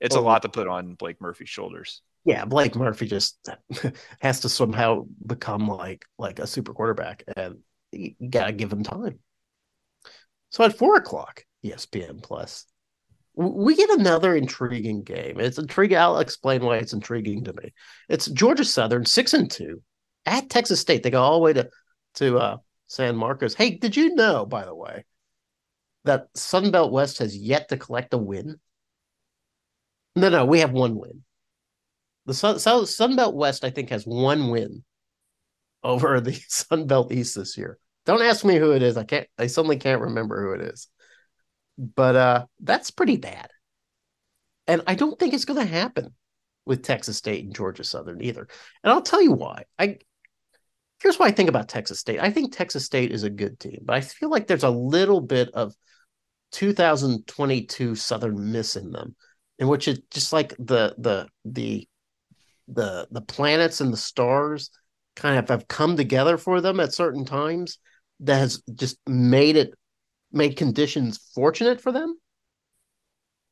it's 0.00 0.16
oh. 0.16 0.20
a 0.20 0.22
lot 0.22 0.42
to 0.42 0.48
put 0.48 0.68
on 0.68 0.94
Blake 0.94 1.20
Murphy's 1.20 1.48
shoulders. 1.48 2.02
Yeah, 2.24 2.44
Blake 2.44 2.76
Murphy 2.76 3.06
just 3.06 3.48
has 4.20 4.40
to 4.40 4.48
somehow 4.48 5.06
become 5.26 5.68
like 5.68 6.04
like 6.18 6.38
a 6.38 6.46
super 6.46 6.72
quarterback, 6.72 7.24
and 7.36 7.58
you 7.90 8.14
gotta 8.28 8.52
give 8.52 8.72
him 8.72 8.82
time. 8.82 9.18
So 10.50 10.64
at 10.64 10.78
four 10.78 10.96
o'clock, 10.96 11.44
ESPN 11.64 12.22
Plus, 12.22 12.66
we 13.34 13.74
get 13.74 13.90
another 13.90 14.36
intriguing 14.36 15.02
game. 15.02 15.40
It's 15.40 15.58
intriguing. 15.58 15.98
I'll 15.98 16.18
explain 16.18 16.64
why 16.64 16.76
it's 16.76 16.92
intriguing 16.92 17.44
to 17.44 17.52
me. 17.54 17.72
It's 18.08 18.26
Georgia 18.26 18.64
Southern, 18.64 19.04
six 19.04 19.34
and 19.34 19.50
two, 19.50 19.82
at 20.26 20.50
Texas 20.50 20.80
State. 20.80 21.02
They 21.02 21.10
go 21.10 21.22
all 21.22 21.34
the 21.34 21.44
way 21.44 21.52
to 21.54 21.68
to 22.14 22.38
uh, 22.38 22.56
San 22.86 23.16
Marcos. 23.16 23.54
Hey, 23.54 23.78
did 23.78 23.96
you 23.96 24.14
know, 24.14 24.44
by 24.46 24.64
the 24.64 24.74
way, 24.74 25.04
that 26.04 26.32
Sunbelt 26.34 26.90
West 26.90 27.18
has 27.18 27.36
yet 27.36 27.68
to 27.68 27.76
collect 27.76 28.14
a 28.14 28.18
win? 28.18 28.58
No, 30.16 30.28
no, 30.28 30.44
we 30.44 30.60
have 30.60 30.72
one 30.72 30.96
win. 30.96 31.22
The 32.26 32.34
Sun, 32.34 32.56
Sunbelt 32.56 33.34
West, 33.34 33.64
I 33.64 33.70
think, 33.70 33.90
has 33.90 34.06
one 34.06 34.50
win 34.50 34.84
over 35.82 36.20
the 36.20 36.32
Sunbelt 36.32 37.12
East 37.12 37.34
this 37.34 37.56
year. 37.56 37.78
Don't 38.04 38.22
ask 38.22 38.44
me 38.44 38.56
who 38.56 38.72
it 38.72 38.82
is. 38.82 38.96
I 38.96 39.04
can't. 39.04 39.28
I 39.38 39.46
suddenly 39.46 39.76
can't 39.76 40.00
remember 40.00 40.42
who 40.42 40.52
it 40.60 40.72
is. 40.72 40.88
But 41.78 42.16
uh, 42.16 42.46
that's 42.60 42.90
pretty 42.90 43.16
bad. 43.16 43.48
And 44.66 44.82
I 44.86 44.94
don't 44.94 45.18
think 45.18 45.34
it's 45.34 45.44
going 45.44 45.60
to 45.60 45.72
happen 45.72 46.14
with 46.66 46.82
Texas 46.82 47.16
State 47.16 47.44
and 47.44 47.54
Georgia 47.54 47.84
Southern 47.84 48.22
either. 48.22 48.46
And 48.82 48.92
I'll 48.92 49.02
tell 49.02 49.22
you 49.22 49.32
why. 49.32 49.64
I 49.78 49.98
here's 51.02 51.18
what 51.18 51.28
I 51.28 51.32
think 51.32 51.48
about 51.48 51.68
Texas 51.68 51.98
State. 51.98 52.20
I 52.20 52.30
think 52.30 52.52
Texas 52.52 52.84
State 52.84 53.10
is 53.10 53.24
a 53.24 53.30
good 53.30 53.58
team, 53.58 53.80
but 53.82 53.96
I 53.96 54.00
feel 54.00 54.30
like 54.30 54.46
there's 54.46 54.62
a 54.62 54.70
little 54.70 55.20
bit 55.20 55.50
of 55.52 55.74
2022 56.52 57.94
Southern 57.94 58.52
Miss 58.52 58.76
in 58.76 58.90
them, 58.90 59.16
in 59.58 59.68
which 59.68 59.88
it's 59.88 60.00
just 60.10 60.32
like 60.32 60.50
the 60.58 60.94
the 60.98 61.26
the 61.44 61.88
the 62.68 63.08
the 63.10 63.20
planets 63.20 63.80
and 63.80 63.92
the 63.92 63.98
stars 63.98 64.70
kind 65.16 65.38
of 65.38 65.48
have 65.48 65.68
come 65.68 65.96
together 65.96 66.38
for 66.38 66.60
them 66.60 66.80
at 66.80 66.94
certain 66.94 67.24
times 67.24 67.78
that 68.20 68.36
has 68.36 68.62
just 68.74 68.98
made 69.06 69.56
it 69.56 69.74
made 70.30 70.56
conditions 70.56 71.18
fortunate 71.34 71.80
for 71.80 71.92
them. 71.92 72.16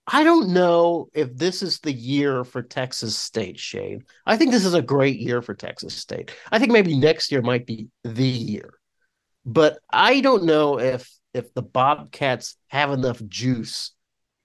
I 0.06 0.24
don't 0.24 0.52
know 0.52 1.08
if 1.14 1.36
this 1.36 1.62
is 1.62 1.78
the 1.80 1.92
year 1.92 2.42
for 2.42 2.62
Texas 2.62 3.16
State, 3.16 3.60
Shane. 3.60 4.04
I 4.26 4.36
think 4.36 4.50
this 4.50 4.64
is 4.64 4.74
a 4.74 4.82
great 4.82 5.20
year 5.20 5.40
for 5.40 5.54
Texas 5.54 5.94
State. 5.94 6.34
I 6.50 6.58
think 6.58 6.72
maybe 6.72 6.98
next 6.98 7.30
year 7.30 7.42
might 7.42 7.66
be 7.66 7.88
the 8.02 8.24
year. 8.24 8.74
But 9.44 9.78
I 9.92 10.20
don't 10.20 10.44
know 10.44 10.80
if 10.80 11.08
if 11.34 11.52
the 11.54 11.62
Bobcats 11.62 12.56
have 12.68 12.90
enough 12.90 13.22
juice 13.26 13.92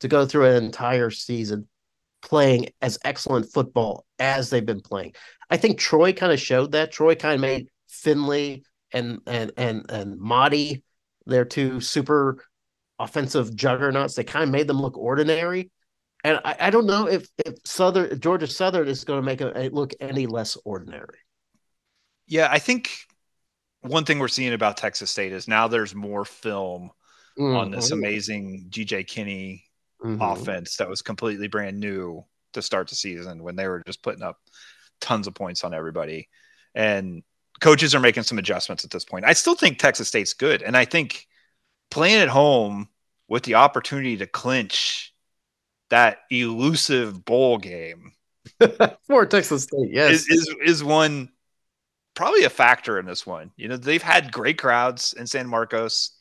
to 0.01 0.07
go 0.07 0.25
through 0.25 0.45
an 0.45 0.63
entire 0.63 1.09
season 1.09 1.67
playing 2.21 2.69
as 2.81 2.97
excellent 3.03 3.51
football 3.51 4.05
as 4.19 4.49
they've 4.49 4.65
been 4.65 4.81
playing. 4.81 5.13
I 5.49 5.57
think 5.57 5.79
Troy 5.79 6.13
kind 6.13 6.31
of 6.31 6.39
showed 6.39 6.71
that. 6.71 6.91
Troy 6.91 7.15
kind 7.15 7.35
of 7.35 7.41
made 7.41 7.67
Finley 7.87 8.63
and 8.91 9.19
and 9.27 9.51
and 9.57 9.89
and 9.89 10.19
Mahdi 10.19 10.83
their 11.25 11.45
two 11.45 11.81
super 11.81 12.43
offensive 12.99 13.55
juggernauts. 13.55 14.15
They 14.15 14.23
kind 14.23 14.43
of 14.43 14.49
made 14.49 14.67
them 14.67 14.81
look 14.81 14.97
ordinary. 14.97 15.71
And 16.23 16.39
I, 16.43 16.55
I 16.59 16.69
don't 16.69 16.87
know 16.87 17.07
if, 17.07 17.27
if 17.45 17.55
Southern 17.63 18.19
Georgia 18.19 18.47
Southern 18.47 18.87
is 18.87 19.03
going 19.03 19.21
to 19.21 19.25
make 19.25 19.41
it 19.41 19.73
look 19.73 19.93
any 19.99 20.25
less 20.25 20.57
ordinary. 20.65 21.19
Yeah, 22.27 22.47
I 22.49 22.57
think 22.57 22.89
one 23.87 24.05
thing 24.05 24.19
we're 24.19 24.27
seeing 24.27 24.53
about 24.53 24.77
Texas 24.77 25.11
State 25.11 25.31
is 25.31 25.47
now 25.47 25.67
there's 25.67 25.95
more 25.95 26.25
film 26.25 26.91
mm-hmm. 27.37 27.55
on 27.55 27.71
this 27.71 27.91
amazing 27.91 28.67
GJ 28.69 29.07
Kinne 29.07 29.61
mm-hmm. 30.03 30.21
offense 30.21 30.77
that 30.77 30.89
was 30.89 31.01
completely 31.01 31.47
brand 31.47 31.79
new 31.79 32.23
to 32.53 32.61
start 32.61 32.89
the 32.89 32.95
season 32.95 33.43
when 33.43 33.55
they 33.55 33.67
were 33.67 33.83
just 33.85 34.01
putting 34.01 34.23
up 34.23 34.39
tons 35.01 35.27
of 35.27 35.33
points 35.33 35.63
on 35.63 35.73
everybody. 35.73 36.29
And 36.73 37.23
coaches 37.59 37.95
are 37.95 37.99
making 37.99 38.23
some 38.23 38.37
adjustments 38.37 38.83
at 38.83 38.91
this 38.91 39.05
point. 39.05 39.25
I 39.25 39.33
still 39.33 39.55
think 39.55 39.77
Texas 39.77 40.07
State's 40.07 40.33
good. 40.33 40.61
And 40.61 40.75
I 40.75 40.85
think 40.85 41.27
playing 41.91 42.21
at 42.21 42.29
home 42.29 42.89
with 43.27 43.43
the 43.43 43.55
opportunity 43.55 44.17
to 44.17 44.27
clinch 44.27 45.13
that 45.89 46.19
elusive 46.31 47.23
bowl 47.23 47.57
game 47.57 48.13
for 49.07 49.25
Texas 49.25 49.63
State, 49.63 49.89
yes, 49.91 50.11
is, 50.11 50.27
is, 50.27 50.55
is 50.65 50.83
one 50.83 51.29
probably 52.15 52.45
a 52.45 52.49
factor 52.49 52.97
in 52.97 53.05
this 53.05 53.25
one. 53.25 53.51
You 53.57 53.67
know, 53.67 53.77
they've 53.77 54.01
had 54.01 54.31
great 54.31 54.57
crowds 54.57 55.13
in 55.13 55.27
San 55.27 55.47
Marcos. 55.47 56.11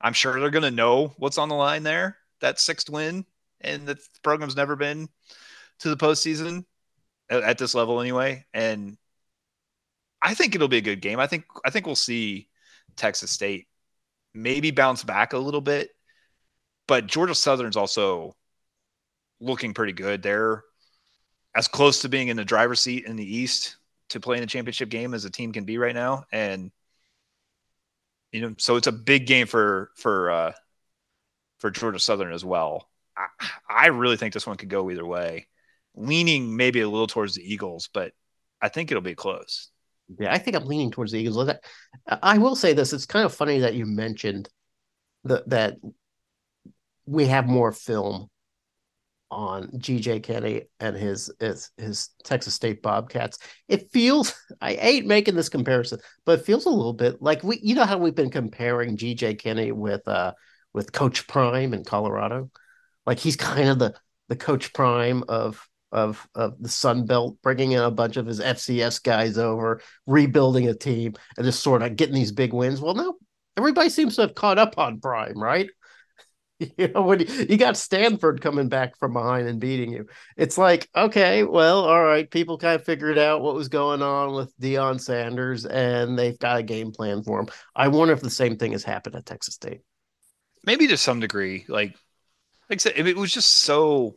I'm 0.00 0.12
sure 0.12 0.38
they're 0.38 0.50
going 0.50 0.62
to 0.64 0.70
know 0.70 1.14
what's 1.16 1.38
on 1.38 1.48
the 1.48 1.54
line 1.54 1.84
there. 1.84 2.18
That 2.40 2.58
sixth 2.60 2.90
win, 2.90 3.24
and 3.60 3.86
the 3.86 3.96
program's 4.22 4.56
never 4.56 4.76
been 4.76 5.08
to 5.78 5.88
the 5.88 5.96
postseason 5.96 6.64
at, 7.30 7.42
at 7.42 7.58
this 7.58 7.74
level 7.74 8.00
anyway. 8.00 8.44
And 8.52 8.98
I 10.20 10.34
think 10.34 10.54
it'll 10.54 10.68
be 10.68 10.78
a 10.78 10.82
good 10.82 11.00
game. 11.00 11.20
I 11.20 11.26
think 11.26 11.44
I 11.64 11.70
think 11.70 11.86
we'll 11.86 11.96
see 11.96 12.48
Texas 12.96 13.30
State 13.30 13.68
maybe 14.34 14.70
bounce 14.70 15.04
back 15.04 15.32
a 15.32 15.38
little 15.38 15.60
bit, 15.60 15.90
but 16.88 17.06
Georgia 17.06 17.34
Southern's 17.34 17.76
also 17.76 18.34
looking 19.40 19.74
pretty 19.74 19.92
good. 19.92 20.22
They're 20.22 20.64
as 21.54 21.68
close 21.68 22.00
to 22.00 22.08
being 22.08 22.28
in 22.28 22.36
the 22.36 22.44
driver's 22.44 22.80
seat 22.80 23.04
in 23.04 23.16
the 23.16 23.36
East 23.36 23.76
to 24.12 24.20
play 24.20 24.36
in 24.36 24.42
a 24.42 24.46
championship 24.46 24.88
game 24.88 25.14
as 25.14 25.24
a 25.24 25.30
team 25.30 25.52
can 25.52 25.64
be 25.64 25.78
right 25.78 25.94
now, 25.94 26.24
and 26.32 26.70
you 28.32 28.40
know, 28.40 28.54
so 28.58 28.76
it's 28.76 28.86
a 28.86 28.92
big 28.92 29.26
game 29.26 29.46
for 29.46 29.90
for 29.96 30.30
uh, 30.30 30.52
for 31.58 31.70
Georgia 31.70 31.98
Southern 31.98 32.32
as 32.32 32.44
well. 32.44 32.88
I, 33.16 33.26
I 33.68 33.86
really 33.88 34.16
think 34.16 34.32
this 34.32 34.46
one 34.46 34.56
could 34.56 34.70
go 34.70 34.90
either 34.90 35.04
way, 35.04 35.48
leaning 35.94 36.56
maybe 36.56 36.80
a 36.80 36.88
little 36.88 37.06
towards 37.06 37.34
the 37.34 37.52
Eagles, 37.52 37.88
but 37.92 38.12
I 38.60 38.68
think 38.68 38.90
it'll 38.90 39.02
be 39.02 39.14
close. 39.14 39.68
Yeah, 40.18 40.32
I 40.32 40.38
think 40.38 40.56
I'm 40.56 40.66
leaning 40.66 40.90
towards 40.90 41.12
the 41.12 41.18
Eagles. 41.18 41.50
I 42.06 42.38
will 42.38 42.56
say 42.56 42.72
this: 42.72 42.92
it's 42.92 43.06
kind 43.06 43.24
of 43.24 43.34
funny 43.34 43.60
that 43.60 43.74
you 43.74 43.86
mentioned 43.86 44.48
that 45.24 45.48
that 45.50 45.76
we 47.06 47.26
have 47.26 47.46
more 47.46 47.72
film 47.72 48.28
on 49.32 49.68
GJ 49.78 50.22
Kinne 50.22 50.62
and 50.78 50.94
his, 50.94 51.32
his 51.40 51.70
his 51.78 52.10
Texas 52.22 52.54
State 52.54 52.82
Bobcats. 52.82 53.38
It 53.66 53.90
feels 53.90 54.34
I 54.60 54.74
hate 54.74 55.06
making 55.06 55.34
this 55.34 55.48
comparison, 55.48 56.00
but 56.26 56.40
it 56.40 56.44
feels 56.44 56.66
a 56.66 56.70
little 56.70 56.92
bit 56.92 57.20
like 57.20 57.42
we 57.42 57.58
you 57.62 57.74
know 57.74 57.86
how 57.86 57.98
we've 57.98 58.14
been 58.14 58.30
comparing 58.30 58.96
GJ 58.96 59.38
Kinne 59.38 59.72
with 59.72 60.06
uh 60.06 60.34
with 60.74 60.92
Coach 60.92 61.26
Prime 61.26 61.74
in 61.74 61.84
Colorado. 61.84 62.50
Like 63.06 63.18
he's 63.18 63.36
kind 63.36 63.70
of 63.70 63.78
the 63.78 63.94
the 64.28 64.36
Coach 64.36 64.72
Prime 64.74 65.24
of 65.28 65.66
of 65.90 66.26
of 66.34 66.62
the 66.62 66.68
Sun 66.68 67.06
Belt, 67.06 67.38
bringing 67.42 67.72
in 67.72 67.80
a 67.80 67.90
bunch 67.90 68.18
of 68.18 68.26
his 68.26 68.40
FCS 68.40 69.02
guys 69.02 69.38
over, 69.38 69.80
rebuilding 70.06 70.68
a 70.68 70.74
team, 70.74 71.14
and 71.36 71.44
just 71.46 71.62
sort 71.62 71.82
of 71.82 71.96
getting 71.96 72.14
these 72.14 72.32
big 72.32 72.52
wins. 72.52 72.80
Well, 72.80 72.94
now 72.94 73.14
everybody 73.56 73.88
seems 73.88 74.16
to 74.16 74.22
have 74.22 74.34
caught 74.34 74.58
up 74.58 74.78
on 74.78 75.00
Prime, 75.00 75.40
right? 75.40 75.70
You 76.78 76.88
know, 76.88 77.02
when 77.02 77.20
you, 77.20 77.26
you 77.48 77.56
got 77.56 77.76
Stanford 77.76 78.40
coming 78.40 78.68
back 78.68 78.96
from 78.98 79.12
behind 79.12 79.48
and 79.48 79.60
beating 79.60 79.92
you, 79.92 80.06
it's 80.36 80.56
like, 80.56 80.88
okay, 80.96 81.44
well, 81.44 81.84
all 81.84 82.02
right, 82.02 82.30
people 82.30 82.58
kind 82.58 82.76
of 82.76 82.84
figured 82.84 83.18
out 83.18 83.42
what 83.42 83.54
was 83.54 83.68
going 83.68 84.02
on 84.02 84.32
with 84.32 84.56
Deion 84.58 85.00
Sanders, 85.00 85.66
and 85.66 86.18
they've 86.18 86.38
got 86.38 86.58
a 86.58 86.62
game 86.62 86.92
plan 86.92 87.22
for 87.22 87.40
him. 87.40 87.48
I 87.74 87.88
wonder 87.88 88.14
if 88.14 88.20
the 88.20 88.30
same 88.30 88.56
thing 88.56 88.72
has 88.72 88.84
happened 88.84 89.16
at 89.16 89.26
Texas 89.26 89.54
State. 89.54 89.80
Maybe 90.64 90.86
to 90.88 90.96
some 90.96 91.20
degree, 91.20 91.64
like, 91.68 91.96
like 92.70 92.76
I 92.76 92.76
said, 92.76 92.92
it 92.96 93.16
was 93.16 93.32
just 93.32 93.50
so 93.50 94.16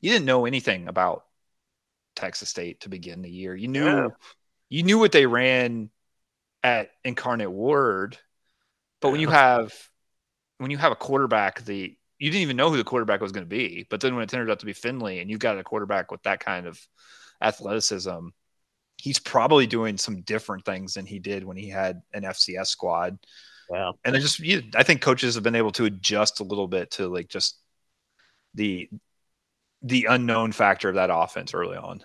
you 0.00 0.10
didn't 0.10 0.26
know 0.26 0.46
anything 0.46 0.88
about 0.88 1.24
Texas 2.16 2.48
State 2.48 2.80
to 2.80 2.88
begin 2.88 3.22
the 3.22 3.30
year. 3.30 3.54
You 3.54 3.68
knew 3.68 3.84
yeah. 3.84 4.08
you 4.68 4.82
knew 4.82 4.98
what 4.98 5.12
they 5.12 5.26
ran 5.26 5.90
at 6.62 6.90
Incarnate 7.04 7.50
Word, 7.50 8.18
but 9.00 9.10
when 9.10 9.20
you 9.20 9.28
have 9.28 9.72
when 10.60 10.70
you 10.70 10.76
have 10.76 10.92
a 10.92 10.96
quarterback 10.96 11.64
the 11.64 11.96
you 12.18 12.30
didn't 12.30 12.42
even 12.42 12.56
know 12.56 12.68
who 12.68 12.76
the 12.76 12.84
quarterback 12.84 13.22
was 13.22 13.32
going 13.32 13.46
to 13.46 13.48
be, 13.48 13.86
but 13.88 14.02
then 14.02 14.14
when 14.14 14.22
it 14.22 14.28
turned 14.28 14.50
out 14.50 14.60
to 14.60 14.66
be 14.66 14.74
Finley 14.74 15.20
and 15.20 15.30
you've 15.30 15.40
got 15.40 15.58
a 15.58 15.64
quarterback 15.64 16.12
with 16.12 16.22
that 16.24 16.38
kind 16.38 16.66
of 16.66 16.78
athleticism, 17.40 18.28
he's 18.98 19.18
probably 19.18 19.66
doing 19.66 19.96
some 19.96 20.20
different 20.20 20.66
things 20.66 20.92
than 20.92 21.06
he 21.06 21.18
did 21.18 21.44
when 21.44 21.56
he 21.56 21.70
had 21.70 22.02
an 22.12 22.24
FCS 22.24 22.66
squad. 22.66 23.16
Wow. 23.70 23.94
And 24.04 24.14
I 24.14 24.18
just, 24.18 24.38
you, 24.38 24.62
I 24.74 24.82
think 24.82 25.00
coaches 25.00 25.34
have 25.36 25.44
been 25.44 25.54
able 25.54 25.72
to 25.72 25.86
adjust 25.86 26.40
a 26.40 26.44
little 26.44 26.68
bit 26.68 26.90
to 26.92 27.08
like 27.08 27.28
just 27.28 27.58
the 28.52 28.90
the 29.82 30.08
unknown 30.10 30.52
factor 30.52 30.90
of 30.90 30.96
that 30.96 31.08
offense 31.10 31.54
early 31.54 31.78
on. 31.78 32.04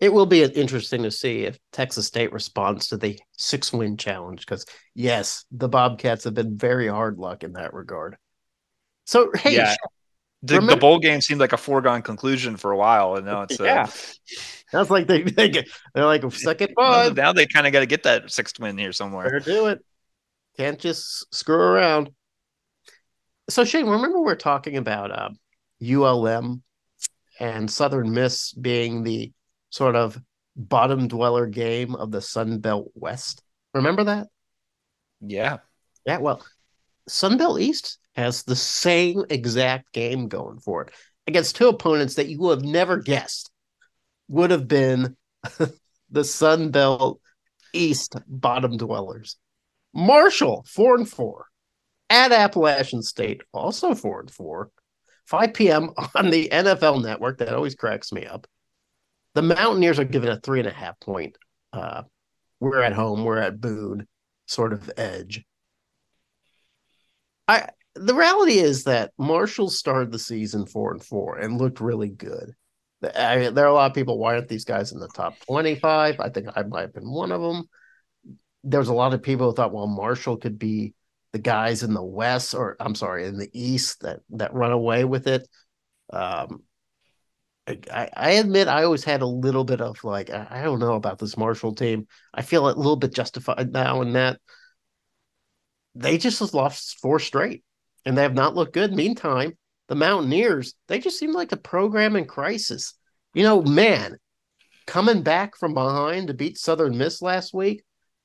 It 0.00 0.12
will 0.12 0.26
be 0.26 0.42
interesting 0.42 1.02
to 1.02 1.10
see 1.10 1.44
if 1.44 1.58
Texas 1.72 2.06
State 2.06 2.32
responds 2.32 2.88
to 2.88 2.96
the 2.96 3.18
six 3.36 3.70
win 3.70 3.98
challenge 3.98 4.40
because, 4.40 4.64
yes, 4.94 5.44
the 5.50 5.68
Bobcats 5.68 6.24
have 6.24 6.32
been 6.32 6.56
very 6.56 6.88
hard 6.88 7.18
luck 7.18 7.44
in 7.44 7.52
that 7.52 7.74
regard. 7.74 8.16
So, 9.04 9.30
hey, 9.34 9.56
yeah. 9.56 9.74
The, 10.42 10.54
remember- 10.54 10.74
the, 10.74 10.80
bowl 10.80 10.98
game 11.00 11.20
seemed 11.20 11.40
like 11.40 11.52
a 11.52 11.58
foregone 11.58 12.00
conclusion 12.00 12.56
for 12.56 12.70
a 12.70 12.76
while, 12.76 13.16
and 13.16 13.26
now 13.26 13.42
it's 13.42 13.60
uh, 13.60 13.64
yeah. 13.64 13.90
That's 14.72 14.88
like 14.88 15.06
they, 15.06 15.22
they 15.22 15.50
get, 15.50 15.68
they're 15.94 16.06
like 16.06 16.30
second 16.32 16.70
five. 16.74 17.14
Now 17.14 17.32
they 17.32 17.46
kind 17.46 17.66
of 17.66 17.72
got 17.72 17.80
to 17.80 17.86
get 17.86 18.04
that 18.04 18.30
sixth 18.30 18.58
win 18.58 18.78
here 18.78 18.92
somewhere. 18.92 19.24
Better 19.24 19.40
do 19.40 19.66
it. 19.66 19.80
Can't 20.56 20.78
just 20.78 21.32
screw 21.34 21.56
around. 21.56 22.10
So 23.50 23.64
Shane, 23.64 23.86
remember 23.86 24.20
we're 24.20 24.36
talking 24.36 24.76
about 24.76 25.10
uh, 25.10 25.30
ULM 25.82 26.62
and 27.38 27.70
Southern 27.70 28.12
Miss 28.12 28.52
being 28.52 29.02
the 29.02 29.32
sort 29.70 29.96
of 29.96 30.20
bottom 30.56 31.08
dweller 31.08 31.46
game 31.46 31.94
of 31.94 32.10
the 32.10 32.20
Sun 32.20 32.58
Belt 32.58 32.90
West. 32.94 33.42
Remember 33.74 34.04
that? 34.04 34.28
Yeah. 35.20 35.58
Yeah. 36.06 36.18
Well, 36.18 36.44
Sun 37.08 37.38
Belt 37.38 37.60
East 37.60 37.98
has 38.14 38.42
the 38.42 38.56
same 38.56 39.24
exact 39.30 39.92
game 39.92 40.28
going 40.28 40.58
for 40.58 40.82
it 40.82 40.92
against 41.26 41.56
two 41.56 41.68
opponents 41.68 42.14
that 42.14 42.28
you 42.28 42.40
would 42.40 42.58
have 42.58 42.68
never 42.68 42.96
guessed 42.98 43.50
would 44.28 44.50
have 44.50 44.68
been 44.68 45.16
the 46.10 46.24
Sun 46.24 46.70
Belt 46.70 47.20
East 47.72 48.16
bottom 48.26 48.76
dwellers. 48.76 49.36
Marshall, 49.94 50.64
four 50.68 50.96
and 50.96 51.08
four. 51.08 51.46
At 52.08 52.32
Appalachian 52.32 53.02
State, 53.02 53.42
also 53.52 53.94
four 53.94 54.20
and 54.20 54.30
four. 54.30 54.70
5 55.26 55.54
p.m. 55.54 55.90
on 56.16 56.30
the 56.30 56.48
NFL 56.48 57.02
network. 57.02 57.38
That 57.38 57.54
always 57.54 57.76
cracks 57.76 58.10
me 58.12 58.26
up. 58.26 58.48
The 59.34 59.42
Mountaineers 59.42 59.98
are 59.98 60.04
given 60.04 60.30
a 60.30 60.40
three 60.40 60.58
and 60.58 60.68
a 60.68 60.72
half 60.72 60.98
point. 61.00 61.36
Uh, 61.72 62.02
we're 62.58 62.82
at 62.82 62.92
home, 62.92 63.24
we're 63.24 63.38
at 63.38 63.60
Boone 63.60 64.06
sort 64.46 64.72
of 64.72 64.90
edge. 64.96 65.44
I 67.46 67.68
the 67.94 68.14
reality 68.14 68.58
is 68.58 68.84
that 68.84 69.12
Marshall 69.18 69.70
started 69.70 70.12
the 70.12 70.18
season 70.18 70.66
four 70.66 70.92
and 70.92 71.04
four 71.04 71.38
and 71.38 71.58
looked 71.58 71.80
really 71.80 72.08
good. 72.08 72.52
I 73.02 73.50
there 73.50 73.64
are 73.64 73.68
a 73.68 73.72
lot 73.72 73.90
of 73.90 73.94
people. 73.94 74.18
Why 74.18 74.34
aren't 74.34 74.48
these 74.48 74.64
guys 74.64 74.92
in 74.92 74.98
the 74.98 75.08
top 75.08 75.34
twenty-five? 75.46 76.20
I 76.20 76.28
think 76.28 76.48
I 76.54 76.62
might 76.64 76.82
have 76.82 76.94
been 76.94 77.10
one 77.10 77.32
of 77.32 77.40
them. 77.40 77.64
There 78.62 78.80
was 78.80 78.88
a 78.88 78.94
lot 78.94 79.14
of 79.14 79.22
people 79.22 79.48
who 79.48 79.54
thought, 79.54 79.72
well, 79.72 79.86
Marshall 79.86 80.36
could 80.36 80.58
be 80.58 80.94
the 81.32 81.38
guys 81.38 81.82
in 81.82 81.94
the 81.94 82.02
West, 82.02 82.54
or 82.54 82.76
I'm 82.78 82.94
sorry, 82.94 83.26
in 83.26 83.38
the 83.38 83.48
East 83.52 84.02
that 84.02 84.20
that 84.30 84.52
run 84.52 84.72
away 84.72 85.04
with 85.04 85.26
it. 85.26 85.48
Um, 86.12 86.62
I, 87.92 88.08
I 88.16 88.30
admit 88.32 88.68
I 88.68 88.84
always 88.84 89.04
had 89.04 89.22
a 89.22 89.26
little 89.26 89.64
bit 89.64 89.80
of 89.80 90.02
like 90.04 90.30
I 90.30 90.62
don't 90.62 90.78
know 90.78 90.94
about 90.94 91.18
this 91.18 91.36
Marshall 91.36 91.74
team. 91.74 92.06
I 92.32 92.42
feel 92.42 92.66
a 92.66 92.72
little 92.72 92.96
bit 92.96 93.14
justified 93.14 93.72
now 93.72 94.02
in 94.02 94.12
that 94.14 94.40
they 95.94 96.18
just 96.18 96.54
lost 96.54 96.98
four 97.00 97.18
straight 97.18 97.64
and 98.04 98.16
they 98.16 98.22
have 98.22 98.34
not 98.34 98.54
looked 98.54 98.72
good. 98.72 98.92
Meantime, 98.92 99.52
the 99.88 99.94
Mountaineers 99.94 100.74
they 100.88 100.98
just 100.98 101.18
seem 101.18 101.32
like 101.32 101.52
a 101.52 101.56
program 101.56 102.16
in 102.16 102.24
crisis. 102.26 102.94
You 103.34 103.42
know, 103.42 103.62
man, 103.62 104.16
coming 104.86 105.22
back 105.22 105.56
from 105.56 105.74
behind 105.74 106.28
to 106.28 106.34
beat 106.34 106.58
Southern 106.58 106.96
Miss 106.98 107.22
last 107.22 107.54
week. 107.54 107.84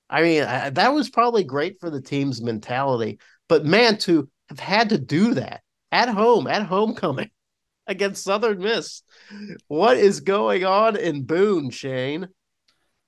I 0.09 0.21
mean, 0.21 0.43
I, 0.43 0.69
that 0.71 0.93
was 0.93 1.09
probably 1.09 1.43
great 1.43 1.79
for 1.79 1.89
the 1.89 2.01
team's 2.01 2.41
mentality. 2.41 3.19
But 3.49 3.65
man, 3.65 3.97
to 3.99 4.29
have 4.49 4.59
had 4.59 4.89
to 4.89 4.97
do 4.97 5.33
that 5.35 5.61
at 5.91 6.09
home, 6.09 6.47
at 6.47 6.63
homecoming 6.63 7.29
against 7.87 8.23
Southern 8.23 8.59
Miss, 8.59 9.03
what 9.67 9.97
is 9.97 10.19
going 10.19 10.65
on 10.65 10.95
in 10.95 11.23
Boone, 11.23 11.69
Shane? 11.69 12.29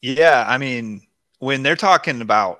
Yeah, 0.02 0.46
I 0.48 0.58
mean, 0.58 1.02
when 1.40 1.64
they're 1.64 1.76
talking 1.76 2.22
about 2.22 2.60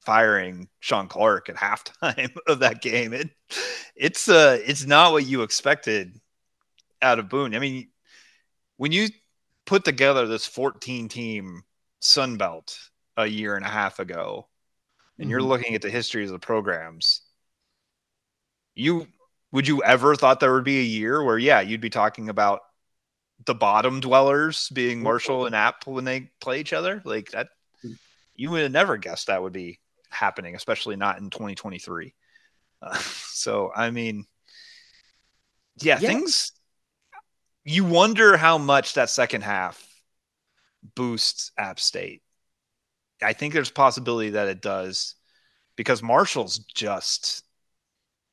firing 0.00 0.68
Shawn 0.80 1.08
Clark 1.08 1.48
at 1.48 1.56
halftime 1.56 2.34
of 2.46 2.60
that 2.60 2.80
game, 2.80 3.12
it 3.12 3.30
it's 3.94 4.28
uh 4.28 4.58
it's 4.64 4.86
not 4.86 5.12
what 5.12 5.26
you 5.26 5.42
expected 5.42 6.18
out 7.02 7.18
of 7.18 7.28
Boone. 7.28 7.54
I 7.54 7.58
mean, 7.58 7.88
when 8.76 8.92
you 8.92 9.08
put 9.64 9.84
together 9.84 10.26
this 10.26 10.46
14 10.46 11.08
team 11.08 11.62
Sun 12.00 12.36
Belt 12.36 12.78
a 13.16 13.26
year 13.26 13.56
and 13.56 13.64
a 13.64 13.68
half 13.70 13.98
ago, 13.98 14.48
and 15.18 15.24
mm-hmm. 15.24 15.30
you're 15.30 15.42
looking 15.42 15.74
at 15.74 15.82
the 15.82 15.90
histories 15.90 16.30
of 16.30 16.40
the 16.40 16.46
programs, 16.46 17.22
you 18.74 19.06
would 19.56 19.66
you 19.66 19.82
ever 19.82 20.14
thought 20.14 20.38
there 20.38 20.52
would 20.52 20.64
be 20.64 20.80
a 20.80 20.82
year 20.82 21.24
where 21.24 21.38
yeah, 21.38 21.62
you'd 21.62 21.80
be 21.80 21.88
talking 21.88 22.28
about 22.28 22.60
the 23.46 23.54
bottom 23.54 24.00
dwellers 24.00 24.68
being 24.68 25.02
Marshall 25.02 25.46
and 25.46 25.54
App 25.54 25.86
when 25.86 26.04
they 26.04 26.30
play 26.42 26.60
each 26.60 26.74
other? 26.74 27.00
Like 27.06 27.30
that 27.30 27.48
you 28.34 28.50
would 28.50 28.60
have 28.60 28.70
never 28.70 28.98
guessed 28.98 29.28
that 29.28 29.42
would 29.42 29.54
be 29.54 29.80
happening, 30.10 30.54
especially 30.54 30.96
not 30.96 31.16
in 31.20 31.30
2023. 31.30 32.12
Uh, 32.82 32.98
so, 32.98 33.72
I 33.74 33.90
mean, 33.90 34.26
yeah, 35.80 35.98
yeah, 35.98 36.06
things 36.06 36.52
you 37.64 37.86
wonder 37.86 38.36
how 38.36 38.58
much 38.58 38.92
that 38.92 39.08
second 39.08 39.40
half 39.40 39.82
boosts 40.94 41.50
App 41.56 41.80
State. 41.80 42.20
I 43.22 43.32
think 43.32 43.54
there's 43.54 43.70
a 43.70 43.72
possibility 43.72 44.30
that 44.30 44.48
it 44.48 44.60
does 44.60 45.14
because 45.76 46.02
Marshall's 46.02 46.58
just 46.58 47.42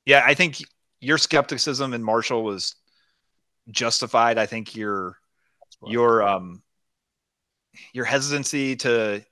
yeah, 0.06 0.22
I 0.26 0.34
think 0.34 0.58
your 1.04 1.18
skepticism 1.18 1.94
in 1.94 2.04
Marshall 2.04 2.44
was 2.44 2.76
justified. 3.70 4.38
I 4.38 4.46
think 4.46 4.76
your 4.76 5.18
your 5.86 6.24
um 6.24 6.62
your 7.92 8.06
hesitancy 8.06 8.76
to 8.78 9.24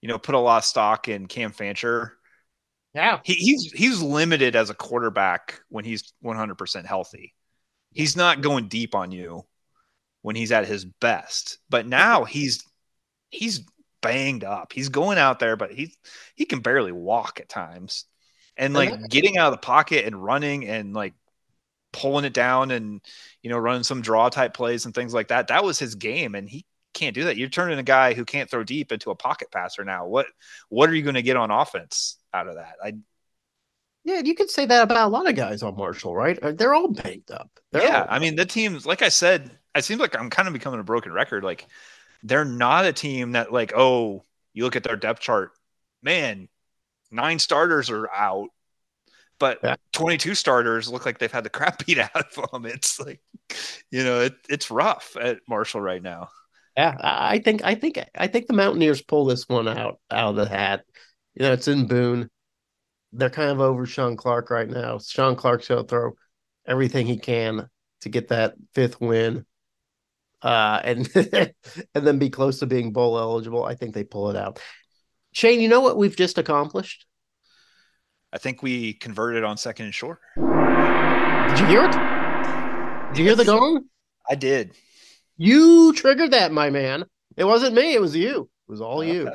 you 0.00 0.08
know 0.08 0.18
put 0.18 0.34
a 0.34 0.38
lot 0.38 0.58
of 0.58 0.64
stock 0.64 1.08
in 1.08 1.26
Cam 1.26 1.50
Fancher. 1.50 2.16
Yeah, 2.94 3.18
he, 3.24 3.34
he's 3.34 3.72
he's 3.72 4.00
limited 4.00 4.54
as 4.54 4.70
a 4.70 4.74
quarterback 4.74 5.60
when 5.68 5.84
he's 5.84 6.12
100% 6.24 6.86
healthy. 6.86 7.34
He's 7.90 8.16
not 8.16 8.40
going 8.40 8.68
deep 8.68 8.94
on 8.94 9.10
you 9.10 9.44
when 10.22 10.36
he's 10.36 10.52
at 10.52 10.66
his 10.66 10.84
best. 10.84 11.58
But 11.68 11.86
now 11.86 12.24
he's 12.24 12.64
he's 13.30 13.64
banged 14.02 14.44
up. 14.44 14.72
He's 14.72 14.88
going 14.88 15.18
out 15.18 15.40
there, 15.40 15.56
but 15.56 15.72
he 15.72 15.94
he 16.36 16.44
can 16.44 16.60
barely 16.60 16.92
walk 16.92 17.40
at 17.40 17.48
times. 17.48 18.06
And 18.56 18.72
like 18.74 19.08
getting 19.08 19.36
out 19.36 19.52
of 19.52 19.52
the 19.52 19.66
pocket 19.66 20.04
and 20.04 20.22
running 20.22 20.66
and 20.66 20.94
like 20.94 21.14
pulling 21.92 22.24
it 22.24 22.32
down 22.32 22.70
and 22.70 23.00
you 23.42 23.50
know 23.50 23.58
running 23.58 23.82
some 23.82 24.00
draw 24.00 24.28
type 24.28 24.54
plays 24.54 24.84
and 24.84 24.94
things 24.94 25.14
like 25.14 25.28
that. 25.28 25.48
That 25.48 25.64
was 25.64 25.78
his 25.78 25.94
game, 25.94 26.34
and 26.34 26.48
he 26.48 26.64
can't 26.92 27.14
do 27.14 27.24
that. 27.24 27.36
You're 27.36 27.48
turning 27.48 27.78
a 27.78 27.84
guy 27.84 28.14
who 28.14 28.24
can't 28.24 28.50
throw 28.50 28.62
deep 28.62 28.92
into 28.92 29.10
a 29.10 29.14
pocket 29.14 29.50
passer 29.50 29.84
now. 29.84 30.06
What 30.06 30.26
what 30.68 30.88
are 30.88 30.94
you 30.94 31.02
going 31.02 31.14
to 31.16 31.22
get 31.22 31.36
on 31.36 31.50
offense 31.50 32.16
out 32.32 32.48
of 32.48 32.54
that? 32.56 32.76
I 32.82 32.94
yeah, 34.04 34.20
you 34.22 34.34
could 34.34 34.50
say 34.50 34.66
that 34.66 34.82
about 34.82 35.08
a 35.08 35.10
lot 35.10 35.28
of 35.28 35.34
guys 35.34 35.62
on 35.62 35.76
Marshall, 35.76 36.14
right? 36.14 36.38
Uh, 36.38 36.52
they're 36.52 36.74
all 36.74 36.88
banged 36.88 37.30
up. 37.30 37.50
They're 37.72 37.82
yeah, 37.82 38.06
I 38.08 38.18
mean 38.18 38.36
the 38.36 38.44
teams, 38.44 38.84
like 38.84 39.02
I 39.02 39.08
said, 39.08 39.50
it 39.74 39.84
seems 39.84 40.00
like 40.00 40.18
I'm 40.18 40.30
kind 40.30 40.46
of 40.46 40.54
becoming 40.54 40.80
a 40.80 40.84
broken 40.84 41.12
record. 41.12 41.42
Like 41.42 41.66
they're 42.22 42.44
not 42.44 42.84
a 42.84 42.92
team 42.92 43.32
that 43.32 43.52
like, 43.52 43.72
oh, 43.74 44.22
you 44.52 44.64
look 44.64 44.76
at 44.76 44.84
their 44.84 44.96
depth 44.96 45.20
chart, 45.20 45.52
man, 46.02 46.48
nine 47.14 47.38
starters 47.38 47.90
are 47.90 48.10
out, 48.10 48.48
but 49.38 49.58
yeah. 49.62 49.76
22 49.92 50.34
starters 50.34 50.88
look 50.90 51.06
like 51.06 51.18
they've 51.18 51.32
had 51.32 51.44
the 51.44 51.50
crap 51.50 51.84
beat 51.84 51.98
out 51.98 52.10
of 52.14 52.50
them. 52.50 52.66
It's 52.66 53.00
like, 53.00 53.20
you 53.90 54.04
know, 54.04 54.20
it, 54.20 54.34
it's 54.48 54.70
rough 54.70 55.16
at 55.20 55.38
Marshall 55.48 55.80
right 55.80 56.02
now. 56.02 56.28
Yeah, 56.76 56.96
I 57.00 57.38
think 57.38 57.62
I 57.62 57.76
think 57.76 58.00
I 58.16 58.26
think 58.26 58.48
the 58.48 58.52
Mountaineers 58.52 59.00
pull 59.00 59.26
this 59.26 59.48
one 59.48 59.68
out 59.68 60.00
out 60.10 60.30
of 60.30 60.36
the 60.36 60.48
hat. 60.48 60.84
You 61.34 61.44
know, 61.44 61.52
it's 61.52 61.68
in 61.68 61.86
Boone. 61.86 62.28
They're 63.12 63.30
kind 63.30 63.50
of 63.50 63.60
over 63.60 63.86
Shawn 63.86 64.16
Clark 64.16 64.50
right 64.50 64.68
now. 64.68 64.98
Shawn 64.98 65.36
Clark's 65.36 65.68
going 65.68 65.82
to 65.82 65.88
throw 65.88 66.12
everything 66.66 67.06
he 67.06 67.16
can 67.16 67.68
to 68.00 68.08
get 68.08 68.28
that 68.28 68.54
fifth 68.74 69.00
win 69.00 69.46
uh, 70.44 70.80
and 70.84 71.08
and 71.94 72.06
then 72.06 72.18
be 72.18 72.30
close 72.30 72.58
to 72.60 72.66
being 72.66 72.92
bowl 72.92 73.18
eligible. 73.18 73.64
I 73.64 73.74
think 73.74 73.94
they 73.94 74.04
pull 74.04 74.30
it 74.30 74.36
out. 74.36 74.60
Shane, 75.34 75.60
you 75.60 75.68
know 75.68 75.80
what 75.80 75.96
we've 75.96 76.16
just 76.16 76.38
accomplished? 76.38 77.06
I 78.32 78.38
think 78.38 78.62
we 78.62 78.94
converted 78.94 79.42
on 79.42 79.56
second 79.56 79.86
and 79.86 79.94
short. 79.94 80.20
Did 80.36 81.58
you 81.58 81.66
hear 81.66 81.84
it? 81.84 81.92
Did 83.08 83.18
you 83.18 83.24
hear 83.24 83.34
the 83.34 83.44
gong? 83.44 83.86
I 84.30 84.36
did. 84.36 84.76
You 85.36 85.92
triggered 85.92 86.30
that, 86.30 86.52
my 86.52 86.70
man. 86.70 87.04
It 87.36 87.44
wasn't 87.44 87.74
me. 87.74 87.94
It 87.94 88.00
was 88.00 88.14
you. 88.14 88.48
It 88.68 88.70
was 88.70 88.80
all 88.80 89.00
okay. 89.00 89.12
you. 89.12 89.28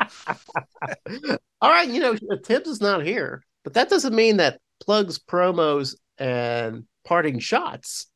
all 1.62 1.70
right. 1.70 1.88
You 1.88 2.00
know, 2.00 2.16
Thibs 2.44 2.68
is 2.68 2.82
not 2.82 3.06
here, 3.06 3.42
but 3.64 3.72
that 3.72 3.88
doesn't 3.88 4.14
mean 4.14 4.36
that 4.36 4.60
plugs, 4.80 5.18
promos, 5.18 5.96
and 6.18 6.84
parting 7.06 7.38
shots 7.38 8.06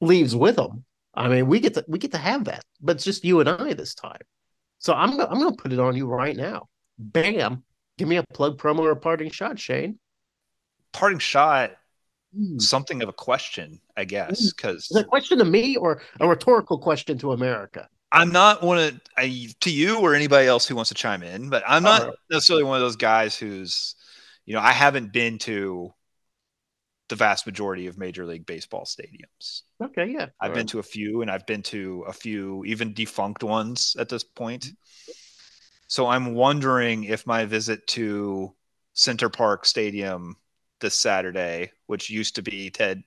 leaves 0.00 0.34
with 0.34 0.56
them. 0.56 0.86
I 1.14 1.28
mean, 1.28 1.46
we 1.46 1.60
get 1.60 1.74
to 1.74 1.84
we 1.88 1.98
get 1.98 2.12
to 2.12 2.18
have 2.18 2.44
that, 2.44 2.64
but 2.80 2.96
it's 2.96 3.04
just 3.04 3.22
you 3.22 3.40
and 3.40 3.50
I 3.50 3.74
this 3.74 3.94
time. 3.94 4.22
So 4.82 4.92
I'm 4.92 5.18
I'm 5.20 5.38
going 5.38 5.56
to 5.56 5.62
put 5.62 5.72
it 5.72 5.78
on 5.78 5.96
you 5.96 6.06
right 6.06 6.36
now. 6.36 6.68
Bam! 6.98 7.62
Give 7.98 8.08
me 8.08 8.16
a 8.16 8.24
plug 8.34 8.58
promo 8.58 8.80
or 8.80 8.90
a 8.90 8.96
parting 8.96 9.30
shot, 9.30 9.58
Shane. 9.58 9.98
Parting 10.92 11.18
shot. 11.18 11.72
Mm. 12.38 12.60
Something 12.60 13.02
of 13.02 13.08
a 13.08 13.12
question, 13.12 13.78
I 13.96 14.04
guess, 14.04 14.52
because 14.52 14.90
is 14.90 14.96
it 14.96 15.00
a 15.00 15.04
question 15.04 15.38
to 15.38 15.44
me 15.44 15.76
or 15.76 16.00
a 16.18 16.26
rhetorical 16.26 16.78
question 16.78 17.18
to 17.18 17.32
America? 17.32 17.88
I'm 18.10 18.32
not 18.32 18.62
one 18.62 18.78
of 18.78 19.00
I, 19.16 19.48
to 19.60 19.70
you 19.70 19.98
or 20.00 20.14
anybody 20.14 20.46
else 20.46 20.66
who 20.66 20.74
wants 20.74 20.88
to 20.88 20.94
chime 20.94 21.22
in, 21.22 21.50
but 21.50 21.62
I'm 21.66 21.82
not 21.82 22.02
right. 22.02 22.14
necessarily 22.30 22.64
one 22.64 22.76
of 22.76 22.82
those 22.82 22.96
guys 22.96 23.36
who's, 23.36 23.94
you 24.46 24.54
know, 24.54 24.60
I 24.60 24.72
haven't 24.72 25.12
been 25.12 25.38
to 25.40 25.92
the 27.12 27.16
vast 27.16 27.44
majority 27.44 27.86
of 27.88 27.98
Major 27.98 28.24
League 28.24 28.46
Baseball 28.46 28.86
stadiums. 28.86 29.64
Okay, 29.82 30.06
yeah. 30.06 30.28
I've 30.40 30.52
All 30.52 30.54
been 30.54 30.60
right. 30.60 30.68
to 30.68 30.78
a 30.78 30.82
few, 30.82 31.20
and 31.20 31.30
I've 31.30 31.46
been 31.46 31.62
to 31.64 32.06
a 32.08 32.12
few 32.12 32.64
even 32.64 32.94
defunct 32.94 33.42
ones 33.42 33.94
at 33.98 34.08
this 34.08 34.24
point. 34.24 34.68
So 35.88 36.06
I'm 36.06 36.32
wondering 36.32 37.04
if 37.04 37.26
my 37.26 37.44
visit 37.44 37.86
to 37.88 38.54
Center 38.94 39.28
Parc 39.28 39.66
Stadium 39.66 40.36
this 40.80 40.94
Saturday, 40.94 41.72
which 41.86 42.08
used 42.08 42.36
to 42.36 42.42
be 42.42 42.70
Ted 42.70 43.02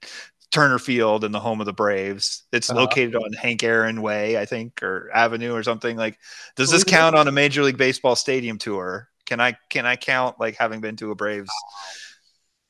Turner 0.52 0.78
Field 0.78 1.24
and 1.24 1.34
the 1.34 1.40
home 1.40 1.60
of 1.60 1.66
the 1.66 1.74
Braves. 1.74 2.44
It's 2.52 2.70
uh-huh. 2.70 2.82
located 2.82 3.16
on 3.16 3.34
Hank 3.34 3.64
Aaron 3.64 4.04
Way, 4.04 4.38
I 4.38 4.46
think, 4.46 4.84
or 4.84 5.10
Avenue 5.16 5.56
or 5.56 5.64
something. 5.64 5.98
Like, 5.98 6.20
does 6.56 6.70
this 6.70 6.84
count 6.84 7.16
on 7.16 7.28
a 7.28 7.32
Major 7.32 7.64
League 7.64 7.80
Baseball 7.80 8.16
stadium 8.16 8.60
tour? 8.60 9.10
Can 9.26 9.40
I 9.40 9.58
can 9.72 9.88
I 9.88 9.96
count 9.96 10.40
like 10.40 10.58
having 10.58 10.80
been 10.80 10.96
to 10.98 11.10
a 11.10 11.16
Braves 11.16 11.50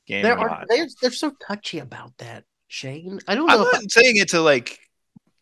game. 0.06 0.22
They're, 0.22 0.64
they're, 0.68 0.88
they're 1.00 1.10
so 1.10 1.32
touchy 1.46 1.78
about 1.78 2.16
that, 2.18 2.44
Shane. 2.68 3.20
I 3.28 3.34
don't 3.34 3.46
know. 3.46 3.54
I'm 3.54 3.60
not 3.60 3.74
I, 3.74 3.86
saying 3.88 4.16
it 4.16 4.28
to 4.30 4.40
like 4.40 4.78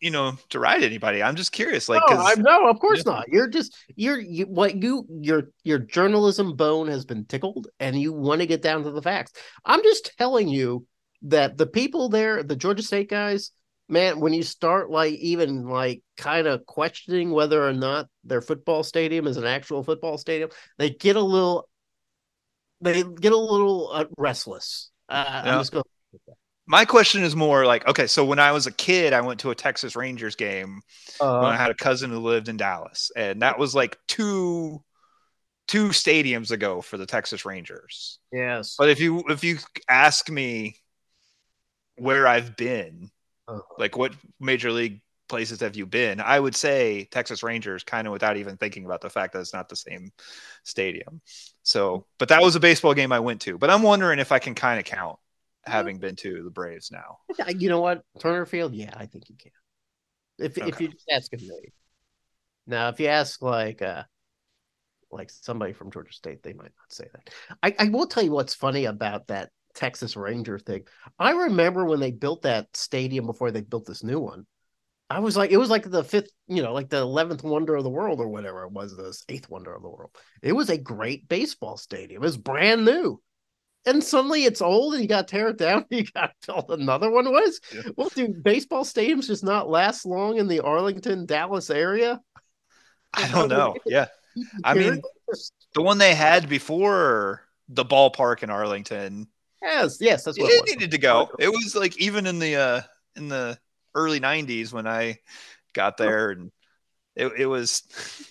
you 0.01 0.11
know 0.11 0.37
to 0.49 0.59
ride 0.59 0.83
anybody. 0.83 1.23
I'm 1.23 1.35
just 1.35 1.51
curious. 1.51 1.89
Like, 1.89 2.01
no, 2.09 2.17
I, 2.17 2.35
no 2.37 2.67
of 2.67 2.79
course 2.79 3.05
not. 3.05 3.27
You're 3.29 3.47
just 3.47 3.75
you're 3.95 4.19
you, 4.19 4.45
what 4.45 4.81
you 4.81 5.05
your 5.09 5.49
your 5.63 5.79
journalism 5.79 6.55
bone 6.55 6.87
has 6.87 7.05
been 7.05 7.25
tickled, 7.25 7.67
and 7.79 7.99
you 7.99 8.13
want 8.13 8.41
to 8.41 8.47
get 8.47 8.61
down 8.61 8.83
to 8.83 8.91
the 8.91 9.01
facts. 9.01 9.33
I'm 9.65 9.83
just 9.83 10.11
telling 10.17 10.47
you 10.47 10.85
that 11.23 11.57
the 11.57 11.67
people 11.67 12.09
there, 12.09 12.43
the 12.43 12.55
Georgia 12.55 12.83
State 12.83 13.09
guys, 13.09 13.51
man, 13.89 14.19
when 14.19 14.33
you 14.33 14.43
start 14.43 14.89
like 14.89 15.13
even 15.15 15.67
like 15.67 16.01
kind 16.17 16.47
of 16.47 16.65
questioning 16.65 17.31
whether 17.31 17.65
or 17.65 17.73
not 17.73 18.07
their 18.23 18.41
football 18.41 18.83
stadium 18.83 19.27
is 19.27 19.37
an 19.37 19.45
actual 19.45 19.83
football 19.83 20.17
stadium, 20.17 20.49
they 20.77 20.89
get 20.89 21.15
a 21.15 21.21
little 21.21 21.67
they 22.81 23.03
get 23.03 23.31
a 23.31 23.37
little 23.37 23.89
uh, 23.91 24.05
restless. 24.17 24.89
Uh, 25.09 25.43
yeah. 25.45 25.63
going 25.71 25.83
my 26.67 26.85
question 26.85 27.23
is 27.23 27.35
more 27.35 27.65
like, 27.65 27.87
okay, 27.87 28.07
so 28.07 28.25
when 28.25 28.39
I 28.39 28.51
was 28.51 28.65
a 28.65 28.71
kid, 28.71 29.13
I 29.13 29.21
went 29.21 29.41
to 29.41 29.51
a 29.51 29.55
Texas 29.55 29.95
Rangers 29.95 30.35
game 30.35 30.81
uh, 31.21 31.39
when 31.39 31.51
I 31.51 31.57
had 31.57 31.69
a 31.69 31.75
cousin 31.75 32.09
who 32.09 32.19
lived 32.19 32.49
in 32.49 32.57
Dallas, 32.57 33.11
and 33.15 33.41
that 33.41 33.59
was 33.59 33.75
like 33.75 33.97
two 34.07 34.83
two 35.67 35.89
stadiums 35.89 36.51
ago 36.51 36.81
for 36.81 36.97
the 36.97 37.05
Texas 37.05 37.45
Rangers. 37.45 38.19
Yes. 38.31 38.75
But 38.77 38.89
if 38.89 38.99
you 38.99 39.23
if 39.29 39.43
you 39.43 39.57
ask 39.87 40.29
me 40.29 40.77
where 41.97 42.27
I've 42.27 42.55
been, 42.55 43.11
uh-huh. 43.47 43.61
like 43.77 43.95
what 43.95 44.13
major 44.39 44.71
league 44.71 45.01
places 45.29 45.59
have 45.59 45.75
you 45.75 45.85
been? 45.85 46.19
I 46.19 46.39
would 46.39 46.55
say 46.55 47.07
Texas 47.11 47.43
Rangers, 47.43 47.83
kind 47.83 48.07
of 48.07 48.13
without 48.13 48.37
even 48.37 48.57
thinking 48.57 48.85
about 48.85 49.01
the 49.01 49.09
fact 49.09 49.33
that 49.33 49.39
it's 49.39 49.53
not 49.53 49.69
the 49.69 49.75
same 49.75 50.11
stadium. 50.63 51.21
So, 51.65 52.05
but 52.19 52.29
that 52.29 52.43
was 52.43 52.55
a 52.55 52.59
baseball 52.59 52.93
game 52.93 53.11
I 53.11 53.19
went 53.19 53.41
to. 53.41 53.57
But 53.57 53.71
I'm 53.71 53.81
wondering 53.81 54.19
if 54.19 54.31
I 54.31 54.37
can 54.37 54.53
kind 54.53 54.79
of 54.79 54.85
count 54.85 55.17
having 55.65 55.97
been 55.97 56.15
to 56.17 56.43
the 56.43 56.51
Braves 56.51 56.91
now. 56.91 57.17
You 57.57 57.69
know 57.69 57.81
what, 57.81 58.03
Turner 58.19 58.45
Field? 58.45 58.75
Yeah, 58.75 58.93
I 58.95 59.07
think 59.07 59.29
you 59.29 59.35
can. 59.35 59.51
If 60.37 60.57
okay. 60.59 60.69
if 60.69 60.79
you 60.79 60.89
just 60.89 61.09
ask 61.11 61.33
a 61.33 61.37
million. 61.37 61.71
Now, 62.67 62.89
if 62.89 62.99
you 62.99 63.07
ask 63.07 63.41
like 63.41 63.81
uh 63.81 64.03
like 65.11 65.31
somebody 65.31 65.73
from 65.73 65.89
Georgia 65.89 66.13
State, 66.13 66.43
they 66.43 66.53
might 66.53 66.65
not 66.65 66.91
say 66.91 67.07
that. 67.11 67.29
I, 67.63 67.75
I 67.79 67.89
will 67.89 68.05
tell 68.05 68.23
you 68.23 68.31
what's 68.31 68.53
funny 68.53 68.85
about 68.85 69.27
that 69.27 69.49
Texas 69.73 70.15
Ranger 70.15 70.59
thing. 70.59 70.83
I 71.17 71.31
remember 71.31 71.85
when 71.85 71.99
they 71.99 72.11
built 72.11 72.43
that 72.43 72.67
stadium 72.75 73.25
before 73.25 73.49
they 73.49 73.61
built 73.61 73.85
this 73.87 74.03
new 74.03 74.19
one. 74.19 74.45
I 75.09 75.19
was 75.19 75.37
like, 75.37 75.51
it 75.51 75.57
was 75.57 75.69
like 75.69 75.89
the 75.89 76.03
fifth, 76.03 76.31
you 76.47 76.63
know, 76.63 76.73
like 76.73 76.89
the 76.89 76.97
eleventh 76.97 77.43
wonder 77.43 77.75
of 77.75 77.83
the 77.83 77.89
world 77.89 78.19
or 78.19 78.27
whatever 78.27 78.63
it 78.63 78.71
was, 78.71 78.95
the 78.95 79.15
eighth 79.29 79.49
wonder 79.49 79.73
of 79.73 79.83
the 79.83 79.89
world. 79.89 80.11
It 80.41 80.53
was 80.53 80.69
a 80.69 80.77
great 80.77 81.27
baseball 81.27 81.77
stadium. 81.77 82.21
It 82.21 82.25
was 82.25 82.37
brand 82.37 82.85
new. 82.85 83.21
And 83.87 84.03
suddenly 84.03 84.45
it's 84.45 84.63
old 84.63 84.95
and 84.95 85.03
you 85.03 85.07
got 85.07 85.27
to 85.27 85.31
tear 85.31 85.49
it 85.49 85.57
down. 85.57 85.85
You 85.91 86.05
got 86.05 86.31
to 86.41 86.53
build 86.53 86.79
another 86.79 87.11
one. 87.11 87.31
Was 87.31 87.61
yeah. 87.71 87.81
well, 87.95 88.09
do 88.09 88.29
baseball 88.29 88.83
stadiums 88.83 89.27
just 89.27 89.43
not 89.43 89.69
last 89.69 90.05
long 90.07 90.37
in 90.37 90.47
the 90.47 90.61
Arlington, 90.61 91.27
Dallas 91.27 91.69
area? 91.69 92.19
I 93.13 93.27
don't 93.31 93.49
know. 93.49 93.75
Yeah. 93.85 94.07
I 94.65 94.73
mean, 94.73 95.01
the 95.75 95.81
one 95.81 95.97
they 95.97 96.13
had 96.13 96.49
before 96.49 97.41
the 97.69 97.85
ballpark 97.85 98.43
in 98.43 98.49
Arlington 98.49 99.29
Yes, 99.65 99.97
yes, 99.99 100.23
that's 100.23 100.37
what 100.39 100.51
it, 100.51 100.63
it 100.63 100.75
needed 100.75 100.91
to 100.91 100.97
go. 100.97 101.31
It 101.39 101.49
was 101.49 101.75
like 101.75 101.97
even 101.97 102.27
in 102.27 102.37
the 102.37 102.55
uh 102.55 102.81
in 103.15 103.29
the 103.29 103.57
early 103.95 104.19
'90s 104.19 104.71
when 104.73 104.85
I 104.87 105.19
got 105.73 105.97
there, 105.97 106.31
and 106.31 106.51
it, 107.15 107.31
it 107.37 107.45
was 107.45 107.83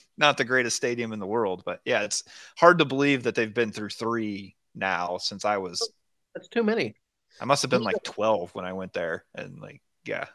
not 0.16 0.36
the 0.36 0.44
greatest 0.44 0.76
stadium 0.76 1.12
in 1.12 1.18
the 1.18 1.26
world. 1.26 1.62
But 1.64 1.80
yeah, 1.84 2.02
it's 2.02 2.22
hard 2.56 2.78
to 2.78 2.84
believe 2.84 3.24
that 3.24 3.34
they've 3.34 3.52
been 3.52 3.72
through 3.72 3.90
three 3.90 4.56
now 4.74 5.18
since 5.18 5.44
I 5.44 5.56
was. 5.56 5.90
That's 6.34 6.48
too 6.48 6.62
many. 6.62 6.94
I 7.40 7.46
must 7.46 7.62
have 7.62 7.70
been 7.70 7.82
like 7.82 8.02
12 8.04 8.54
when 8.54 8.64
I 8.64 8.72
went 8.72 8.92
there, 8.92 9.24
and 9.34 9.60
like 9.60 9.82
yeah. 10.04 10.26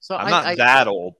So 0.00 0.16
I'm 0.16 0.28
I, 0.28 0.30
not 0.30 0.46
I, 0.46 0.54
that 0.56 0.88
old. 0.88 1.16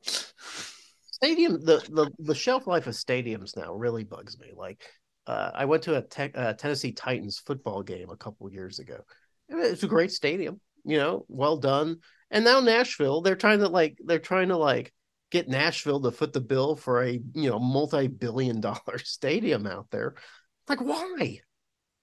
Stadium, 1.11 1.65
the, 1.65 1.83
the 1.91 2.11
the 2.19 2.35
shelf 2.35 2.67
life 2.67 2.87
of 2.87 2.95
stadiums 2.95 3.57
now 3.57 3.73
really 3.73 4.05
bugs 4.05 4.39
me. 4.39 4.53
Like, 4.55 4.85
uh, 5.27 5.51
I 5.55 5.65
went 5.65 5.83
to 5.85 5.97
a 5.97 6.03
te- 6.03 6.33
uh, 6.35 6.53
Tennessee 6.53 6.93
Titans 6.93 7.39
football 7.39 7.83
game 7.83 8.11
a 8.11 8.17
couple 8.17 8.51
years 8.53 8.79
ago. 8.79 9.01
It's 9.49 9.83
a 9.83 9.89
great 9.89 10.13
stadium, 10.13 10.61
you 10.85 10.99
know, 10.99 11.25
well 11.29 11.57
done. 11.57 11.99
And 12.31 12.45
now 12.45 12.61
Nashville, 12.61 13.21
they're 13.21 13.37
trying 13.37 13.61
to 13.61 13.69
like 13.69 13.99
they're 14.05 14.19
trying 14.19 14.49
to 14.49 14.57
like 14.57 14.93
get 15.31 15.49
Nashville 15.49 16.01
to 16.01 16.11
foot 16.11 16.33
the 16.33 16.41
bill 16.41 16.77
for 16.77 17.03
a 17.03 17.13
you 17.13 17.51
know 17.51 17.59
multi-billion 17.59 18.61
dollar 18.61 18.99
stadium 19.05 19.67
out 19.67 19.89
there. 19.91 20.15
Like, 20.69 20.81
why? 20.81 21.41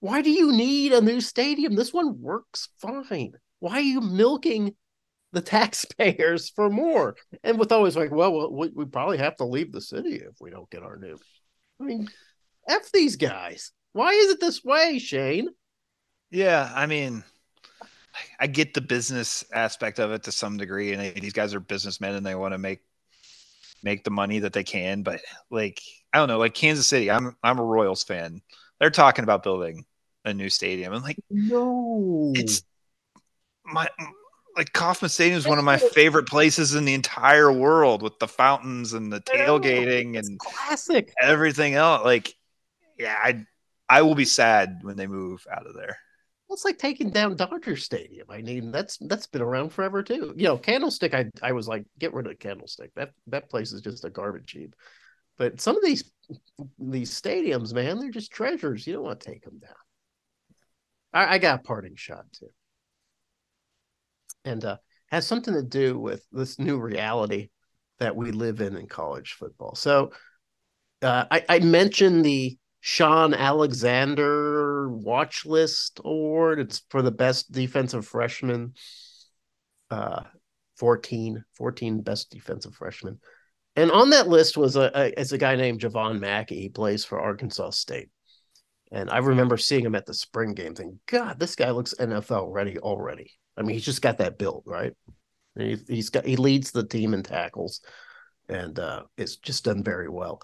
Why 0.00 0.22
do 0.22 0.30
you 0.30 0.52
need 0.52 0.92
a 0.92 1.00
new 1.00 1.20
stadium? 1.20 1.74
This 1.74 1.92
one 1.92 2.20
works 2.20 2.68
fine. 2.78 3.32
Why 3.60 3.76
are 3.76 3.80
you 3.80 4.00
milking 4.00 4.74
the 5.32 5.40
taxpayers 5.40 6.50
for 6.50 6.68
more? 6.68 7.16
And 7.42 7.58
with 7.58 7.72
always 7.72 7.96
like, 7.96 8.10
well, 8.10 8.52
we, 8.52 8.68
we 8.68 8.84
probably 8.84 9.18
have 9.18 9.36
to 9.36 9.44
leave 9.44 9.72
the 9.72 9.80
city 9.80 10.16
if 10.16 10.36
we 10.40 10.50
don't 10.50 10.68
get 10.70 10.82
our 10.82 10.96
new. 10.96 11.18
I 11.80 11.84
mean, 11.84 12.08
F 12.68 12.92
these 12.92 13.16
guys. 13.16 13.72
Why 13.92 14.12
is 14.12 14.32
it 14.32 14.40
this 14.40 14.62
way, 14.62 14.98
Shane? 14.98 15.48
Yeah, 16.30 16.70
I 16.74 16.86
mean, 16.86 17.24
I 18.38 18.46
get 18.46 18.74
the 18.74 18.80
business 18.80 19.44
aspect 19.52 19.98
of 19.98 20.12
it 20.12 20.24
to 20.24 20.32
some 20.32 20.56
degree, 20.56 20.92
and 20.92 21.14
these 21.16 21.32
guys 21.32 21.54
are 21.54 21.60
businessmen 21.60 22.14
and 22.14 22.24
they 22.24 22.34
want 22.34 22.52
to 22.52 22.58
make 22.58 22.80
make 23.82 24.02
the 24.04 24.10
money 24.10 24.40
that 24.40 24.52
they 24.52 24.64
can. 24.64 25.02
But 25.02 25.20
like, 25.50 25.80
I 26.12 26.18
don't 26.18 26.28
know, 26.28 26.38
like 26.38 26.54
Kansas 26.54 26.86
City, 26.86 27.10
I'm 27.10 27.36
I'm 27.42 27.58
a 27.58 27.64
Royals 27.64 28.04
fan. 28.04 28.40
They're 28.80 28.90
talking 28.90 29.22
about 29.22 29.42
building 29.42 29.84
a 30.24 30.34
new 30.34 30.48
stadium. 30.48 30.92
I'm 30.92 31.02
like, 31.02 31.18
no, 31.30 32.32
it's 32.34 32.62
my 33.64 33.88
like 34.56 34.72
Kauffman 34.72 35.08
Stadium 35.08 35.38
is 35.38 35.46
one 35.46 35.58
of 35.58 35.64
my 35.64 35.78
favorite 35.78 36.28
places 36.28 36.74
in 36.74 36.84
the 36.84 36.94
entire 36.94 37.52
world 37.52 38.02
with 38.02 38.18
the 38.18 38.28
fountains 38.28 38.92
and 38.92 39.12
the 39.12 39.20
tailgating 39.20 40.16
and 40.18 40.38
classic 40.38 41.12
everything 41.20 41.74
else. 41.74 42.04
Like, 42.04 42.34
yeah, 42.98 43.16
I 43.20 43.44
I 43.88 44.02
will 44.02 44.14
be 44.14 44.24
sad 44.24 44.80
when 44.82 44.96
they 44.96 45.06
move 45.06 45.46
out 45.50 45.66
of 45.66 45.74
there. 45.74 45.98
It's 46.50 46.64
like 46.64 46.78
taking 46.78 47.10
down 47.10 47.36
Dodger 47.36 47.76
Stadium. 47.76 48.28
I 48.30 48.42
mean, 48.42 48.70
that's 48.70 48.98
that's 48.98 49.26
been 49.26 49.42
around 49.42 49.70
forever 49.70 50.02
too. 50.02 50.34
You 50.36 50.44
know, 50.44 50.58
Candlestick. 50.58 51.14
I 51.14 51.26
I 51.42 51.52
was 51.52 51.66
like, 51.66 51.84
get 51.98 52.14
rid 52.14 52.26
of 52.26 52.38
Candlestick. 52.38 52.94
That 52.94 53.10
that 53.28 53.50
place 53.50 53.72
is 53.72 53.80
just 53.80 54.04
a 54.04 54.10
garbage 54.10 54.52
heap. 54.52 54.74
But 55.36 55.60
some 55.60 55.76
of 55.76 55.82
these 55.82 56.10
these 56.78 57.10
stadiums, 57.10 57.72
man, 57.72 57.98
they're 57.98 58.10
just 58.10 58.30
treasures. 58.30 58.86
You 58.86 58.94
don't 58.94 59.02
want 59.02 59.20
to 59.20 59.30
take 59.30 59.42
them 59.42 59.58
down. 59.58 59.74
I, 61.12 61.34
I 61.34 61.38
got 61.38 61.60
a 61.60 61.62
parting 61.62 61.96
shot 61.96 62.24
too, 62.32 62.50
and 64.44 64.64
uh, 64.64 64.76
has 65.10 65.26
something 65.26 65.54
to 65.54 65.62
do 65.62 65.98
with 65.98 66.24
this 66.30 66.58
new 66.58 66.78
reality 66.78 67.48
that 67.98 68.14
we 68.14 68.30
live 68.30 68.60
in 68.60 68.76
in 68.76 68.86
college 68.86 69.32
football. 69.32 69.74
So, 69.74 70.12
uh, 71.02 71.24
I, 71.30 71.44
I 71.48 71.58
mentioned 71.60 72.24
the 72.24 72.58
Shaun 72.86 73.32
Alexander 73.32 74.90
Watch 74.90 75.46
List 75.46 76.02
Award. 76.04 76.60
It's 76.60 76.82
for 76.90 77.00
the 77.00 77.10
best 77.10 77.50
defensive 77.50 78.06
freshman. 78.06 78.74
Uh, 79.90 80.24
14, 80.76 81.42
14 81.56 82.02
best 82.02 82.30
defensive 82.30 82.74
freshman. 82.74 83.20
And 83.74 83.90
on 83.90 84.10
that 84.10 84.28
list 84.28 84.58
was 84.58 84.76
a, 84.76 84.90
a 84.94 85.18
is 85.18 85.32
a 85.32 85.38
guy 85.38 85.56
named 85.56 85.80
Javon 85.80 86.20
Mackey. 86.20 86.60
He 86.60 86.68
plays 86.68 87.06
for 87.06 87.18
Arkansas 87.18 87.70
State. 87.70 88.10
And 88.92 89.08
I 89.08 89.16
remember 89.16 89.56
seeing 89.56 89.86
him 89.86 89.94
at 89.94 90.04
the 90.04 90.12
spring 90.12 90.52
game 90.52 90.74
thinking, 90.74 91.00
God, 91.06 91.38
this 91.38 91.56
guy 91.56 91.70
looks 91.70 91.94
NFL 91.98 92.52
ready 92.52 92.76
already. 92.78 93.32
I 93.56 93.62
mean, 93.62 93.76
he's 93.76 93.86
just 93.86 94.02
got 94.02 94.18
that 94.18 94.36
build, 94.36 94.64
right? 94.66 94.92
He, 95.58 95.78
he's 95.88 96.10
got 96.10 96.26
he 96.26 96.36
leads 96.36 96.70
the 96.70 96.86
team 96.86 97.14
in 97.14 97.22
tackles 97.22 97.80
and 98.46 98.78
uh 98.78 99.04
it's 99.16 99.36
just 99.36 99.64
done 99.64 99.82
very 99.82 100.10
well. 100.10 100.42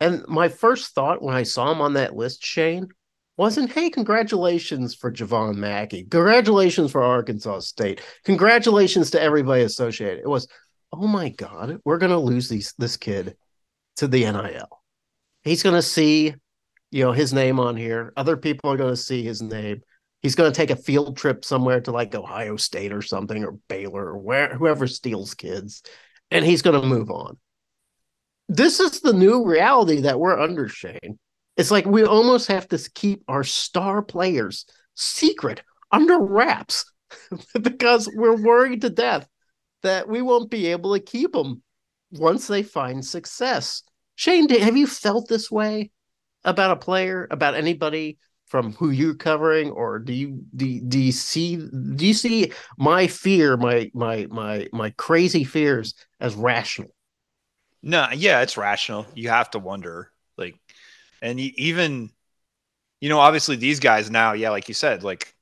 And 0.00 0.24
my 0.28 0.48
first 0.48 0.94
thought 0.94 1.22
when 1.22 1.34
I 1.34 1.42
saw 1.42 1.72
him 1.72 1.80
on 1.80 1.94
that 1.94 2.14
list, 2.14 2.44
Shane, 2.44 2.88
wasn't, 3.36 3.70
hey, 3.72 3.88
congratulations 3.88 4.94
for 4.94 5.12
Javon 5.12 5.56
Mackey. 5.56 6.04
Congratulations 6.04 6.90
for 6.90 7.02
Arkansas 7.02 7.60
State. 7.60 8.00
Congratulations 8.24 9.12
to 9.12 9.22
everybody 9.22 9.62
associated. 9.62 10.18
It 10.18 10.28
was, 10.28 10.48
oh 10.92 11.06
my 11.06 11.28
God, 11.30 11.78
we're 11.84 11.98
gonna 11.98 12.18
lose 12.18 12.48
these 12.48 12.74
this 12.78 12.96
kid 12.96 13.36
to 13.96 14.08
the 14.08 14.24
NIL. 14.24 14.82
He's 15.42 15.62
gonna 15.62 15.82
see, 15.82 16.34
you 16.90 17.04
know, 17.04 17.12
his 17.12 17.32
name 17.32 17.60
on 17.60 17.76
here. 17.76 18.12
Other 18.16 18.36
people 18.36 18.70
are 18.70 18.76
gonna 18.76 18.96
see 18.96 19.22
his 19.22 19.40
name. 19.40 19.82
He's 20.20 20.34
gonna 20.34 20.50
take 20.50 20.70
a 20.70 20.76
field 20.76 21.16
trip 21.16 21.44
somewhere 21.44 21.80
to 21.82 21.92
like 21.92 22.14
Ohio 22.14 22.56
State 22.56 22.92
or 22.92 23.02
something, 23.02 23.44
or 23.44 23.52
Baylor, 23.68 24.08
or 24.08 24.18
where 24.18 24.52
whoever 24.54 24.88
steals 24.88 25.34
kids, 25.34 25.82
and 26.32 26.44
he's 26.44 26.62
gonna 26.62 26.82
move 26.82 27.10
on. 27.10 27.38
This 28.48 28.80
is 28.80 29.00
the 29.00 29.12
new 29.12 29.44
reality 29.44 30.00
that 30.02 30.18
we're 30.18 30.38
under, 30.38 30.68
Shane. 30.68 31.18
It's 31.56 31.70
like 31.70 31.84
we 31.84 32.04
almost 32.04 32.48
have 32.48 32.66
to 32.68 32.78
keep 32.94 33.22
our 33.28 33.44
star 33.44 34.00
players 34.00 34.64
secret 34.94 35.62
under 35.92 36.18
wraps 36.18 36.90
because 37.60 38.08
we're 38.14 38.40
worried 38.40 38.80
to 38.82 38.90
death 38.90 39.28
that 39.82 40.08
we 40.08 40.22
won't 40.22 40.50
be 40.50 40.68
able 40.68 40.94
to 40.94 41.00
keep 41.00 41.32
them 41.32 41.62
once 42.10 42.46
they 42.46 42.62
find 42.62 43.04
success. 43.04 43.82
Shane, 44.14 44.48
have 44.48 44.76
you 44.76 44.86
felt 44.86 45.28
this 45.28 45.50
way 45.50 45.90
about 46.44 46.70
a 46.70 46.76
player, 46.76 47.28
about 47.30 47.54
anybody 47.54 48.18
from 48.46 48.72
who 48.72 48.90
you're 48.90 49.14
covering, 49.14 49.70
or 49.70 49.98
do 49.98 50.12
you 50.12 50.42
do, 50.56 50.80
do 50.80 50.98
you 50.98 51.12
see 51.12 51.56
do 51.56 52.06
you 52.06 52.14
see 52.14 52.52
my 52.78 53.06
fear, 53.06 53.56
my 53.58 53.90
my 53.92 54.26
my 54.30 54.68
my 54.72 54.90
crazy 54.90 55.44
fears 55.44 55.94
as 56.18 56.34
rational? 56.34 56.90
No, 57.82 58.08
yeah, 58.12 58.40
it's 58.40 58.56
rational. 58.56 59.06
You 59.14 59.28
have 59.28 59.50
to 59.50 59.58
wonder, 59.58 60.10
like, 60.36 60.56
and 61.22 61.38
even, 61.38 62.10
you 63.00 63.08
know, 63.08 63.20
obviously 63.20 63.56
these 63.56 63.80
guys 63.80 64.10
now, 64.10 64.32
yeah, 64.32 64.50
like 64.50 64.68
you 64.68 64.74
said, 64.74 65.02
like, 65.02 65.34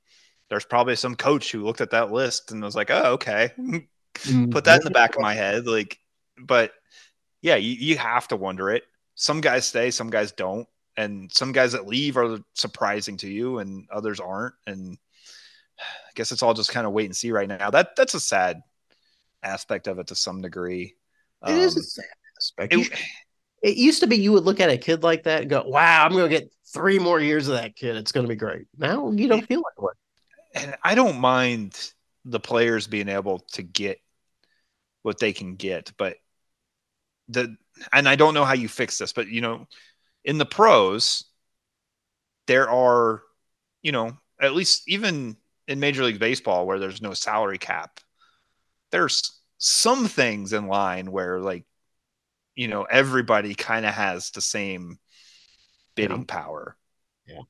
there's 0.48 0.64
probably 0.64 0.96
some 0.96 1.16
coach 1.16 1.50
who 1.50 1.64
looked 1.64 1.80
at 1.80 1.90
that 1.90 2.12
list 2.12 2.52
and 2.52 2.62
was 2.62 2.76
like, 2.76 2.90
oh, 2.90 3.12
okay, 3.14 3.50
put 4.50 4.64
that 4.64 4.80
in 4.80 4.84
the 4.84 4.90
back 4.92 5.16
of 5.16 5.22
my 5.22 5.34
head, 5.34 5.66
like, 5.66 5.98
but 6.38 6.72
yeah, 7.42 7.56
you, 7.56 7.72
you 7.72 7.98
have 7.98 8.28
to 8.28 8.36
wonder 8.36 8.70
it. 8.70 8.84
Some 9.14 9.40
guys 9.40 9.66
stay, 9.66 9.90
some 9.90 10.10
guys 10.10 10.32
don't, 10.32 10.68
and 10.96 11.32
some 11.32 11.52
guys 11.52 11.72
that 11.72 11.86
leave 11.86 12.16
are 12.16 12.38
surprising 12.54 13.16
to 13.18 13.28
you, 13.28 13.58
and 13.58 13.86
others 13.90 14.20
aren't, 14.20 14.54
and 14.66 14.98
I 15.78 16.10
guess 16.14 16.32
it's 16.32 16.42
all 16.42 16.54
just 16.54 16.70
kind 16.70 16.86
of 16.86 16.92
wait 16.92 17.06
and 17.06 17.16
see 17.16 17.32
right 17.32 17.48
now. 17.48 17.70
That 17.70 17.96
that's 17.96 18.14
a 18.14 18.20
sad 18.20 18.62
aspect 19.42 19.86
of 19.86 19.98
it 19.98 20.08
to 20.08 20.14
some 20.14 20.42
degree. 20.42 20.96
It 21.46 21.52
um, 21.52 21.58
is 21.58 21.76
a 21.76 21.82
sad 21.82 22.04
It, 22.58 23.00
it, 23.62 23.76
used 23.76 24.00
to 24.00 24.06
be 24.06 24.16
you 24.16 24.32
would 24.32 24.44
look 24.44 24.60
at 24.60 24.70
a 24.70 24.78
kid 24.78 25.02
like 25.02 25.24
that 25.24 25.42
and 25.42 25.50
go, 25.50 25.62
"Wow, 25.66 26.04
I'm 26.04 26.12
going 26.12 26.30
to 26.30 26.38
get 26.38 26.52
three 26.72 26.98
more 26.98 27.20
years 27.20 27.48
of 27.48 27.54
that 27.54 27.76
kid. 27.76 27.96
It's 27.96 28.12
going 28.12 28.24
to 28.24 28.28
be 28.28 28.36
great." 28.36 28.66
Now 28.76 29.10
you 29.10 29.28
don't 29.28 29.46
feel 29.46 29.60
like 29.60 29.74
that 29.76 29.82
way. 29.82 29.92
And 30.54 30.76
I 30.82 30.94
don't 30.94 31.18
mind 31.18 31.92
the 32.24 32.40
players 32.40 32.86
being 32.86 33.08
able 33.08 33.40
to 33.52 33.62
get 33.62 34.00
what 35.02 35.18
they 35.18 35.32
can 35.32 35.56
get, 35.56 35.92
but 35.96 36.16
the 37.28 37.56
and 37.92 38.08
I 38.08 38.16
don't 38.16 38.34
know 38.34 38.44
how 38.44 38.54
you 38.54 38.68
fix 38.68 38.98
this, 38.98 39.12
but 39.12 39.28
you 39.28 39.40
know, 39.40 39.66
in 40.24 40.38
the 40.38 40.46
pros, 40.46 41.24
there 42.46 42.70
are, 42.70 43.22
you 43.82 43.92
know, 43.92 44.16
at 44.40 44.54
least 44.54 44.88
even 44.88 45.36
in 45.68 45.80
Major 45.80 46.04
League 46.04 46.18
Baseball 46.18 46.66
where 46.66 46.78
there's 46.78 47.02
no 47.02 47.14
salary 47.14 47.58
cap, 47.58 48.00
there's 48.90 49.40
some 49.58 50.06
things 50.06 50.52
in 50.52 50.66
line 50.66 51.10
where 51.10 51.40
like 51.40 51.64
you 52.56 52.66
know 52.66 52.82
everybody 52.84 53.54
kind 53.54 53.86
of 53.86 53.94
has 53.94 54.30
the 54.30 54.40
same 54.40 54.98
bidding 55.94 56.18
yeah. 56.18 56.24
power 56.26 56.76
yeah. 57.26 57.42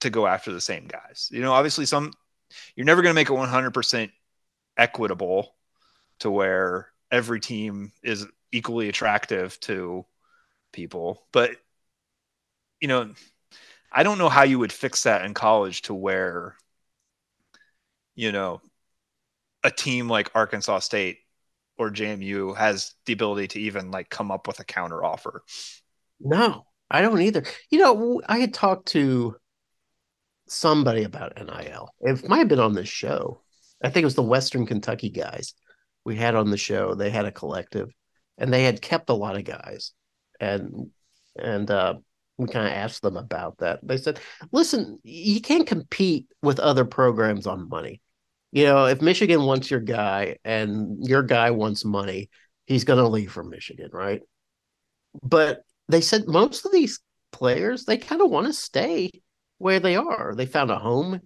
to 0.00 0.10
go 0.10 0.26
after 0.26 0.52
the 0.52 0.60
same 0.60 0.86
guys 0.86 1.28
you 1.30 1.40
know 1.40 1.52
obviously 1.52 1.86
some 1.86 2.12
you're 2.74 2.86
never 2.86 3.02
going 3.02 3.10
to 3.10 3.14
make 3.14 3.28
it 3.28 3.32
100% 3.32 4.10
equitable 4.76 5.54
to 6.20 6.30
where 6.30 6.88
every 7.10 7.40
team 7.40 7.92
is 8.02 8.26
equally 8.52 8.88
attractive 8.88 9.58
to 9.60 10.04
people 10.72 11.26
but 11.32 11.50
you 12.80 12.88
know 12.88 13.10
i 13.92 14.02
don't 14.02 14.18
know 14.18 14.28
how 14.28 14.42
you 14.42 14.58
would 14.58 14.72
fix 14.72 15.04
that 15.04 15.24
in 15.24 15.34
college 15.34 15.82
to 15.82 15.94
where 15.94 16.56
you 18.14 18.32
know 18.32 18.60
a 19.64 19.70
team 19.70 20.08
like 20.08 20.30
arkansas 20.34 20.78
state 20.78 21.18
or 21.78 21.90
JMU 21.90 22.56
has 22.56 22.94
the 23.04 23.12
ability 23.12 23.48
to 23.48 23.60
even 23.60 23.90
like 23.90 24.08
come 24.08 24.30
up 24.30 24.46
with 24.46 24.60
a 24.60 24.64
counter 24.64 25.04
offer. 25.04 25.42
No, 26.20 26.66
I 26.90 27.02
don't 27.02 27.20
either. 27.20 27.44
You 27.70 27.78
know, 27.80 28.22
I 28.26 28.38
had 28.38 28.54
talked 28.54 28.88
to 28.88 29.36
somebody 30.48 31.02
about 31.02 31.36
NIL. 31.36 31.90
It 32.00 32.28
might 32.28 32.38
have 32.38 32.48
been 32.48 32.60
on 32.60 32.74
this 32.74 32.88
show. 32.88 33.42
I 33.82 33.90
think 33.90 34.02
it 34.02 34.06
was 34.06 34.14
the 34.14 34.22
Western 34.22 34.66
Kentucky 34.66 35.10
guys 35.10 35.54
we 36.04 36.16
had 36.16 36.34
on 36.34 36.50
the 36.50 36.56
show. 36.56 36.94
They 36.94 37.10
had 37.10 37.26
a 37.26 37.32
collective, 37.32 37.92
and 38.38 38.52
they 38.52 38.64
had 38.64 38.80
kept 38.80 39.10
a 39.10 39.14
lot 39.14 39.36
of 39.36 39.44
guys, 39.44 39.92
and 40.40 40.90
and 41.38 41.70
uh, 41.70 41.94
we 42.38 42.46
kind 42.46 42.66
of 42.66 42.72
asked 42.72 43.02
them 43.02 43.16
about 43.16 43.58
that. 43.58 43.80
They 43.82 43.98
said, 43.98 44.20
"Listen, 44.52 44.98
you 45.02 45.40
can't 45.40 45.66
compete 45.66 46.26
with 46.42 46.58
other 46.58 46.84
programs 46.84 47.46
on 47.46 47.68
money. 47.68 48.00
You 48.56 48.64
know, 48.64 48.86
if 48.86 49.02
Michigan 49.02 49.42
wants 49.42 49.70
your 49.70 49.80
guy 49.80 50.38
and 50.42 51.06
your 51.06 51.22
guy 51.22 51.50
wants 51.50 51.84
money, 51.84 52.30
he's 52.64 52.84
going 52.84 52.98
to 52.98 53.06
leave 53.06 53.30
for 53.30 53.44
Michigan, 53.44 53.90
right?" 53.92 54.22
But 55.22 55.60
they 55.88 56.00
said 56.00 56.26
most 56.26 56.64
of 56.64 56.72
these 56.72 57.00
players 57.32 57.84
they 57.84 57.98
kind 57.98 58.22
of 58.22 58.30
want 58.30 58.46
to 58.46 58.54
stay 58.54 59.10
where 59.58 59.78
they 59.78 59.94
are. 59.94 60.34
They 60.34 60.46
found 60.46 60.70
a 60.70 60.78
home 60.78 61.20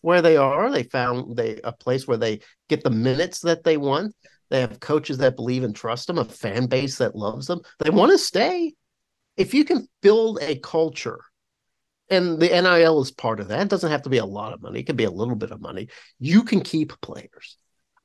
where 0.00 0.22
they 0.22 0.38
are. 0.38 0.70
They 0.70 0.84
found 0.84 1.36
they 1.36 1.60
a 1.62 1.72
place 1.72 2.08
where 2.08 2.16
they 2.16 2.40
get 2.70 2.82
the 2.82 2.88
minutes 2.88 3.40
that 3.40 3.62
they 3.62 3.76
want. 3.76 4.14
They 4.48 4.62
have 4.62 4.80
coaches 4.80 5.18
that 5.18 5.36
believe 5.36 5.64
and 5.64 5.76
trust 5.76 6.06
them, 6.06 6.16
a 6.16 6.24
fan 6.24 6.64
base 6.66 6.96
that 6.96 7.14
loves 7.14 7.46
them. 7.46 7.60
They 7.80 7.90
want 7.90 8.12
to 8.12 8.18
stay. 8.18 8.72
If 9.36 9.52
you 9.52 9.66
can 9.66 9.86
build 10.00 10.38
a 10.40 10.58
culture, 10.58 11.20
and 12.10 12.40
the 12.40 12.48
NIL 12.48 13.00
is 13.00 13.10
part 13.10 13.40
of 13.40 13.48
that, 13.48 13.62
it 13.62 13.68
doesn't 13.68 13.90
have 13.90 14.02
to 14.02 14.10
be 14.10 14.18
a 14.18 14.24
lot 14.24 14.52
of 14.52 14.60
money. 14.60 14.80
It 14.80 14.86
can 14.86 14.96
be 14.96 15.04
a 15.04 15.10
little 15.10 15.36
bit 15.36 15.52
of 15.52 15.60
money. 15.60 15.88
You 16.18 16.42
can 16.42 16.60
keep 16.60 17.00
players. 17.00 17.56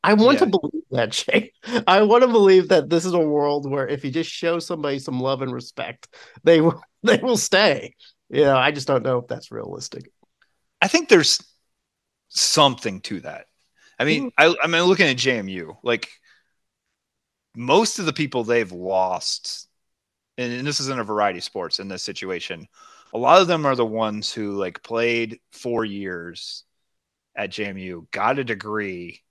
I 0.04 0.14
want 0.14 0.36
yeah. 0.36 0.46
to 0.46 0.52
believe 0.52 0.84
that, 0.92 1.14
Shay. 1.16 1.52
I 1.88 2.04
want 2.04 2.22
to 2.22 2.28
believe 2.28 2.70
that 2.70 2.90
this 2.90 3.06
is 3.06 3.14
a 3.14 3.20
world 3.20 3.70
where 3.70 3.88
if 3.88 4.06
you 4.06 4.12
just 4.12 4.30
show 4.30 4.60
somebody 4.60 5.00
some 5.00 5.20
love 5.20 5.42
and 5.42 5.52
respect, 5.52 6.08
they 6.44 6.62
will 6.62 6.82
they 7.04 7.18
will 7.18 7.38
stay. 7.38 7.96
You 8.30 8.44
know, 8.44 8.58
I 8.58 8.72
just 8.72 8.88
don't 8.88 9.04
know 9.04 9.20
if 9.20 9.28
that's 9.28 9.52
realistic. 9.52 10.10
I 10.82 10.88
think 10.88 11.10
there's 11.10 11.40
something 12.30 13.02
to 13.02 13.22
that. 13.22 13.46
I 13.98 14.04
mean, 14.04 14.32
mm-hmm. 14.32 14.56
I, 14.62 14.64
I 14.64 14.68
mean, 14.68 14.84
looking 14.84 15.08
at 15.08 15.18
JMU, 15.18 15.78
like 15.84 16.10
most 17.56 18.00
of 18.00 18.06
the 18.06 18.14
people 18.14 18.44
they've 18.44 18.72
lost, 18.72 19.68
and, 20.38 20.52
and 20.52 20.68
this 20.68 20.80
is 20.80 20.90
in 20.90 21.00
a 21.00 21.04
variety 21.04 21.40
of 21.40 21.44
sports 21.44 21.80
in 21.80 21.88
this 21.88 22.04
situation, 22.04 22.68
a 23.16 23.18
lot 23.18 23.42
of 23.42 23.48
them 23.48 23.66
are 23.66 23.76
the 23.76 23.86
ones 23.86 24.34
who 24.34 24.58
like 24.58 24.84
played 24.84 25.40
four 25.52 25.86
years 25.86 26.64
at 27.36 27.50
JMU, 27.50 28.12
got 28.12 28.40
a 28.40 28.44
degree, 28.44 29.22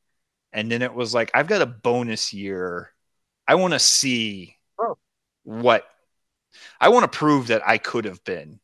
and 0.53 0.71
then 0.73 0.81
it 0.81 0.95
was 0.95 1.13
like, 1.13 1.31
I've 1.35 1.47
got 1.47 1.61
a 1.61 1.67
bonus 1.67 2.33
year. 2.33 2.91
I 3.47 3.57
want 3.57 3.75
to 3.75 3.79
see 3.79 4.57
oh. 4.81 4.97
what 5.43 5.85
I 6.81 6.89
want 6.89 7.11
to 7.11 7.19
prove 7.19 7.49
that 7.49 7.67
I 7.67 7.77
could 7.77 8.07
have 8.07 8.25
been 8.25 8.59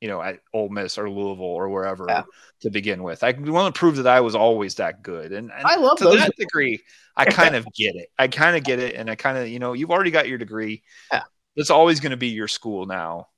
you 0.00 0.08
know, 0.08 0.22
at 0.22 0.40
Ole 0.52 0.68
Miss 0.68 0.98
or 0.98 1.10
Louisville 1.10 1.44
or 1.44 1.68
wherever 1.68 2.06
yeah. 2.08 2.22
to 2.60 2.70
begin 2.70 3.02
with. 3.02 3.24
I 3.24 3.32
want 3.32 3.74
to 3.74 3.78
prove 3.78 3.96
that 3.96 4.06
I 4.06 4.20
was 4.20 4.34
always 4.34 4.76
that 4.76 5.02
good. 5.02 5.32
And, 5.32 5.50
and 5.50 5.66
I 5.66 5.76
love 5.76 5.98
to 5.98 6.04
those. 6.04 6.20
that 6.20 6.36
degree, 6.36 6.80
I 7.16 7.24
kind 7.24 7.56
of 7.56 7.66
get 7.74 7.96
it. 7.96 8.08
I 8.18 8.28
kind 8.28 8.56
of 8.56 8.62
get 8.62 8.78
it. 8.78 8.94
And 8.94 9.10
I 9.10 9.16
kind 9.16 9.36
of, 9.36 9.48
you 9.48 9.58
know, 9.58 9.72
you've 9.72 9.90
already 9.90 10.12
got 10.12 10.28
your 10.28 10.38
degree. 10.38 10.82
Yeah. 11.12 11.22
It's 11.56 11.70
always 11.70 11.98
going 11.98 12.10
to 12.10 12.16
be 12.16 12.28
your 12.28 12.46
school 12.46 12.86
now. 12.86 13.28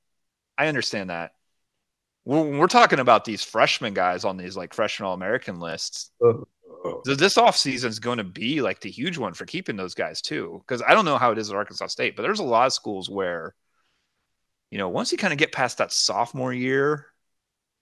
I 0.57 0.67
understand 0.67 1.09
that. 1.09 1.31
When 2.23 2.59
we're 2.59 2.67
talking 2.67 2.99
about 2.99 3.25
these 3.25 3.43
freshman 3.43 3.93
guys 3.93 4.25
on 4.25 4.37
these 4.37 4.55
like 4.55 4.73
freshman 4.73 5.07
all 5.07 5.13
American 5.13 5.59
lists, 5.59 6.11
so 6.21 6.47
this 7.05 7.35
offseason 7.35 7.85
is 7.85 7.99
going 7.99 8.19
to 8.19 8.23
be 8.23 8.61
like 8.61 8.79
the 8.79 8.91
huge 8.91 9.17
one 9.17 9.33
for 9.33 9.45
keeping 9.45 9.75
those 9.75 9.95
guys 9.95 10.21
too. 10.21 10.61
Because 10.67 10.83
I 10.83 10.93
don't 10.93 11.05
know 11.05 11.17
how 11.17 11.31
it 11.31 11.39
is 11.39 11.49
at 11.49 11.55
Arkansas 11.55 11.87
State, 11.87 12.15
but 12.15 12.21
there's 12.21 12.39
a 12.39 12.43
lot 12.43 12.67
of 12.67 12.73
schools 12.73 13.09
where 13.09 13.55
you 14.71 14.77
know, 14.77 14.89
once 14.89 15.11
you 15.11 15.17
kind 15.17 15.33
of 15.33 15.37
get 15.37 15.51
past 15.51 15.77
that 15.77 15.91
sophomore 15.91 16.53
year, 16.53 17.07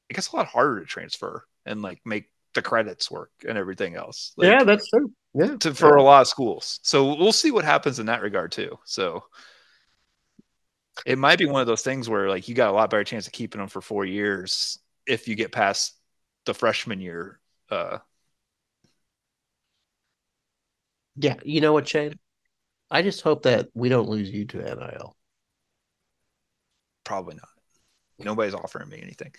it 0.09 0.15
gets 0.15 0.31
a 0.31 0.35
lot 0.35 0.47
harder 0.47 0.79
to 0.79 0.85
transfer 0.85 1.45
and 1.65 1.81
like 1.83 2.01
make 2.03 2.25
the 2.55 2.63
credits 2.63 3.11
work 3.11 3.29
and 3.47 3.57
everything 3.57 3.95
else. 3.95 4.33
Like, 4.35 4.47
yeah, 4.47 4.63
that's 4.63 4.89
true. 4.89 5.11
Yeah, 5.35 5.55
to, 5.57 5.75
for 5.75 5.95
yeah. 5.95 6.01
a 6.01 6.03
lot 6.03 6.21
of 6.21 6.27
schools. 6.27 6.79
So 6.81 7.15
we'll 7.15 7.31
see 7.31 7.51
what 7.51 7.63
happens 7.63 7.99
in 7.99 8.07
that 8.07 8.23
regard 8.23 8.51
too. 8.51 8.79
So 8.85 9.23
it 11.05 11.17
might 11.17 11.39
be 11.39 11.45
one 11.45 11.61
of 11.61 11.67
those 11.67 11.81
things 11.81 12.09
where 12.09 12.29
like 12.29 12.47
you 12.47 12.55
got 12.55 12.69
a 12.69 12.73
lot 12.73 12.89
better 12.89 13.03
chance 13.03 13.27
of 13.27 13.33
keeping 13.33 13.59
them 13.59 13.69
for 13.69 13.81
four 13.81 14.05
years 14.05 14.79
if 15.05 15.27
you 15.27 15.35
get 15.35 15.51
past 15.51 15.97
the 16.45 16.53
freshman 16.53 16.99
year. 16.99 17.39
Uh, 17.69 17.99
yeah, 21.15 21.35
you 21.43 21.61
know 21.61 21.73
what, 21.73 21.87
Shane? 21.87 22.17
I 22.91 23.01
just 23.01 23.21
hope 23.21 23.43
that 23.43 23.67
we 23.73 23.89
don't 23.89 24.09
lose 24.09 24.29
you 24.29 24.45
to 24.45 24.57
NIL. 24.57 25.15
Probably 27.03 27.35
not. 27.35 27.49
Nobody's 28.17 28.53
offering 28.53 28.89
me 28.89 28.99
anything. 29.01 29.33